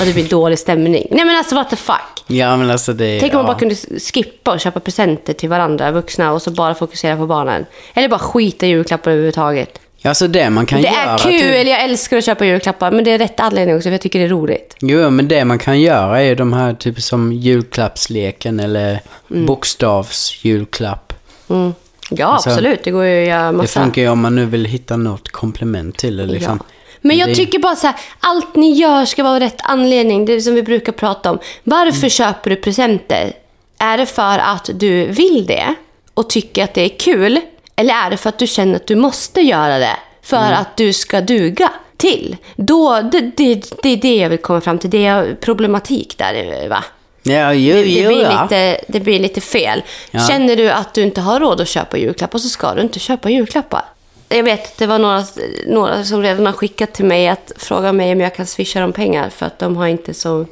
Och 0.00 0.06
det 0.06 0.12
blir 0.12 0.28
dålig 0.30 0.58
stämning. 0.58 1.06
Nej 1.10 1.24
men 1.24 1.36
alltså 1.36 1.54
what 1.54 1.70
the 1.70 1.76
fuck. 1.76 2.24
Ja, 2.26 2.56
men 2.56 2.70
alltså 2.70 2.92
det... 2.92 3.20
Tänk 3.20 3.34
om 3.34 3.36
man 3.36 3.46
ja. 3.46 3.52
bara 3.52 3.58
kunde 3.58 3.74
skippa 4.14 4.52
och 4.52 4.60
köpa 4.60 4.80
presenter 4.80 5.32
till 5.32 5.48
varandra, 5.48 5.90
vuxna, 5.90 6.32
och 6.32 6.42
så 6.42 6.50
bara 6.50 6.74
fokusera 6.74 7.16
på 7.16 7.26
barnen. 7.26 7.66
Eller 7.94 8.08
bara 8.08 8.18
skita 8.18 8.66
i 8.66 8.68
julklappar 8.68 9.10
överhuvudtaget. 9.10 9.80
Alltså 10.02 10.28
det 10.28 10.50
man 10.50 10.66
kan 10.66 10.82
Det 10.82 10.88
göra... 10.88 10.96
är 11.14 11.18
kul, 11.18 11.32
Typ, 11.40 11.66
jag 11.68 11.84
älskar 11.84 12.16
att 12.16 12.24
köpa 12.24 12.44
julklappar, 12.44 12.90
men 12.90 13.04
det 13.04 13.10
är 13.10 13.18
rätt 13.18 13.40
anledning 13.40 13.76
också, 13.76 13.86
för 13.86 13.90
jag 13.92 14.00
tycker 14.00 14.18
det 14.18 14.24
är 14.24 14.28
roligt. 14.28 14.76
jo, 14.80 15.10
men 15.10 15.28
det 15.28 15.44
man 15.44 15.58
kan 15.58 15.80
göra 15.80 16.22
är 16.22 16.34
de 16.34 16.52
här 16.52 16.74
typ 16.74 17.00
som 17.02 17.32
julklappsleken 17.32 18.60
eller 18.60 19.00
bokstavsjulklapp. 19.28 21.12
Mm. 21.50 21.74
Ja, 22.10 22.26
Alltså, 22.26 22.50
absolut. 22.50 22.84
Det 22.84 22.90
går 22.90 23.04
ju 23.04 23.22
att 23.22 23.28
göra 23.28 23.46
Det 23.46 23.52
massa. 23.52 23.80
funkar 23.80 24.02
ju 24.02 24.08
om 24.08 24.20
man 24.20 24.34
nu 24.34 24.46
vill 24.46 24.64
hitta 24.64 24.96
något 24.96 25.28
komplement 25.28 25.96
till 25.98 26.16
det 26.16 26.26
liksom. 26.26 26.58
Ja. 26.60 26.74
Men 27.00 27.16
jag 27.16 27.28
det- 27.28 27.34
tycker 27.34 27.58
bara 27.58 27.76
så 27.76 27.86
här, 27.86 27.96
allt 28.20 28.56
ni 28.56 28.72
gör 28.72 29.04
ska 29.04 29.22
vara 29.22 29.34
av 29.34 29.40
rätt 29.40 29.60
anledning. 29.62 30.24
Det 30.24 30.32
är 30.32 30.40
som 30.40 30.54
vi 30.54 30.62
brukar 30.62 30.92
prata 30.92 31.30
om. 31.30 31.38
Varför 31.64 31.98
Mm. 31.98 32.10
köper 32.10 32.50
du 32.50 32.56
presenter? 32.56 33.32
Är 33.78 33.98
det 33.98 34.06
för 34.06 34.38
att 34.38 34.70
du 34.74 35.06
vill 35.06 35.46
det 35.46 35.74
och 36.14 36.30
tycker 36.30 36.64
att 36.64 36.74
det 36.74 36.82
är 36.82 36.98
kul? 36.98 37.40
Eller 37.78 37.94
är 37.94 38.10
det 38.10 38.16
för 38.16 38.28
att 38.28 38.38
du 38.38 38.46
känner 38.46 38.76
att 38.76 38.86
du 38.86 38.96
måste 38.96 39.40
göra 39.40 39.78
det 39.78 39.96
för 40.22 40.36
Mm. 40.36 40.52
att 40.60 40.76
du 40.76 40.92
ska 40.92 41.20
duga 41.20 41.72
till? 41.96 42.36
Då, 42.56 43.00
det, 43.12 43.20
det, 43.20 43.54
det 43.82 43.88
är 43.88 43.96
det 43.96 44.16
jag 44.16 44.28
vill 44.30 44.38
komma 44.38 44.60
fram 44.60 44.78
till. 44.78 44.90
Det 44.90 45.06
är 45.06 45.34
problematik 45.40 46.18
där, 46.18 46.68
va? 46.68 46.84
Ja, 47.22 47.52
jo, 47.52 47.74
Det, 47.74 47.82
det, 47.82 48.06
blir 48.08 48.22
ja. 48.22 48.42
lite, 48.42 48.80
det 48.88 49.00
blir 49.00 49.20
lite 49.20 49.40
fel. 49.40 49.82
Ja. 50.10 50.20
Känner 50.28 50.56
du 50.56 50.70
att 50.70 50.94
du 50.94 51.02
inte 51.02 51.20
har 51.20 51.40
råd 51.40 51.60
att 51.60 51.68
köpa 51.68 51.96
julklappar 51.98 52.38
så 52.38 52.48
ska 52.48 52.74
du 52.74 52.82
inte 52.82 52.98
köpa 52.98 53.30
julklappar. 53.30 53.84
Jag 54.28 54.42
vet 54.42 54.64
att 54.64 54.78
det 54.78 54.86
var 54.86 54.98
några, 54.98 55.24
några 55.66 56.04
som 56.04 56.22
redan 56.22 56.46
har 56.46 56.52
skickat 56.52 56.92
till 56.94 57.04
mig 57.04 57.28
att 57.28 57.52
fråga 57.56 57.92
mig 57.92 58.12
om 58.12 58.20
jag 58.20 58.34
kan 58.34 58.46
swisha 58.46 58.80
dem 58.80 58.92
pengar 58.92 59.30
för 59.30 59.46
att 59.46 59.58
de 59.58 59.76
har 59.76 59.86
inte 59.86 60.14
så... 60.14 60.46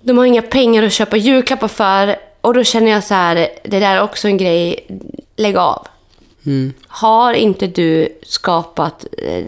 De 0.00 0.18
har 0.18 0.24
inga 0.24 0.42
pengar 0.42 0.82
att 0.82 0.92
köpa 0.92 1.16
julklappar 1.16 1.68
för. 1.68 2.16
Och 2.40 2.54
då 2.54 2.64
känner 2.64 2.90
jag 2.90 3.04
så 3.04 3.14
här, 3.14 3.34
det 3.64 3.80
där 3.80 3.94
är 3.96 4.02
också 4.02 4.28
en 4.28 4.36
grej, 4.36 4.86
lägg 5.36 5.56
av. 5.56 5.86
Har 6.86 7.32
inte 7.32 7.66
du 7.66 8.08
skapat 8.22 9.06
eh, 9.18 9.44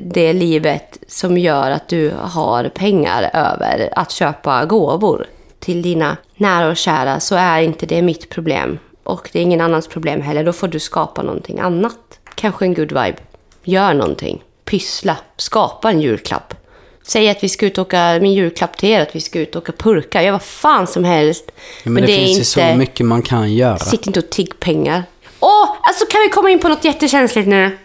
det 0.00 0.32
livet 0.32 0.98
som 1.08 1.38
gör 1.38 1.70
att 1.70 1.88
du 1.88 2.12
har 2.20 2.68
pengar 2.68 3.30
över 3.34 3.88
att 3.96 4.10
köpa 4.10 4.64
gåvor 4.64 5.26
till 5.58 5.82
dina 5.82 6.16
nära 6.36 6.68
och 6.68 6.76
kära 6.76 7.20
så 7.20 7.34
är 7.34 7.62
inte 7.62 7.86
det 7.86 8.02
mitt 8.02 8.28
problem. 8.28 8.78
Och 9.04 9.30
det 9.32 9.38
är 9.38 9.42
ingen 9.42 9.60
annans 9.60 9.86
problem 9.86 10.20
heller. 10.20 10.44
Då 10.44 10.52
får 10.52 10.68
du 10.68 10.80
skapa 10.80 11.22
någonting 11.22 11.58
annat. 11.60 11.98
Kanske 12.34 12.64
en 12.64 12.74
good 12.74 12.88
vibe. 12.88 13.16
Gör 13.64 13.94
någonting. 13.94 14.42
Pyssla. 14.64 15.16
Skapa 15.36 15.90
en 15.90 16.00
julklapp. 16.00 16.54
Säg 17.02 17.30
att 17.30 17.44
vi 17.44 17.48
ska 17.48 17.66
ut 17.66 17.78
och 17.78 17.86
åka, 17.86 18.18
min 18.20 18.32
julklapp 18.32 18.76
till 18.76 18.88
er, 18.88 19.00
att 19.00 19.16
vi 19.16 19.20
ska 19.20 19.40
ut 19.40 19.56
och 19.56 19.62
åka 19.62 19.72
purka. 19.72 20.22
Gör 20.22 20.32
vad 20.32 20.42
fan 20.42 20.86
som 20.86 21.04
helst. 21.04 21.52
Ja, 21.84 21.90
men, 21.90 22.02
det, 22.02 22.06
finns 22.06 22.38
ju 22.38 22.44
så 22.44 22.74
mycket 22.76 23.06
man 23.06 23.22
kan 23.22 23.54
göra. 23.54 23.78
Sitt 23.78 24.06
inte 24.06 24.20
och 24.20 24.30
tigg 24.30 24.60
pengar. 24.60 25.02
Åh, 25.44 25.76
alltså 25.82 26.06
kan 26.06 26.20
vi 26.20 26.28
komma 26.28 26.50
in 26.50 26.60
på 26.60 26.68
något 26.68 26.84
jättekänsligt 26.84 27.48
nu? 27.48 27.78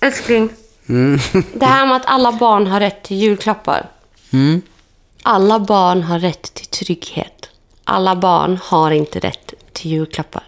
Älskling. 0.00 0.48
Mm. 0.88 1.18
Det 1.54 1.66
här 1.66 1.86
med 1.86 1.96
att 1.96 2.06
alla 2.06 2.32
barn 2.32 2.66
har 2.66 2.80
rätt 2.80 3.02
till 3.02 3.16
julklappar. 3.16 3.88
Alla 5.22 5.60
barn 5.60 6.02
har 6.02 6.18
rätt 6.18 6.54
till 6.54 6.66
trygghet. 6.66 7.48
Alla 7.84 8.16
barn 8.16 8.58
har 8.62 8.90
inte 8.90 9.18
rätt 9.18 9.54
till 9.72 9.90
julklappar. 9.90 10.42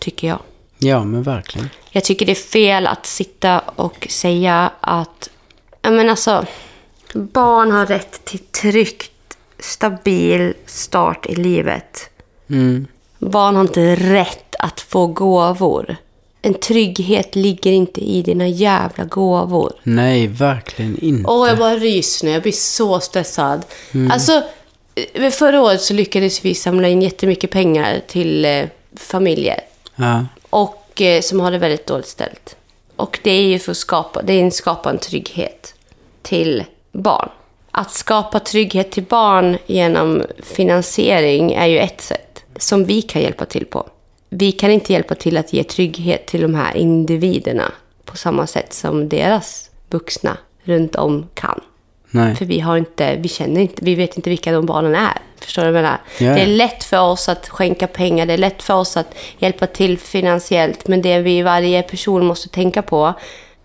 Tycker 0.00 0.28
jag. 0.28 0.38
Ja, 0.78 1.04
men 1.04 1.22
verkligen. 1.22 1.70
Jag 1.90 2.04
tycker 2.04 2.26
det 2.26 2.32
är 2.32 2.34
fel 2.34 2.86
att 2.86 3.06
sitta 3.06 3.58
och 3.58 4.06
säga 4.10 4.70
att... 4.80 5.30
Ja, 5.82 5.90
men 5.90 6.10
alltså, 6.10 6.46
barn 7.12 7.70
har 7.70 7.86
rätt 7.86 8.24
till 8.24 8.38
tryggt, 8.38 9.36
stabil 9.58 10.54
start 10.66 11.26
i 11.26 11.34
livet. 11.34 12.10
Mm. 12.50 12.86
Barn 13.18 13.54
har 13.54 13.62
inte 13.62 13.96
rätt 13.96 14.43
att 14.58 14.80
få 14.80 15.06
gåvor. 15.06 15.96
En 16.42 16.54
trygghet 16.54 17.36
ligger 17.36 17.72
inte 17.72 18.00
i 18.00 18.22
dina 18.22 18.48
jävla 18.48 19.04
gåvor. 19.04 19.72
Nej, 19.82 20.26
verkligen 20.26 20.98
inte. 20.98 21.30
Åh, 21.30 21.48
jag 21.48 21.58
bara 21.58 21.76
ryser 21.76 22.26
nu. 22.26 22.32
Jag 22.32 22.42
blir 22.42 22.52
så 22.52 23.00
stressad. 23.00 23.64
Alltså, 24.10 24.42
eh, 24.94 25.30
förra 25.30 25.62
året 25.62 25.80
så 25.80 25.94
lyckades 25.94 26.44
vi 26.44 26.54
samla 26.54 26.88
in 26.88 27.02
jättemycket 27.02 27.50
pengar 27.50 28.00
till 28.06 28.44
eh, 28.44 28.64
familjer. 28.96 29.60
Ja. 29.96 30.26
Och 30.50 31.00
eh, 31.00 31.20
som 31.20 31.40
har 31.40 31.50
det 31.50 31.58
väldigt 31.58 31.86
dåligt 31.86 32.08
ställt. 32.08 32.56
Och 32.96 33.18
det 33.22 33.30
är 33.30 33.42
ju 33.42 33.58
för 33.58 33.70
att 33.70 33.76
skapa, 33.76 34.22
det 34.22 34.32
är 34.32 34.46
att 34.46 34.54
skapa 34.54 34.90
en 34.90 34.98
trygghet 34.98 35.74
till 36.22 36.64
barn. 36.92 37.28
Att 37.70 37.90
skapa 37.90 38.40
trygghet 38.40 38.90
till 38.90 39.02
barn 39.02 39.58
genom 39.66 40.22
finansiering 40.42 41.52
är 41.52 41.66
ju 41.66 41.78
ett 41.78 42.00
sätt 42.00 42.44
som 42.56 42.84
vi 42.84 43.02
kan 43.02 43.22
hjälpa 43.22 43.44
till 43.44 43.64
på. 43.66 43.88
Vi 44.36 44.52
kan 44.52 44.70
inte 44.70 44.92
hjälpa 44.92 45.14
till 45.14 45.36
att 45.36 45.52
ge 45.52 45.64
trygghet 45.64 46.26
till 46.26 46.42
de 46.42 46.54
här 46.54 46.76
individerna 46.76 47.72
på 48.04 48.16
samma 48.16 48.46
sätt 48.46 48.72
som 48.72 49.08
deras 49.08 49.70
vuxna 49.90 50.36
runt 50.64 50.96
om 50.96 51.26
kan. 51.34 51.60
Nej. 52.10 52.34
För 52.36 52.44
vi 52.44 52.60
har 52.60 52.76
inte, 52.76 53.16
vi 53.16 53.28
känner 53.28 53.60
inte, 53.60 53.84
vi 53.84 53.94
vet 53.94 54.16
inte 54.16 54.30
vilka 54.30 54.52
de 54.52 54.66
barnen 54.66 54.94
är. 54.94 55.18
Förstår 55.40 55.64
du 55.64 55.70
vad 55.70 55.78
jag 55.78 55.84
menar? 55.84 56.00
Ja. 56.18 56.34
Det 56.34 56.40
är 56.40 56.46
lätt 56.46 56.84
för 56.84 57.00
oss 57.00 57.28
att 57.28 57.48
skänka 57.48 57.86
pengar, 57.86 58.26
det 58.26 58.32
är 58.32 58.38
lätt 58.38 58.62
för 58.62 58.74
oss 58.74 58.96
att 58.96 59.14
hjälpa 59.38 59.66
till 59.66 59.98
finansiellt. 59.98 60.88
Men 60.88 61.02
det 61.02 61.18
vi 61.18 61.42
varje 61.42 61.82
person 61.82 62.26
måste 62.26 62.48
tänka 62.48 62.82
på, 62.82 63.14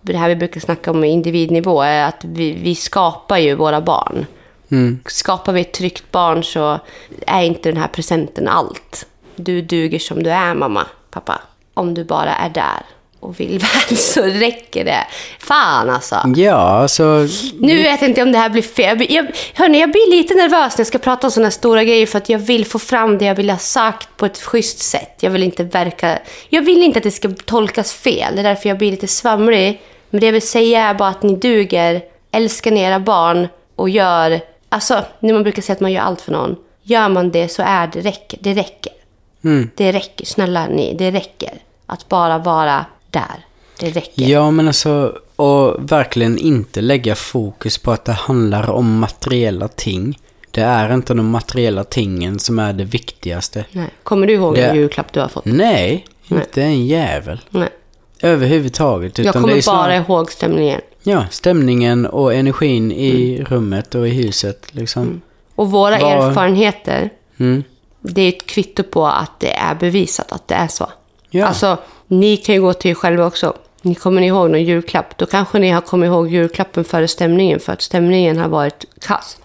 det 0.02 0.18
här 0.18 0.30
vi 0.30 0.36
brukar 0.36 0.60
snacka 0.60 0.92
om 0.92 1.04
i 1.04 1.08
individnivå, 1.08 1.82
är 1.82 2.08
att 2.08 2.26
vi, 2.26 2.52
vi 2.52 2.76
skapar 2.76 3.38
ju 3.38 3.56
våra 3.56 3.82
barn. 3.82 4.26
Mm. 4.72 5.00
Skapar 5.06 5.54
vi 5.54 5.62
ett 5.62 5.74
tryggt 5.74 6.12
barn 6.12 6.44
så 6.44 6.80
är 7.28 7.44
inte 7.44 7.70
den 7.70 7.82
här 7.82 7.88
presenten 7.88 8.48
allt. 8.48 9.06
Du 9.40 9.62
duger 9.62 10.00
som 10.00 10.24
du 10.24 10.30
är 10.30 10.54
mamma, 10.54 10.86
pappa. 11.12 11.42
Om 11.74 11.94
du 11.94 12.04
bara 12.04 12.36
är 12.36 12.50
där 12.50 12.86
och 13.20 13.40
vill 13.40 13.60
väl 13.90 13.98
så 13.98 14.22
räcker 14.22 14.86
det. 14.86 15.08
Fan 15.40 15.90
alltså. 15.90 16.16
Ja, 16.36 16.56
alltså... 16.56 17.28
Nu 17.60 17.84
vet 17.84 18.02
jag 18.02 18.10
inte 18.10 18.24
om 18.24 18.32
det 18.32 18.38
här 18.38 18.50
blir 18.50 18.62
fel. 18.62 19.06
Jag, 19.10 19.26
hörni, 19.54 19.80
jag 19.80 19.92
blir 19.92 20.12
lite 20.18 20.34
nervös 20.34 20.78
när 20.78 20.80
jag 20.80 20.88
ska 20.88 20.98
prata 20.98 21.28
om 21.28 21.32
sådana 21.32 21.52
stora 21.52 21.84
grejer 21.84 22.06
för 22.06 22.18
att 22.18 22.30
jag 22.30 22.40
vill 22.40 22.66
få 22.66 22.80
fram 22.80 23.18
det 23.18 23.26
jag 23.26 23.36
vill 23.36 23.50
ha 23.50 23.58
sagt 23.58 24.18
på 24.18 24.26
ett 24.26 24.38
schysst 24.42 24.80
sätt. 24.80 25.18
Jag 25.20 25.32
vill 25.32 25.44
inte 25.44 25.64
verka... 25.64 26.20
Jag 26.50 26.62
vill 26.62 26.84
inte 26.84 26.98
att 26.98 27.04
det 27.04 27.12
ska 27.12 27.30
tolkas 27.46 27.94
fel. 27.94 28.36
Det 28.36 28.42
är 28.42 28.44
därför 28.44 28.70
jag 28.70 28.78
blir 28.78 28.92
lite 28.92 29.08
svamlig. 29.08 29.82
Men 30.10 30.20
det 30.20 30.26
jag 30.26 30.34
vill 30.34 30.48
säga 30.48 30.84
är 30.84 30.94
bara 30.94 31.10
att 31.10 31.24
ni 31.24 31.36
duger, 31.36 32.02
älskar 32.32 32.72
ni 32.72 32.82
era 32.82 33.00
barn 33.00 33.48
och 33.76 33.90
gör... 33.90 34.40
Alltså, 34.70 35.04
när 35.20 35.34
man 35.34 35.44
brukar 35.44 35.62
säga 35.62 35.74
att 35.74 35.80
man 35.80 35.92
gör 35.92 36.02
allt 36.02 36.22
för 36.22 36.32
någon. 36.32 36.56
Gör 36.84 37.10
man 37.10 37.32
det 37.32 37.50
så 37.50 37.64
är 37.66 37.88
det 37.88 38.00
räcker. 38.00 38.40
Det 38.42 38.54
räcker. 38.54 38.94
Mm. 39.44 39.70
Det 39.76 39.92
räcker. 39.92 40.26
Snälla 40.26 40.68
ni, 40.68 40.94
det 40.94 41.12
räcker. 41.12 41.54
Att 41.86 42.10
bara 42.10 42.38
vara 42.38 42.86
där. 43.10 43.46
Det 43.80 43.90
räcker. 43.90 44.24
Ja, 44.24 44.52
men 44.52 44.68
alltså... 44.68 45.14
Och 45.36 45.92
verkligen 45.92 46.38
inte 46.38 46.82
lägga 46.82 47.16
fokus 47.16 47.78
på 47.78 47.92
att 47.92 48.06
det 48.06 48.12
handlar 48.12 48.70
om 48.70 49.00
materiella 49.00 49.68
ting. 49.68 50.20
Det 50.52 50.62
är 50.62 50.94
inte 50.94 51.14
de 51.14 51.30
materiella 51.30 51.84
tingen 51.84 52.40
som 52.40 52.60
är 52.60 52.74
det 52.74 52.84
viktigaste. 52.84 53.66
Nej. 53.72 53.90
Kommer 54.04 54.28
du 54.28 54.34
ihåg 54.34 54.56
Det- 54.56 54.68
en 54.68 54.76
julklapp 54.76 55.14
du 55.14 55.20
har 55.20 55.28
fått? 55.28 55.46
Nej, 55.46 56.06
inte 56.28 56.62
en 56.64 56.86
jävel. 56.86 57.42
Nej. 57.50 57.70
Överhuvudtaget. 58.22 59.12
Utan 59.20 59.26
Jag 59.26 59.34
kommer 59.34 59.54
är 59.56 59.62
snar- 59.62 59.74
bara 59.74 59.96
ihåg 59.96 60.32
stämningen. 60.32 60.82
Ja, 61.04 61.26
stämningen 61.32 62.06
och 62.06 62.34
energin 62.34 62.92
i 62.92 63.34
Mm. 63.36 63.46
rummet 63.46 63.96
och 63.96 64.08
i 64.08 64.12
huset 64.12 64.68
liksom. 64.76 65.22
Och 65.56 65.72
våra 65.72 66.00
Vad- 66.00 66.30
erfarenheter, 66.30 67.10
Mm. 67.38 67.64
Det 68.02 68.22
är 68.22 68.30
ett 68.30 68.46
kvitto 68.46 68.84
på 68.84 69.08
att 69.08 69.40
det 69.40 69.54
är 69.54 69.76
bevisat 69.76 70.32
att 70.32 70.48
det 70.48 70.56
är 70.56 70.68
så. 70.68 70.90
Ja. 71.30 71.46
Alltså, 71.46 71.78
ni 72.08 72.38
kan 72.38 72.56
ju 72.56 72.62
gå 72.62 72.74
till 72.74 72.92
er 72.92 72.96
själva 72.96 73.26
också. 73.26 73.54
Ni 73.82 73.96
kommer 73.96 74.22
ni 74.22 74.28
ihåg 74.28 74.50
någon 74.50 74.64
julklapp, 74.64 75.18
då 75.18 75.26
kanske 75.26 75.60
ni 75.60 75.70
har 75.70 75.82
kommit 75.82 76.08
ihåg 76.08 76.30
julklappen 76.30 76.84
före 76.84 77.08
stämningen 77.08 77.60
för 77.60 77.74
att 77.74 77.82
stämningen 77.82 78.38
har 78.38 78.48
varit 78.48 78.86
kass. 79.02 79.38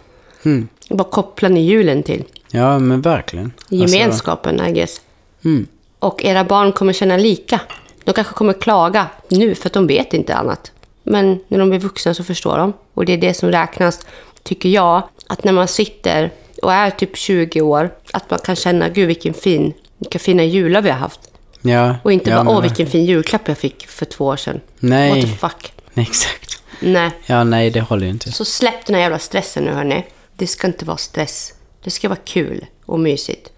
Mm. 0.45 0.69
Vad 0.89 1.11
kopplar 1.11 1.49
ni 1.49 1.61
julen 1.61 2.03
till? 2.03 2.25
Ja, 2.51 2.79
men 2.79 3.01
verkligen. 3.01 3.53
Alltså, 3.59 3.75
Gemenskapen, 3.75 4.67
I 4.67 4.73
guess. 4.73 5.01
mm. 5.45 5.67
Och 5.99 6.25
era 6.25 6.45
barn 6.45 6.73
kommer 6.73 6.93
känna 6.93 7.17
lika. 7.17 7.61
De 8.05 8.13
kanske 8.13 8.35
kommer 8.35 8.53
klaga 8.53 9.07
nu 9.29 9.55
för 9.55 9.67
att 9.69 9.73
de 9.73 9.87
vet 9.87 10.15
inte 10.15 10.35
annat. 10.35 10.73
Men 11.03 11.41
när 11.49 11.59
de 11.59 11.71
blir 11.71 11.79
vuxna 11.81 12.15
så 12.15 12.25
förstår 12.25 12.59
de. 12.59 12.73
Och 12.95 13.05
det 13.05 13.13
är 13.13 13.19
det 13.19 13.35
som 13.35 13.51
räknas, 13.51 14.07
tycker 14.43 14.69
jag. 14.69 15.03
Att 15.27 15.45
när 15.45 15.53
man 15.53 15.69
sitter 15.69 16.31
och 16.65 16.73
är 16.73 16.91
typ 16.91 17.17
20 17.17 17.61
år, 17.61 17.95
att 18.13 18.31
man 18.31 18.39
kan 18.39 18.57
känna, 18.57 18.89
gud 18.89 19.07
vilken 19.07 19.35
fin, 19.35 19.73
vilka 19.99 20.19
fina 20.19 20.45
jular 20.45 20.83
vi 20.83 20.91
har 20.91 20.99
haft. 20.99 21.21
ja, 21.63 21.97
Och 22.03 22.13
inte 22.13 22.31
ja, 22.31 22.45
bara, 22.45 22.57
åh 22.57 22.63
vilken 22.63 22.87
fin 22.87 23.05
julklapp 23.05 23.49
jag 23.49 23.59
fick 23.59 23.87
för 23.87 24.05
två 24.05 24.25
år 24.25 24.37
sedan. 24.37 24.61
Nej. 24.79 25.11
What 25.11 25.21
the 25.21 25.37
fuck. 25.37 25.73
Nej, 25.95 26.07
exakt. 26.11 26.63
Nej. 26.81 27.11
Ja, 27.27 27.45
nej, 27.45 27.71
det 27.71 27.81
håller 27.81 28.05
ju 28.07 28.11
inte. 28.13 28.33
Så 28.33 28.45
släpp 28.45 28.87
den 28.87 28.95
här 28.95 29.03
jävla 29.03 29.19
stressen 29.19 29.65
nu 29.65 29.71
hörni. 29.71 30.07
Det 30.37 30.47
ska 30.47 30.67
inte 30.67 30.85
vara 30.85 30.97
stress. 30.97 31.53
Det 31.85 31.91
ska 31.91 32.09
vara 32.09 32.19
kul 32.25 32.67
och 32.87 33.01
mysigt. 33.01 33.51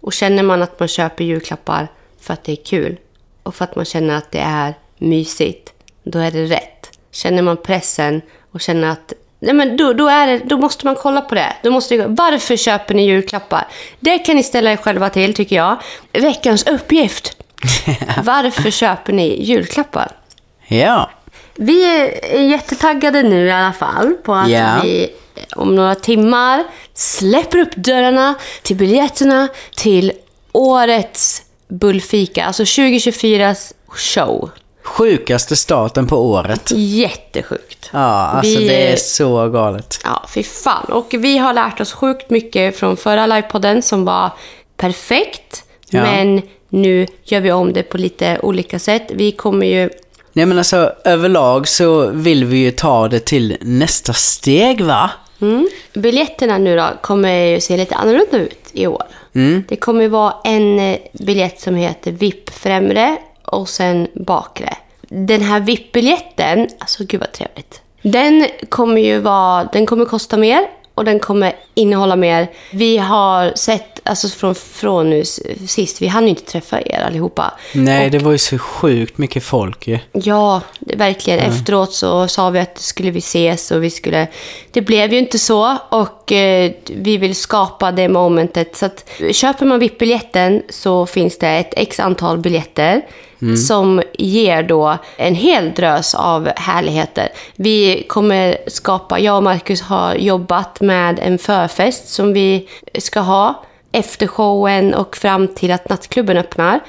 Och 0.00 0.12
känner 0.12 0.42
man 0.42 0.62
att 0.62 0.78
man 0.78 0.88
köper 0.88 1.24
julklappar 1.24 1.88
för 2.20 2.32
att 2.34 2.44
det 2.44 2.52
är 2.52 2.64
kul 2.64 2.96
och 3.42 3.54
för 3.54 3.64
att 3.64 3.76
man 3.76 3.84
känner 3.84 4.16
att 4.16 4.30
det 4.32 4.38
är 4.38 4.74
mysigt, 4.98 5.72
då 6.04 6.18
är 6.18 6.30
det 6.30 6.44
rätt. 6.44 6.98
Känner 7.10 7.42
man 7.42 7.56
pressen 7.56 8.20
och 8.52 8.60
känner 8.60 8.88
att 8.88 9.12
Nej, 9.44 9.54
men 9.54 9.76
då, 9.76 9.92
då, 9.92 10.08
är 10.08 10.26
det, 10.26 10.38
då 10.38 10.58
måste 10.58 10.86
man 10.86 10.94
kolla 10.94 11.20
på 11.20 11.34
det. 11.34 11.52
Då 11.62 11.70
måste 11.70 11.96
det. 11.96 12.06
Varför 12.08 12.56
köper 12.56 12.94
ni 12.94 13.06
julklappar? 13.06 13.68
Det 14.00 14.18
kan 14.18 14.36
ni 14.36 14.42
ställa 14.42 14.72
er 14.72 14.76
själva 14.76 15.10
till, 15.10 15.34
tycker 15.34 15.56
jag. 15.56 15.76
Veckans 16.12 16.66
uppgift. 16.66 17.36
Varför 18.22 18.70
köper 18.70 19.12
ni 19.12 19.42
julklappar? 19.44 20.10
Ja. 20.66 21.10
Vi 21.54 21.84
är 21.84 22.38
jättetaggade 22.40 23.22
nu 23.22 23.46
i 23.46 23.52
alla 23.52 23.72
fall 23.72 24.14
på 24.22 24.34
att 24.34 24.50
Ja. 24.50 24.80
vi 24.82 25.08
om 25.56 25.74
några 25.74 25.94
timmar 25.94 26.64
släpper 26.94 27.58
upp 27.58 27.76
dörrarna 27.76 28.34
till 28.62 28.76
biljetterna 28.76 29.48
till 29.76 30.12
årets 30.52 31.42
Bullfika, 31.68 32.44
alltså 32.44 32.62
2024s 32.62 33.72
show. 33.88 34.50
Sjukaste 34.84 35.56
starten 35.56 36.06
på 36.06 36.16
året. 36.16 36.70
Jättesjukt. 36.76 37.90
Ja, 37.92 37.98
alltså 37.98 38.58
Vi- 38.58 38.68
det 38.68 38.92
är 38.92 38.96
så 38.96 39.48
galet. 39.48 40.00
Ja, 40.04 40.24
fy 40.34 40.42
fan. 40.42 40.84
Och 40.84 41.14
vi 41.18 41.38
har 41.38 41.52
lärt 41.54 41.80
oss 41.80 41.92
sjukt 41.92 42.30
mycket 42.30 42.76
från 42.76 42.96
förra 42.96 43.26
livepodden 43.26 43.82
som 43.82 44.04
var 44.04 44.30
perfekt. 44.76 45.64
Ja. 45.90 46.02
Men 46.02 46.42
nu 46.68 47.06
gör 47.24 47.40
vi 47.40 47.52
om 47.52 47.72
det 47.72 47.82
på 47.82 47.98
lite 47.98 48.38
olika 48.42 48.78
sätt. 48.78 49.10
Vi 49.14 49.32
kommer 49.32 49.66
ju 49.66 49.90
Nej 50.32 50.46
men 50.46 50.58
alltså 50.58 50.92
överlag 51.04 51.68
så 51.68 52.06
vill 52.06 52.44
vi 52.44 52.56
ju 52.56 52.70
ta 52.70 53.08
det 53.08 53.20
till 53.20 53.56
nästa 53.60 54.12
steg 54.12 54.80
va? 54.80 55.10
Mm. 55.40 55.68
Biljetterna 55.94 56.58
nu 56.58 56.76
då 56.76 56.86
kommer 57.02 57.32
ju 57.44 57.60
se 57.60 57.76
lite 57.76 57.94
annorlunda 57.94 58.38
ut 58.38 58.58
i 58.72 58.86
år. 58.86 59.02
Mm. 59.34 59.64
Det 59.68 59.76
kommer 59.76 60.08
vara 60.08 60.34
en 60.44 60.78
eh, 60.80 60.96
biljett 61.12 61.60
som 61.60 61.74
heter 61.74 62.12
VIP 62.12 62.50
främre 62.50 63.16
och 63.52 63.68
sen 63.68 64.08
bakre. 64.14 64.74
Den 65.08 65.40
här 65.40 65.60
VIP-biljetten, 65.60 66.68
alltså 66.78 67.04
gud 67.04 67.20
vad 67.20 67.32
trevligt. 67.32 67.80
Den 68.02 68.46
kommer 68.68 69.00
ju 69.00 69.18
vara, 69.18 69.64
den 69.64 69.86
kommer 69.86 70.04
kosta 70.04 70.36
mer 70.36 70.66
och 70.94 71.04
den 71.04 71.20
kommer 71.20 71.52
innehålla 71.74 72.16
mer. 72.16 72.50
Vi 72.72 72.98
har 72.98 73.52
sett, 73.54 73.91
alltså 74.02 74.28
från, 74.28 74.54
från 74.54 75.10
nu 75.10 75.24
sist, 75.66 76.02
vi 76.02 76.06
hann 76.06 76.22
ju 76.22 76.28
inte 76.28 76.42
träffa 76.42 76.80
er 76.80 77.04
allihopa. 77.06 77.52
Nej, 77.74 78.10
det 78.10 78.18
var 78.18 78.32
ju 78.32 78.38
så 78.38 78.58
sjukt 78.58 79.18
mycket 79.18 79.44
folk 79.44 79.88
ju. 79.88 79.98
Ja, 80.12 80.60
det, 80.78 80.96
verkligen. 80.96 81.40
Efteråt 81.40 81.92
så 81.92 82.28
sa 82.28 82.50
vi 82.50 82.58
att 82.58 82.78
skulle 82.78 83.10
vi 83.10 83.18
ses 83.18 83.70
och 83.70 83.84
vi 83.84 83.90
skulle... 83.90 84.26
Det 84.70 84.80
blev 84.80 85.12
ju 85.12 85.18
inte 85.18 85.38
så 85.38 85.76
och 85.88 86.32
eh, 86.32 86.72
vi 86.86 87.16
vill 87.16 87.34
skapa 87.34 87.92
det 87.92 88.08
momentet. 88.08 88.76
Så 88.76 88.86
att 88.86 89.10
köper 89.32 89.66
man 89.66 89.78
VIP-biljetten 89.78 90.62
så 90.68 91.06
finns 91.06 91.38
det 91.38 91.48
ett 91.48 91.74
x 91.76 92.00
antal 92.00 92.38
biljetter 92.38 93.02
som 93.68 94.02
ger 94.12 94.62
då 94.62 94.98
en 95.16 95.34
hel 95.34 95.72
drös 95.72 96.14
av 96.14 96.48
härligheter. 96.56 97.28
Vi 97.56 98.06
kommer 98.08 98.56
skapa, 98.66 99.18
jag 99.18 99.36
och 99.36 99.42
Marcus 99.42 99.82
har 99.82 100.14
jobbat 100.14 100.80
med 100.80 101.18
en 101.18 101.38
förfest 101.38 102.08
som 102.08 102.32
vi 102.32 102.68
ska 102.98 103.20
ha 103.20 103.64
efter 103.92 104.26
showen 104.26 104.94
och 104.94 105.16
fram 105.16 105.48
till 105.48 105.70
att 105.70 105.88
nattklubben 105.88 106.36
öppnar. 106.36 106.80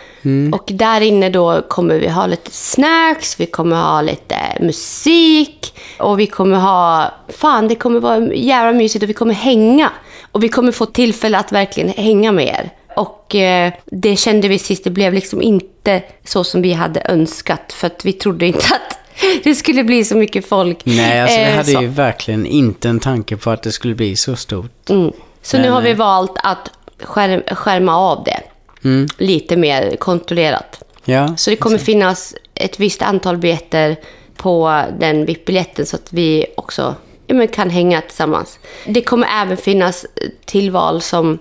Och 0.54 0.64
där 0.74 1.02
inne 1.02 1.30
då 1.30 1.62
kommer 1.62 2.00
vi 2.00 2.08
ha 2.08 2.26
lite 2.28 2.52
snacks, 2.52 3.40
vi 3.40 3.46
kommer 3.46 3.76
ha 3.76 4.02
lite 4.02 4.36
musik 4.60 5.80
och 6.00 6.20
vi 6.20 6.28
kommer 6.28 6.58
ha... 6.58 7.12
Fan, 7.30 7.68
det 7.68 7.76
kommer 7.76 8.00
vara 8.00 8.34
jävla 8.34 8.72
mysigt 8.72 9.04
och 9.04 9.10
vi 9.10 9.14
kommer 9.14 9.34
hänga. 9.34 9.90
Och 10.32 10.44
vi 10.44 10.50
kommer 10.50 10.72
få 10.72 10.86
tillfälle 10.86 11.38
att 11.38 11.52
verkligen 11.52 11.90
hänga 11.90 12.32
med 12.32 12.46
er. 12.48 12.70
Och 12.96 13.36
eh, 13.36 13.74
det 13.86 14.16
kände 14.16 14.48
vi 14.48 14.60
sist, 14.60 14.84
det 14.84 14.90
blev 14.90 15.14
liksom 15.14 15.42
inte 15.42 16.04
så 16.26 16.44
som 16.44 16.62
vi 16.62 16.74
hade 16.74 17.02
önskat. 17.06 17.74
För 17.74 17.88
att 17.88 18.06
vi 18.06 18.14
trodde 18.14 18.46
inte 18.46 18.66
att 18.66 19.00
det 19.44 19.56
skulle 19.56 19.84
bli 19.84 20.04
så 20.04 20.18
mycket 20.18 20.48
folk. 20.50 20.80
Nej, 20.84 21.22
alltså 21.22 21.38
vi 21.38 21.44
Eh, 21.44 21.52
hade 21.56 21.72
så. 21.72 21.82
ju 21.82 21.88
verkligen 21.88 22.46
inte 22.46 22.90
en 22.90 23.00
tanke 23.00 23.38
på 23.38 23.50
att 23.50 23.64
det 23.64 23.72
skulle 23.72 23.96
bli 23.96 24.16
så 24.16 24.36
stort. 24.36 24.90
Mm. 24.90 25.12
Så 25.42 25.58
Men, 25.58 25.66
nu 25.66 25.72
har 25.72 25.82
vi 25.82 25.92
eh, 25.92 25.98
valt 25.98 26.32
att 26.44 26.70
skärm, 27.06 27.42
skärma 27.56 27.98
av 27.98 28.24
det 28.24 28.40
Mm. 28.86 29.08
lite 29.18 29.56
mer 29.56 29.96
kontrollerat. 29.96 30.84
Ja, 31.06 31.36
Så 31.38 31.50
det 31.50 31.56
kommer 31.56 31.78
finnas 31.78 32.36
ett 32.56 32.80
visst 32.80 33.02
antal 33.02 33.38
biljetter 33.38 33.96
på 34.38 34.84
den 35.00 35.26
VIP-biljetten 35.26 35.86
så 35.86 35.96
att 35.96 36.14
vi 36.14 36.46
också 36.58 36.96
ja, 37.28 37.36
men 37.36 37.48
kan 37.48 37.70
hänga 37.70 38.02
tillsammans. 38.02 38.60
Det 38.86 39.02
kommer 39.02 39.28
även 39.42 39.58
finnas 39.58 40.06
tillval 40.46 41.02
som 41.02 41.38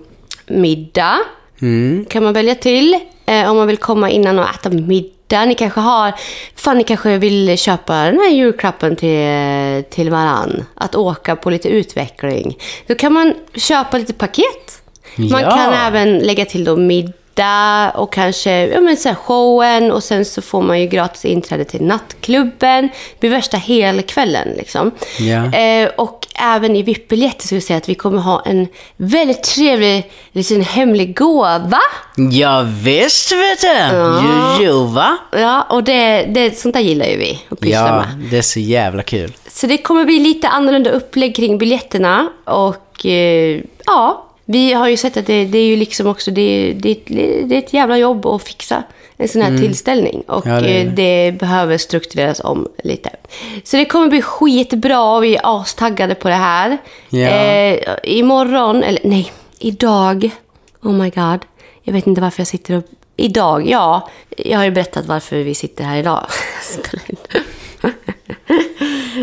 middag. 0.47 1.17
Mm. 1.61 2.05
kan 2.09 2.23
man 2.23 2.33
välja 2.33 2.55
till. 2.55 2.99
Eh, 3.25 3.51
om 3.51 3.57
man 3.57 3.67
vill 3.67 3.77
komma 3.77 4.09
innan 4.09 4.39
och 4.39 4.49
äta 4.49 4.69
middag. 4.69 5.45
Ni 5.45 5.55
kanske 5.55 5.79
har... 5.79 6.13
Fan, 6.55 6.77
ni 6.77 6.83
kanske 6.83 7.17
vill 7.17 7.57
köpa 7.57 7.93
den 7.93 8.19
här 8.19 8.29
julklappen 8.29 8.95
till, 8.95 9.83
till 9.89 10.09
varann. 10.09 10.65
Att 10.75 10.95
åka 10.95 11.35
på 11.35 11.49
lite 11.49 11.69
utveckling. 11.69 12.57
Då 12.87 12.95
kan 12.95 13.13
man 13.13 13.33
köpa 13.55 13.97
lite 13.97 14.13
paket. 14.13 14.82
Man 15.15 15.41
Ja. 15.41 15.49
kan 15.51 15.73
även 15.73 16.17
lägga 16.17 16.45
till 16.45 16.63
då 16.63 16.75
middag 16.75 17.91
och 17.95 18.13
kanske 18.13 18.67
ja, 18.67 18.81
men 18.81 18.97
så 18.97 19.09
här 19.09 19.15
showen 19.15 19.91
och 19.91 20.03
sen 20.03 20.25
så 20.25 20.41
får 20.41 20.61
man 20.61 20.81
ju 20.81 20.87
gratis 20.87 21.25
inträde 21.25 21.65
till 21.65 21.81
nattklubben. 21.83 22.83
Det 22.87 23.19
blir 23.19 23.29
värsta 23.29 23.57
helkvällen 23.57 24.47
liksom. 24.57 24.91
Ja. 25.19 25.53
Eh, 25.59 25.89
och 25.97 26.27
även 26.35 26.75
i 26.75 26.83
VIP-biljetter 26.83 27.45
ska 27.45 27.55
vi 27.55 27.61
säga 27.61 27.77
att 27.77 27.89
vi 27.89 27.95
kommer 27.95 28.21
ha 28.21 28.41
en 28.45 28.67
väldigt 28.97 29.43
trevlig 29.43 30.11
liten 30.31 30.61
hemlig 30.61 31.17
gåva. 31.17 31.79
Ja, 32.31 32.65
visst 32.83 33.31
vet 33.31 33.61
du. 33.61 33.97
Jojo, 34.59 34.83
va? 34.83 35.17
Ja, 35.31 35.61
och 35.69 35.83
det, 35.83 36.25
det, 36.29 36.57
sånt 36.57 36.73
där 36.73 36.81
gillar 36.81 37.05
ju 37.05 37.17
vi 37.17 37.39
att 37.49 37.59
pyssla 37.59 37.77
Ja, 37.87 37.95
med. 37.95 38.29
det 38.31 38.37
är 38.37 38.41
så 38.41 38.59
jävla 38.59 39.03
kul. 39.03 39.33
Så 39.47 39.67
det 39.67 39.77
kommer 39.77 40.05
bli 40.05 40.19
lite 40.19 40.47
annorlunda 40.47 40.89
upplägg 40.89 41.35
kring 41.35 41.57
biljetterna. 41.57 42.27
Och 42.45 43.05
eh, 43.05 43.61
ja, 43.85 44.25
vi 44.53 44.73
har 44.73 44.87
ju 44.87 44.97
sett 44.97 45.17
att 45.17 45.25
det, 45.25 45.45
det 45.45 45.57
är 45.57 45.65
ju 45.65 45.75
liksom 45.75 46.07
också 46.07 46.31
det, 46.31 46.73
det, 46.73 46.99
det 47.45 47.55
är 47.55 47.59
ett 47.59 47.73
jävla 47.73 47.97
jobb 47.97 48.25
att 48.25 48.43
fixa 48.43 48.83
en 49.17 49.27
sån 49.27 49.41
här 49.41 49.57
tillställning. 49.57 50.21
Och 50.27 50.45
Mm. 50.45 50.55
Ja, 50.55 50.61
det 50.61 50.81
är 50.81 50.85
det, 50.85 51.31
behöver 51.31 51.77
struktureras 51.77 52.39
om 52.39 52.67
lite. 52.83 53.09
Så 53.63 53.77
det 53.77 53.85
kommer 53.85 54.07
bli 54.07 54.21
skitbra 54.21 55.19
vi 55.19 55.35
är 55.35 55.41
astaggade 55.43 56.15
på 56.15 56.29
det 56.29 56.35
här. 56.35 56.77
Ja. 57.09 57.29
Eh, 57.29 57.95
imorgon, 58.03 58.83
eller 58.83 59.01
nej, 59.03 59.31
idag. 59.59 60.29
Oh 60.81 60.93
my 60.93 61.09
god. 61.09 61.39
Jag 61.83 61.93
vet 61.93 62.07
inte 62.07 62.21
varför 62.21 62.39
jag 62.39 62.47
sitter 62.47 62.77
och... 62.77 62.83
Idag, 63.15 63.69
ja. 63.69 64.09
Jag 64.37 64.57
har 64.57 64.65
ju 64.65 64.71
berättat 64.71 65.05
varför 65.05 65.37
vi 65.37 65.55
sitter 65.55 65.83
här 65.83 65.97
idag. 65.97 66.25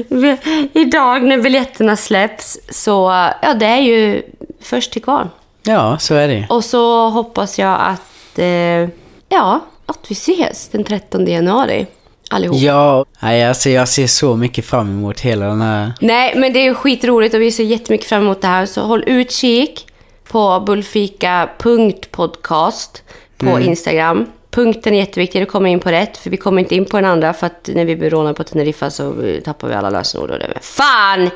Idag 0.72 1.22
när 1.22 1.42
biljetterna 1.42 1.96
släpps 1.96 2.58
så, 2.68 3.28
ja 3.42 3.54
det 3.54 3.66
är 3.66 3.80
ju 3.80 4.22
först 4.62 4.92
till 4.92 5.02
kvarn. 5.02 5.28
Ja, 5.62 5.98
så 5.98 6.14
är 6.14 6.28
det. 6.28 6.46
Och 6.48 6.64
så 6.64 7.08
hoppas 7.08 7.58
jag 7.58 7.78
att, 7.80 8.38
eh, 8.38 8.88
ja, 9.28 9.60
att 9.86 9.98
vi 10.08 10.12
ses 10.12 10.68
den 10.68 10.84
13 10.84 11.26
januari. 11.26 11.86
Allihop. 12.30 12.58
Ja, 12.58 13.04
nej, 13.20 13.44
alltså 13.44 13.70
jag 13.70 13.88
ser 13.88 14.06
så 14.06 14.36
mycket 14.36 14.64
fram 14.64 14.88
emot 14.88 15.20
hela 15.20 15.46
den 15.46 15.60
här... 15.60 15.92
Nej, 16.00 16.32
men 16.36 16.52
det 16.52 16.66
är 16.66 16.74
skitroligt 16.74 17.34
och 17.34 17.40
vi 17.40 17.52
ser 17.52 17.64
jättemycket 17.64 18.08
fram 18.08 18.22
emot 18.22 18.40
det 18.40 18.48
här. 18.48 18.66
Så 18.66 18.80
håll 18.80 19.04
utkik 19.06 19.86
på 20.28 20.62
bullfika.podcast 20.66 23.02
på 23.36 23.60
Instagram. 23.60 24.26
Punkten 24.50 24.94
är 24.94 24.98
jätteviktig, 24.98 25.42
du 25.42 25.46
kommer 25.46 25.70
in 25.70 25.80
på 25.80 25.90
rätt. 25.90 26.16
För 26.16 26.30
vi 26.30 26.36
kommer 26.36 26.62
inte 26.62 26.74
in 26.74 26.84
på 26.84 26.96
den 26.96 27.04
andra 27.10 27.32
för 27.32 27.46
att 27.46 27.70
när 27.74 27.84
vi 27.84 27.96
blir 27.96 28.10
rånade 28.10 28.34
på 28.34 28.44
Teneriffa 28.44 28.90
så 28.90 29.22
eh, 29.22 29.40
tappar 29.40 29.68
vi 29.68 29.74
alla 29.74 29.90
lösenord. 29.90 30.30
Och 30.30 30.38
det 30.38 30.44
är 30.44 30.58
fan! 30.60 31.30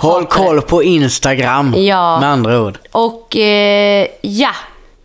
Håll 0.00 0.22
det. 0.22 0.28
koll 0.28 0.62
på 0.62 0.82
Instagram, 0.82 1.74
Ja. 1.76 2.20
med 2.20 2.28
andra 2.28 2.60
ord. 2.60 2.78
Och 2.92 3.36
eh, 3.36 4.06
ja, 4.20 4.50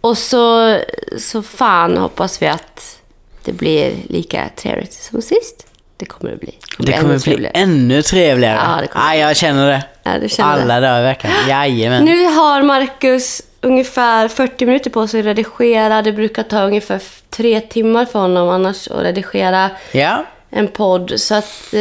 och 0.01 0.17
så, 0.17 0.77
så 1.19 1.41
fan 1.41 1.97
hoppas 1.97 2.41
vi 2.41 2.47
att 2.47 2.97
det 3.45 3.51
blir 3.51 3.93
lika 4.09 4.49
trevligt 4.55 4.93
som 4.93 5.21
sist. 5.21 5.67
Det 5.97 6.05
kommer 6.05 6.31
det 6.31 6.37
bli. 6.37 6.57
Det 6.77 6.83
blir 6.83 6.93
kommer 6.93 7.05
ännu 7.09 7.13
bli 7.19 7.23
trevligare. 7.23 7.53
ännu 7.55 8.01
trevligare. 8.01 8.55
Ja, 8.75 8.81
det 8.81 8.87
kommer 8.87 9.05
ja, 9.15 9.27
jag 9.27 9.35
känner 9.37 9.67
det. 9.67 9.83
Ja, 10.03 10.27
känner 10.27 10.55
det. 10.57 10.61
Alla 10.63 10.79
dagar 10.79 10.99
i 10.99 11.03
veckan. 11.03 11.31
Jajamän. 11.49 12.05
Nu 12.05 12.25
har 12.25 12.61
Marcus 12.61 13.41
ungefär 13.61 14.27
40 14.27 14.65
minuter 14.65 14.89
på 14.89 15.07
sig 15.07 15.19
att 15.19 15.25
redigera. 15.25 16.01
Det 16.01 16.11
brukar 16.11 16.43
ta 16.43 16.61
ungefär 16.63 17.01
tre 17.29 17.59
timmar 17.61 18.05
för 18.05 18.19
honom 18.19 18.49
annars 18.49 18.87
att 18.87 19.03
redigera 19.03 19.69
Ja. 19.91 20.25
en 20.49 20.67
podd. 20.67 21.13
Så 21.19 21.35
att, 21.35 21.73
eh, 21.73 21.79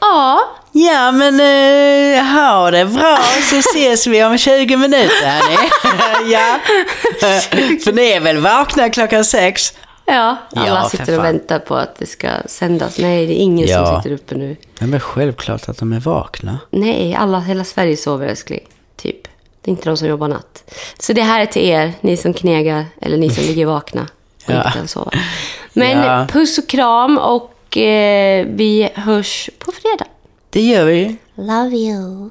ja. 0.00 0.40
Ja, 0.76 1.12
men 1.12 1.34
uh, 1.40 2.22
ha 2.34 2.70
det 2.70 2.84
bra 2.86 3.18
så 3.50 3.56
ses 3.58 4.06
vi 4.06 4.24
om 4.24 4.38
20 4.38 4.76
minuter 4.76 5.26
hörni. 5.26 5.56
ja. 6.32 6.58
För 7.84 7.92
ni 7.92 8.10
är 8.10 8.20
väl 8.20 8.38
vakna 8.38 8.90
klockan 8.90 9.24
sex? 9.24 9.72
Ja, 10.06 10.36
alla 10.56 10.66
Ja, 10.66 10.88
sitter 10.88 11.18
och 11.18 11.24
väntar 11.24 11.58
på 11.58 11.76
att 11.76 11.96
det 11.98 12.06
ska 12.06 12.28
sändas. 12.46 12.98
Nej, 12.98 13.26
det 13.26 13.32
är 13.32 13.42
ingen 13.42 13.68
Ja. 13.68 13.86
som 13.86 14.02
sitter 14.02 14.14
uppe 14.14 14.34
nu. 14.34 14.56
Är 14.80 14.86
väl 14.86 15.00
självklart 15.00 15.68
att 15.68 15.78
de 15.78 15.92
är 15.92 16.00
vakna. 16.00 16.58
Nej, 16.70 17.14
alla, 17.14 17.40
hela 17.40 17.64
Sverige 17.64 17.96
sover 17.96 18.26
älskling. 18.28 18.68
Typ. 18.96 19.22
Det 19.60 19.68
är 19.68 19.70
inte 19.70 19.88
de 19.90 19.96
som 19.96 20.08
jobbar 20.08 20.28
natt. 20.28 20.70
Så 20.98 21.12
det 21.12 21.22
här 21.22 21.40
är 21.40 21.46
till 21.46 21.62
er, 21.68 21.92
ni 22.00 22.16
som 22.16 22.34
knegar 22.34 22.84
eller 23.00 23.16
ni 23.16 23.30
som 23.30 23.44
ligger 23.44 23.66
vakna 23.66 24.02
och 24.46 24.52
Ja. 24.52 24.56
inte 24.56 24.70
kan 24.78 24.88
sova. 24.88 25.10
Men 25.72 25.98
Ja. 26.02 26.26
puss 26.30 26.58
och 26.58 26.68
kram 26.68 27.18
och 27.18 27.76
eh, 27.76 28.46
vi 28.50 28.88
hörs 28.94 29.50
på 29.58 29.72
fredag. 29.72 30.04
Det 30.54 30.60
gör 30.60 30.84
vi. 30.86 31.16
Love 31.34 31.76
you. 31.76 32.30